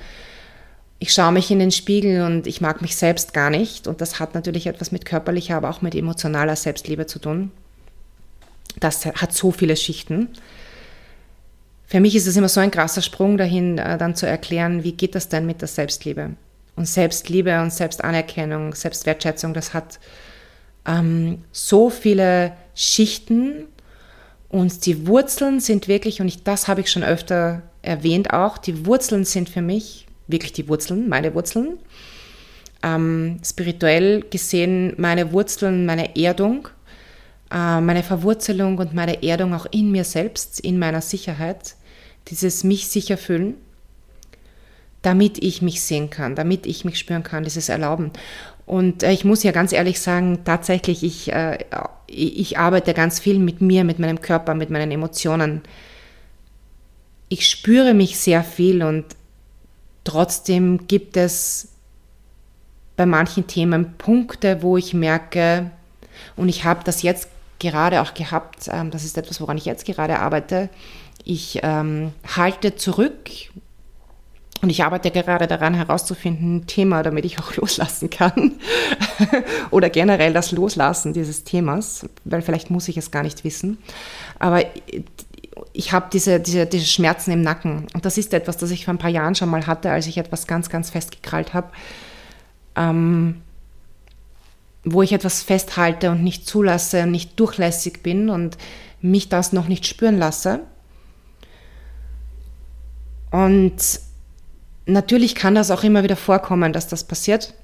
ich 1.03 1.15
schaue 1.15 1.33
mich 1.33 1.51
in 1.51 1.59
den 1.59 1.71
Spiegel 1.71 2.23
und 2.27 2.47
ich 2.47 2.61
mag 2.61 2.83
mich 2.83 2.95
selbst 2.95 3.33
gar 3.33 3.49
nicht. 3.49 3.87
Und 3.87 4.03
das 4.03 4.21
hat 4.21 4.35
natürlich 4.35 4.67
etwas 4.67 4.93
mit 4.93 5.07
körperlicher, 5.07 5.57
aber 5.57 5.71
auch 5.71 5.81
mit 5.81 5.95
emotionaler 5.95 6.57
Selbstliebe 6.57 7.07
zu 7.07 7.19
tun. 7.19 7.51
Das 8.79 9.07
hat 9.07 9.33
so 9.33 9.51
viele 9.51 9.77
Schichten. 9.77 10.29
Für 11.87 12.01
mich 12.01 12.15
ist 12.15 12.27
es 12.27 12.37
immer 12.37 12.51
so 12.51 12.61
ein 12.61 12.71
krasser 12.71 13.01
Sprung 13.01 13.39
dahin, 13.39 13.79
äh, 13.79 13.97
dann 13.97 14.15
zu 14.15 14.27
erklären, 14.27 14.85
wie 14.85 14.93
geht 14.93 15.15
das 15.15 15.29
denn 15.29 15.47
mit 15.47 15.63
der 15.63 15.69
Selbstliebe? 15.69 16.33
Und 16.77 16.87
Selbstliebe 16.87 17.61
und 17.63 17.73
Selbstanerkennung, 17.73 18.75
Selbstwertschätzung, 18.75 19.55
das 19.55 19.73
hat 19.73 19.99
ähm, 20.87 21.45
so 21.53 21.91
viele 21.91 22.53
Schichten 22.75 23.67
und 24.49 24.87
die 24.87 25.07
Wurzeln 25.07 25.61
sind 25.61 25.87
wirklich, 25.87 26.21
und 26.21 26.29
ich, 26.29 26.43
das 26.43 26.67
habe 26.67 26.81
ich 26.81 26.91
schon 26.91 27.05
öfter 27.05 27.63
erwähnt 27.83 28.33
auch, 28.33 28.59
die 28.59 28.85
Wurzeln 28.85 29.25
sind 29.25 29.49
für 29.49 29.63
mich 29.63 30.07
wirklich 30.27 30.53
die 30.53 30.69
Wurzeln, 30.69 31.09
meine 31.09 31.35
Wurzeln. 31.35 31.79
Ähm, 32.83 33.41
spirituell 33.45 34.23
gesehen 34.23 34.95
meine 34.97 35.33
Wurzeln, 35.33 35.85
meine 35.85 36.17
Erdung, 36.17 36.69
äh, 37.51 37.81
meine 37.81 38.03
Verwurzelung 38.03 38.79
und 38.79 38.95
meine 38.95 39.23
Erdung 39.23 39.55
auch 39.55 39.67
in 39.71 39.91
mir 39.91 40.05
selbst, 40.05 40.61
in 40.61 40.79
meiner 40.79 41.03
Sicherheit, 41.03 41.75
dieses 42.29 42.65
mich 42.65 42.89
sicher 42.89 43.19
fühlen, 43.19 43.55
damit 45.03 45.43
ich 45.43 45.63
mich 45.63 45.83
sehen 45.83 46.11
kann, 46.11 46.35
damit 46.35 46.67
ich 46.67 46.85
mich 46.85 46.99
spüren 46.99 47.23
kann, 47.23 47.45
dieses 47.45 47.69
Erlauben. 47.69 48.13
Und 48.71 49.03
äh, 49.03 49.11
ich 49.11 49.25
muss 49.25 49.43
ja 49.43 49.51
ganz 49.51 49.73
ehrlich 49.73 50.01
sagen, 50.01 50.45
tatsächlich, 50.45 51.03
ich, 51.03 51.33
äh, 51.33 51.59
ich 52.07 52.57
arbeite 52.57 52.95
ganz 52.95 53.19
viel 53.19 53.41
mit 53.41 53.61
mir, 53.61 53.83
mit 53.83 53.99
meinem 53.99 54.21
Körper, 54.21 54.55
mit 54.55 54.71
meinen 54.71 54.93
Emotionen. 54.93 55.63
Ich 57.29 57.49
spüre 57.49 57.95
mich 57.95 58.21
sehr 58.21 58.45
viel 58.45 58.85
und 58.85 59.07
trotzdem 60.05 60.87
gibt 60.87 61.17
es 61.17 61.73
bei 62.97 63.07
manchen 63.07 63.49
Themen 63.49 63.95
Punkte, 63.99 64.63
wo 64.63 64.77
ich 64.77 64.95
merke, 64.95 65.73
und 66.37 66.49
ich 66.49 66.63
habe 66.63 66.85
das 66.85 67.03
jetzt 67.03 67.29
gerade 67.59 68.01
auch 68.01 68.15
gehabt, 68.15 68.69
ähm, 68.73 68.93
das 68.93 69.03
ist 69.03 69.19
etwas, 69.19 69.41
woran 69.41 69.59
ich 69.59 69.65
jetzt 69.65 69.85
gerade 69.85 70.21
arbeite, 70.21 70.69
ich 71.25 71.59
ähm, 71.65 72.13
halte 72.37 72.77
zurück 72.77 73.31
und 74.63 74.69
ich 74.69 74.85
arbeite 74.85 75.11
gerade 75.11 75.47
daran 75.47 75.75
herauszufinden, 75.75 76.57
ein 76.57 76.67
Thema, 76.67 77.03
damit 77.03 77.25
ich 77.25 77.39
auch 77.39 77.55
loslassen 77.57 78.11
kann. 78.11 78.53
Oder 79.71 79.91
generell 79.91 80.33
das 80.33 80.53
Loslassen 80.53 81.13
dieses 81.13 81.45
Themas, 81.45 82.07
weil 82.25 82.43
vielleicht 82.43 82.71
muss 82.71 82.89
ich 82.89 82.97
es 82.97 83.11
gar 83.11 83.23
nicht 83.23 83.45
wissen. 83.45 83.79
Aber 84.39 84.63
ich 85.73 85.93
habe 85.93 86.09
diese, 86.13 86.41
diese, 86.41 86.67
diese 86.67 86.87
Schmerzen 86.87 87.31
im 87.31 87.43
Nacken. 87.43 87.87
Und 87.95 88.05
das 88.05 88.19
ist 88.19 88.35
etwas, 88.35 88.57
das 88.57 88.71
ich 88.71 88.85
vor 88.85 88.95
ein 88.95 88.99
paar 88.99 89.11
Jahren 89.11 89.35
schon 89.35 89.49
mal 89.49 89.67
hatte, 89.67 89.91
als 89.91 90.07
ich 90.07 90.19
etwas 90.19 90.47
ganz, 90.47 90.69
ganz 90.69 90.91
festgekrallt 90.91 91.55
habe. 91.55 91.69
Ähm, 92.77 93.43
wo 94.85 95.03
ich 95.03 95.13
etwas 95.13 95.43
festhalte 95.43 96.11
und 96.11 96.23
nicht 96.23 96.47
zulasse 96.47 97.03
und 97.03 97.11
nicht 97.11 97.39
durchlässig 97.39 98.03
bin 98.03 98.31
und 98.31 98.57
mich 99.03 99.29
das 99.29 99.53
noch 99.53 99.69
nicht 99.69 99.87
spüren 99.87 100.19
lasse. 100.19 100.61
Und 103.31 103.77
natürlich 104.93 105.35
kann 105.35 105.55
das 105.55 105.71
auch 105.71 105.83
immer 105.83 106.03
wieder 106.03 106.17
vorkommen, 106.17 106.73
dass 106.73 106.89
das 106.89 107.05
passiert, 107.05 107.55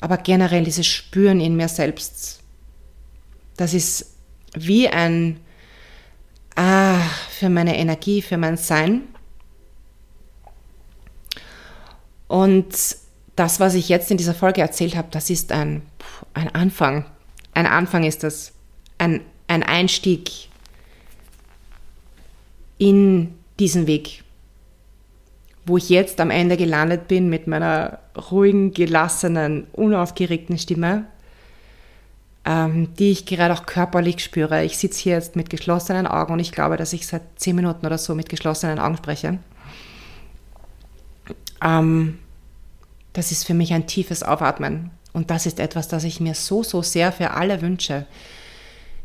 aber 0.00 0.16
generell 0.16 0.64
dieses 0.64 0.86
Spüren 0.86 1.40
in 1.40 1.56
mir 1.56 1.68
selbst, 1.68 2.40
das 3.56 3.74
ist 3.74 4.14
wie 4.54 4.88
ein 4.88 5.40
Ah, 6.56 7.00
für 7.30 7.48
meine 7.48 7.76
Energie, 7.76 8.22
für 8.22 8.36
mein 8.36 8.56
Sein. 8.56 9.02
Und 12.28 12.96
das, 13.34 13.60
was 13.60 13.74
ich 13.74 13.88
jetzt 13.88 14.10
in 14.10 14.16
dieser 14.16 14.34
Folge 14.34 14.60
erzählt 14.60 14.94
habe, 14.96 15.08
das 15.10 15.30
ist 15.30 15.50
ein, 15.50 15.82
ein 16.32 16.54
Anfang. 16.54 17.06
Ein 17.54 17.66
Anfang 17.66 18.04
ist 18.04 18.22
das. 18.22 18.52
Ein, 18.98 19.20
ein 19.48 19.64
Einstieg 19.64 20.30
in 22.78 23.34
diesen 23.58 23.86
Weg, 23.86 24.22
wo 25.66 25.76
ich 25.76 25.88
jetzt 25.88 26.20
am 26.20 26.30
Ende 26.30 26.56
gelandet 26.56 27.08
bin 27.08 27.28
mit 27.28 27.46
meiner 27.46 27.98
ruhigen, 28.30 28.72
gelassenen, 28.72 29.66
unaufgeregten 29.72 30.58
Stimme 30.58 31.06
ähm, 32.44 32.94
die 32.98 33.10
ich 33.10 33.26
gerade 33.26 33.54
auch 33.54 33.66
körperlich 33.66 34.22
spüre. 34.22 34.64
Ich 34.64 34.76
sitze 34.76 35.02
hier 35.02 35.14
jetzt 35.14 35.36
mit 35.36 35.50
geschlossenen 35.50 36.06
Augen 36.06 36.34
und 36.34 36.40
ich 36.40 36.52
glaube, 36.52 36.76
dass 36.76 36.92
ich 36.92 37.06
seit 37.06 37.22
zehn 37.36 37.56
Minuten 37.56 37.86
oder 37.86 37.98
so 37.98 38.14
mit 38.14 38.28
geschlossenen 38.28 38.78
Augen 38.78 38.96
spreche. 38.96 39.38
Ähm, 41.62 42.18
das 43.14 43.32
ist 43.32 43.46
für 43.46 43.54
mich 43.54 43.72
ein 43.72 43.86
tiefes 43.86 44.22
Aufatmen. 44.22 44.90
Und 45.12 45.30
das 45.30 45.46
ist 45.46 45.60
etwas, 45.60 45.88
das 45.88 46.04
ich 46.04 46.20
mir 46.20 46.34
so, 46.34 46.62
so 46.62 46.82
sehr 46.82 47.12
für 47.12 47.30
alle 47.30 47.62
wünsche. 47.62 48.06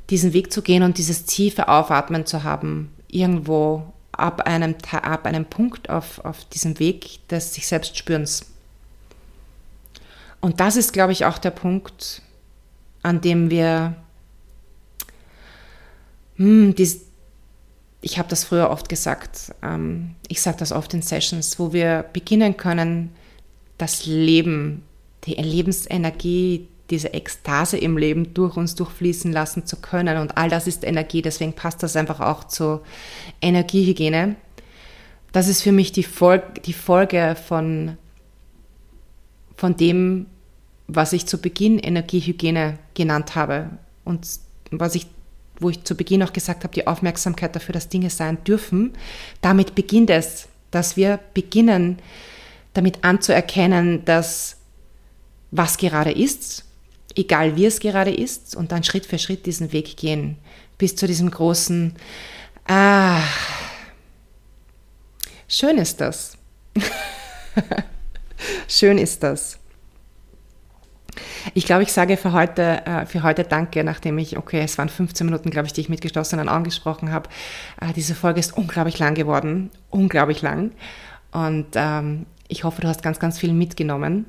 Diesen 0.09 0.33
Weg 0.33 0.51
zu 0.51 0.61
gehen 0.61 0.83
und 0.83 0.97
dieses 0.97 1.25
tiefe 1.25 1.69
Aufatmen 1.69 2.25
zu 2.25 2.43
haben, 2.43 2.91
irgendwo 3.07 3.93
ab 4.11 4.41
einem, 4.41 4.75
ab 4.91 5.25
einem 5.25 5.45
Punkt 5.45 5.89
auf, 5.89 6.23
auf 6.25 6.45
diesem 6.45 6.79
Weg 6.79 7.27
des 7.29 7.53
sich 7.53 7.67
selbst 7.67 7.97
Spürens. 7.97 8.45
Und 10.41 10.59
das 10.59 10.75
ist, 10.75 10.93
glaube 10.93 11.11
ich, 11.11 11.25
auch 11.25 11.37
der 11.37 11.51
Punkt, 11.51 12.21
an 13.03 13.21
dem 13.21 13.49
wir, 13.49 13.95
hm, 16.35 16.75
dies, 16.75 17.01
ich 18.01 18.17
habe 18.17 18.29
das 18.29 18.45
früher 18.45 18.69
oft 18.69 18.87
gesagt, 18.87 19.53
ähm, 19.61 20.15
ich 20.27 20.41
sage 20.41 20.57
das 20.57 20.71
oft 20.71 20.93
in 20.93 21.01
Sessions, 21.01 21.59
wo 21.59 21.73
wir 21.73 22.05
beginnen 22.13 22.55
können, 22.55 23.13
das 23.77 24.05
Leben, 24.05 24.83
die 25.25 25.33
Lebensenergie, 25.35 26.67
diese 26.89 27.13
Ekstase 27.13 27.77
im 27.77 27.97
Leben 27.97 28.33
durch 28.33 28.57
uns 28.57 28.75
durchfließen 28.75 29.31
lassen 29.31 29.65
zu 29.65 29.77
können. 29.77 30.17
Und 30.17 30.37
all 30.37 30.49
das 30.49 30.67
ist 30.67 30.83
Energie, 30.83 31.21
deswegen 31.21 31.53
passt 31.53 31.83
das 31.83 31.95
einfach 31.95 32.19
auch 32.19 32.45
zur 32.45 32.81
Energiehygiene. 33.41 34.35
Das 35.31 35.47
ist 35.47 35.61
für 35.61 35.71
mich 35.71 35.91
die, 35.91 36.03
Fol 36.03 36.41
die 36.65 36.73
Folge 36.73 37.35
von, 37.47 37.97
von 39.55 39.75
dem, 39.75 40.25
was 40.87 41.13
ich 41.13 41.27
zu 41.27 41.39
Beginn 41.39 41.77
Energiehygiene 41.77 42.79
genannt 42.95 43.35
habe. 43.35 43.69
Und 44.05 44.27
was 44.71 44.95
ich, 44.95 45.05
wo 45.59 45.69
ich 45.69 45.83
zu 45.83 45.95
Beginn 45.95 46.23
auch 46.23 46.33
gesagt 46.33 46.63
habe, 46.63 46.73
die 46.73 46.87
Aufmerksamkeit 46.87 47.55
dafür, 47.55 47.73
dass 47.73 47.89
Dinge 47.89 48.09
sein 48.09 48.43
dürfen. 48.43 48.93
Damit 49.41 49.75
beginnt 49.75 50.09
es, 50.09 50.47
dass 50.71 50.97
wir 50.97 51.19
beginnen, 51.33 51.99
damit 52.73 53.03
anzuerkennen, 53.03 54.05
dass 54.05 54.57
was 55.51 55.77
gerade 55.77 56.11
ist 56.11 56.65
egal 57.15 57.55
wie 57.55 57.65
es 57.65 57.79
gerade 57.79 58.13
ist, 58.13 58.55
und 58.55 58.71
dann 58.71 58.83
Schritt 58.83 59.05
für 59.05 59.19
Schritt 59.19 59.45
diesen 59.45 59.71
Weg 59.71 59.97
gehen, 59.97 60.37
bis 60.77 60.95
zu 60.95 61.07
diesem 61.07 61.29
großen, 61.29 61.95
ah, 62.67 63.21
schön 65.47 65.77
ist 65.77 66.01
das. 66.01 66.37
schön 68.67 68.97
ist 68.97 69.23
das. 69.23 69.59
Ich 71.53 71.65
glaube, 71.65 71.83
ich 71.83 71.91
sage 71.91 72.17
für 72.17 72.33
heute, 72.33 72.85
äh, 72.85 73.05
für 73.05 73.23
heute 73.23 73.43
Danke, 73.43 73.83
nachdem 73.83 74.17
ich, 74.17 74.37
okay, 74.37 74.61
es 74.61 74.77
waren 74.77 74.89
15 74.89 75.25
Minuten, 75.25 75.49
glaube 75.49 75.67
ich, 75.67 75.73
die 75.73 75.81
ich 75.81 75.89
mit 75.89 76.01
geschlossenen 76.01 76.47
Augen 76.47 76.63
gesprochen 76.63 77.11
habe. 77.11 77.29
Äh, 77.81 77.93
diese 77.93 78.15
Folge 78.15 78.39
ist 78.39 78.55
unglaublich 78.55 78.99
lang 78.99 79.15
geworden, 79.15 79.71
unglaublich 79.89 80.41
lang. 80.41 80.71
Und 81.31 81.67
ähm, 81.75 82.25
ich 82.47 82.63
hoffe, 82.63 82.81
du 82.81 82.87
hast 82.87 83.03
ganz, 83.03 83.19
ganz 83.19 83.39
viel 83.39 83.53
mitgenommen. 83.53 84.25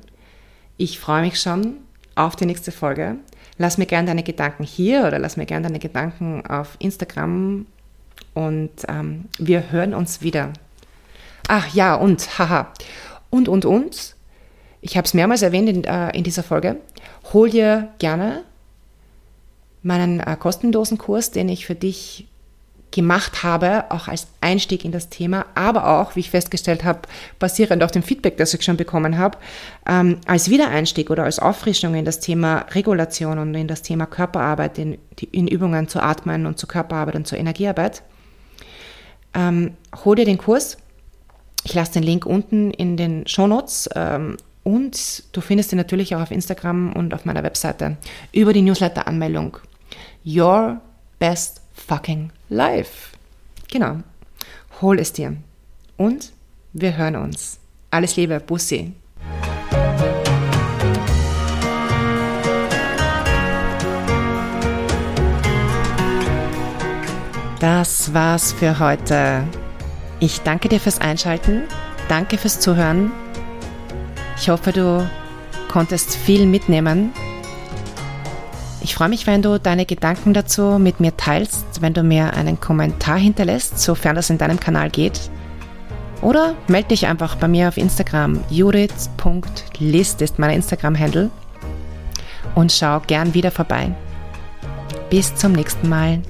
Ich 0.77 0.99
freue 0.99 1.21
mich 1.21 1.39
schon 1.39 1.77
auf 2.25 2.35
die 2.35 2.45
nächste 2.45 2.71
Folge. 2.71 3.17
Lass 3.57 3.77
mir 3.77 3.85
gerne 3.85 4.07
deine 4.07 4.23
Gedanken 4.23 4.63
hier 4.63 5.05
oder 5.05 5.19
lass 5.19 5.37
mir 5.37 5.45
gerne 5.45 5.67
deine 5.67 5.79
Gedanken 5.79 6.45
auf 6.45 6.75
Instagram 6.79 7.65
und 8.33 8.71
ähm, 8.87 9.25
wir 9.39 9.71
hören 9.71 9.93
uns 9.93 10.21
wieder. 10.21 10.53
Ach 11.47 11.73
ja, 11.73 11.95
und, 11.95 12.39
haha. 12.39 12.71
Und, 13.29 13.49
und, 13.49 13.65
und. 13.65 14.15
Ich 14.81 14.97
habe 14.97 15.05
es 15.05 15.13
mehrmals 15.13 15.41
erwähnt 15.41 15.69
in, 15.69 15.83
äh, 15.83 16.15
in, 16.15 16.23
dieser 16.23 16.43
Folge. 16.43 16.77
Hol 17.33 17.49
dir 17.49 17.89
gerne 17.99 18.43
meinen 19.83 20.19
äh, 20.19 20.35
kostenlosen 20.37 20.97
Kurs, 20.97 21.31
den 21.31 21.49
ich 21.49 21.65
für 21.65 21.75
dich 21.75 22.27
gemacht 22.91 23.43
habe, 23.43 23.85
auch 23.89 24.07
als 24.07 24.27
Einstieg 24.41 24.83
in 24.83 24.91
das 24.91 25.09
Thema, 25.09 25.45
aber 25.55 25.87
auch, 25.87 26.15
wie 26.15 26.19
ich 26.19 26.29
festgestellt 26.29 26.83
habe, 26.83 27.01
basierend 27.39 27.83
auf 27.83 27.91
dem 27.91 28.03
Feedback, 28.03 28.37
das 28.37 28.53
ich 28.53 28.63
schon 28.63 28.77
bekommen 28.77 29.17
habe, 29.17 29.37
ähm, 29.87 30.17
als 30.27 30.49
Wiedereinstieg 30.49 31.09
oder 31.09 31.23
als 31.23 31.39
Auffrischung 31.39 31.95
in 31.95 32.05
das 32.05 32.19
Thema 32.19 32.65
Regulation 32.71 33.39
und 33.39 33.55
in 33.55 33.67
das 33.67 33.81
Thema 33.81 34.05
Körperarbeit, 34.05 34.77
in, 34.77 34.97
in 35.31 35.47
Übungen 35.47 35.87
zu 35.87 36.01
Atmen 36.01 36.45
und 36.45 36.59
zu 36.59 36.67
Körperarbeit 36.67 37.15
und 37.15 37.27
zur 37.27 37.37
Energiearbeit. 37.37 38.03
Ähm, 39.33 39.71
hol 40.03 40.15
dir 40.17 40.25
den 40.25 40.37
Kurs. 40.37 40.77
Ich 41.63 41.73
lasse 41.73 41.93
den 41.93 42.03
Link 42.03 42.25
unten 42.25 42.71
in 42.71 42.97
den 42.97 43.25
Shownotes 43.25 43.89
ähm, 43.95 44.35
und 44.63 45.23
du 45.31 45.41
findest 45.41 45.71
ihn 45.71 45.77
natürlich 45.77 46.13
auch 46.15 46.21
auf 46.21 46.31
Instagram 46.31 46.91
und 46.93 47.13
auf 47.13 47.23
meiner 47.23 47.43
Webseite 47.43 47.97
über 48.33 48.51
die 48.51 48.63
Newsletter-Anmeldung. 48.63 49.57
Your 50.25 50.81
best 51.19 51.61
fucking 51.73 52.31
life. 52.51 53.15
Genau. 53.71 53.99
Hol 54.81 54.99
es 54.99 55.13
dir. 55.13 55.37
Und 55.97 56.33
wir 56.73 56.97
hören 56.97 57.15
uns. 57.15 57.59
Alles 57.89 58.15
Liebe, 58.15 58.39
Bussi. 58.39 58.93
Das 67.59 68.13
war's 68.13 68.53
für 68.53 68.79
heute. 68.79 69.43
Ich 70.19 70.41
danke 70.41 70.67
dir 70.67 70.79
fürs 70.79 70.99
Einschalten. 70.99 71.63
Danke 72.09 72.37
fürs 72.37 72.59
Zuhören. 72.59 73.11
Ich 74.35 74.49
hoffe, 74.49 74.71
du 74.71 75.09
konntest 75.69 76.15
viel 76.15 76.47
mitnehmen 76.47 77.13
ich 78.83 78.95
freue 78.95 79.09
mich, 79.09 79.27
wenn 79.27 79.41
du 79.41 79.59
deine 79.59 79.85
Gedanken 79.85 80.33
dazu 80.33 80.77
mit 80.79 80.99
mir 80.99 81.15
teilst, 81.15 81.81
wenn 81.81 81.93
du 81.93 82.03
mir 82.03 82.33
einen 82.33 82.59
Kommentar 82.59 83.17
hinterlässt, 83.17 83.79
sofern 83.79 84.15
das 84.15 84.29
in 84.29 84.37
deinem 84.37 84.59
Kanal 84.59 84.89
geht. 84.89 85.19
Oder 86.21 86.55
melde 86.67 86.89
dich 86.89 87.07
einfach 87.07 87.35
bei 87.35 87.47
mir 87.47 87.67
auf 87.67 87.77
Instagram. 87.77 88.39
judith.list 88.49 90.21
ist 90.21 90.39
mein 90.39 90.51
Instagram-Handle. 90.51 91.29
Und 92.55 92.71
schau 92.71 92.99
gern 93.01 93.33
wieder 93.33 93.51
vorbei. 93.51 93.95
Bis 95.09 95.33
zum 95.35 95.53
nächsten 95.53 95.89
Mal. 95.89 96.21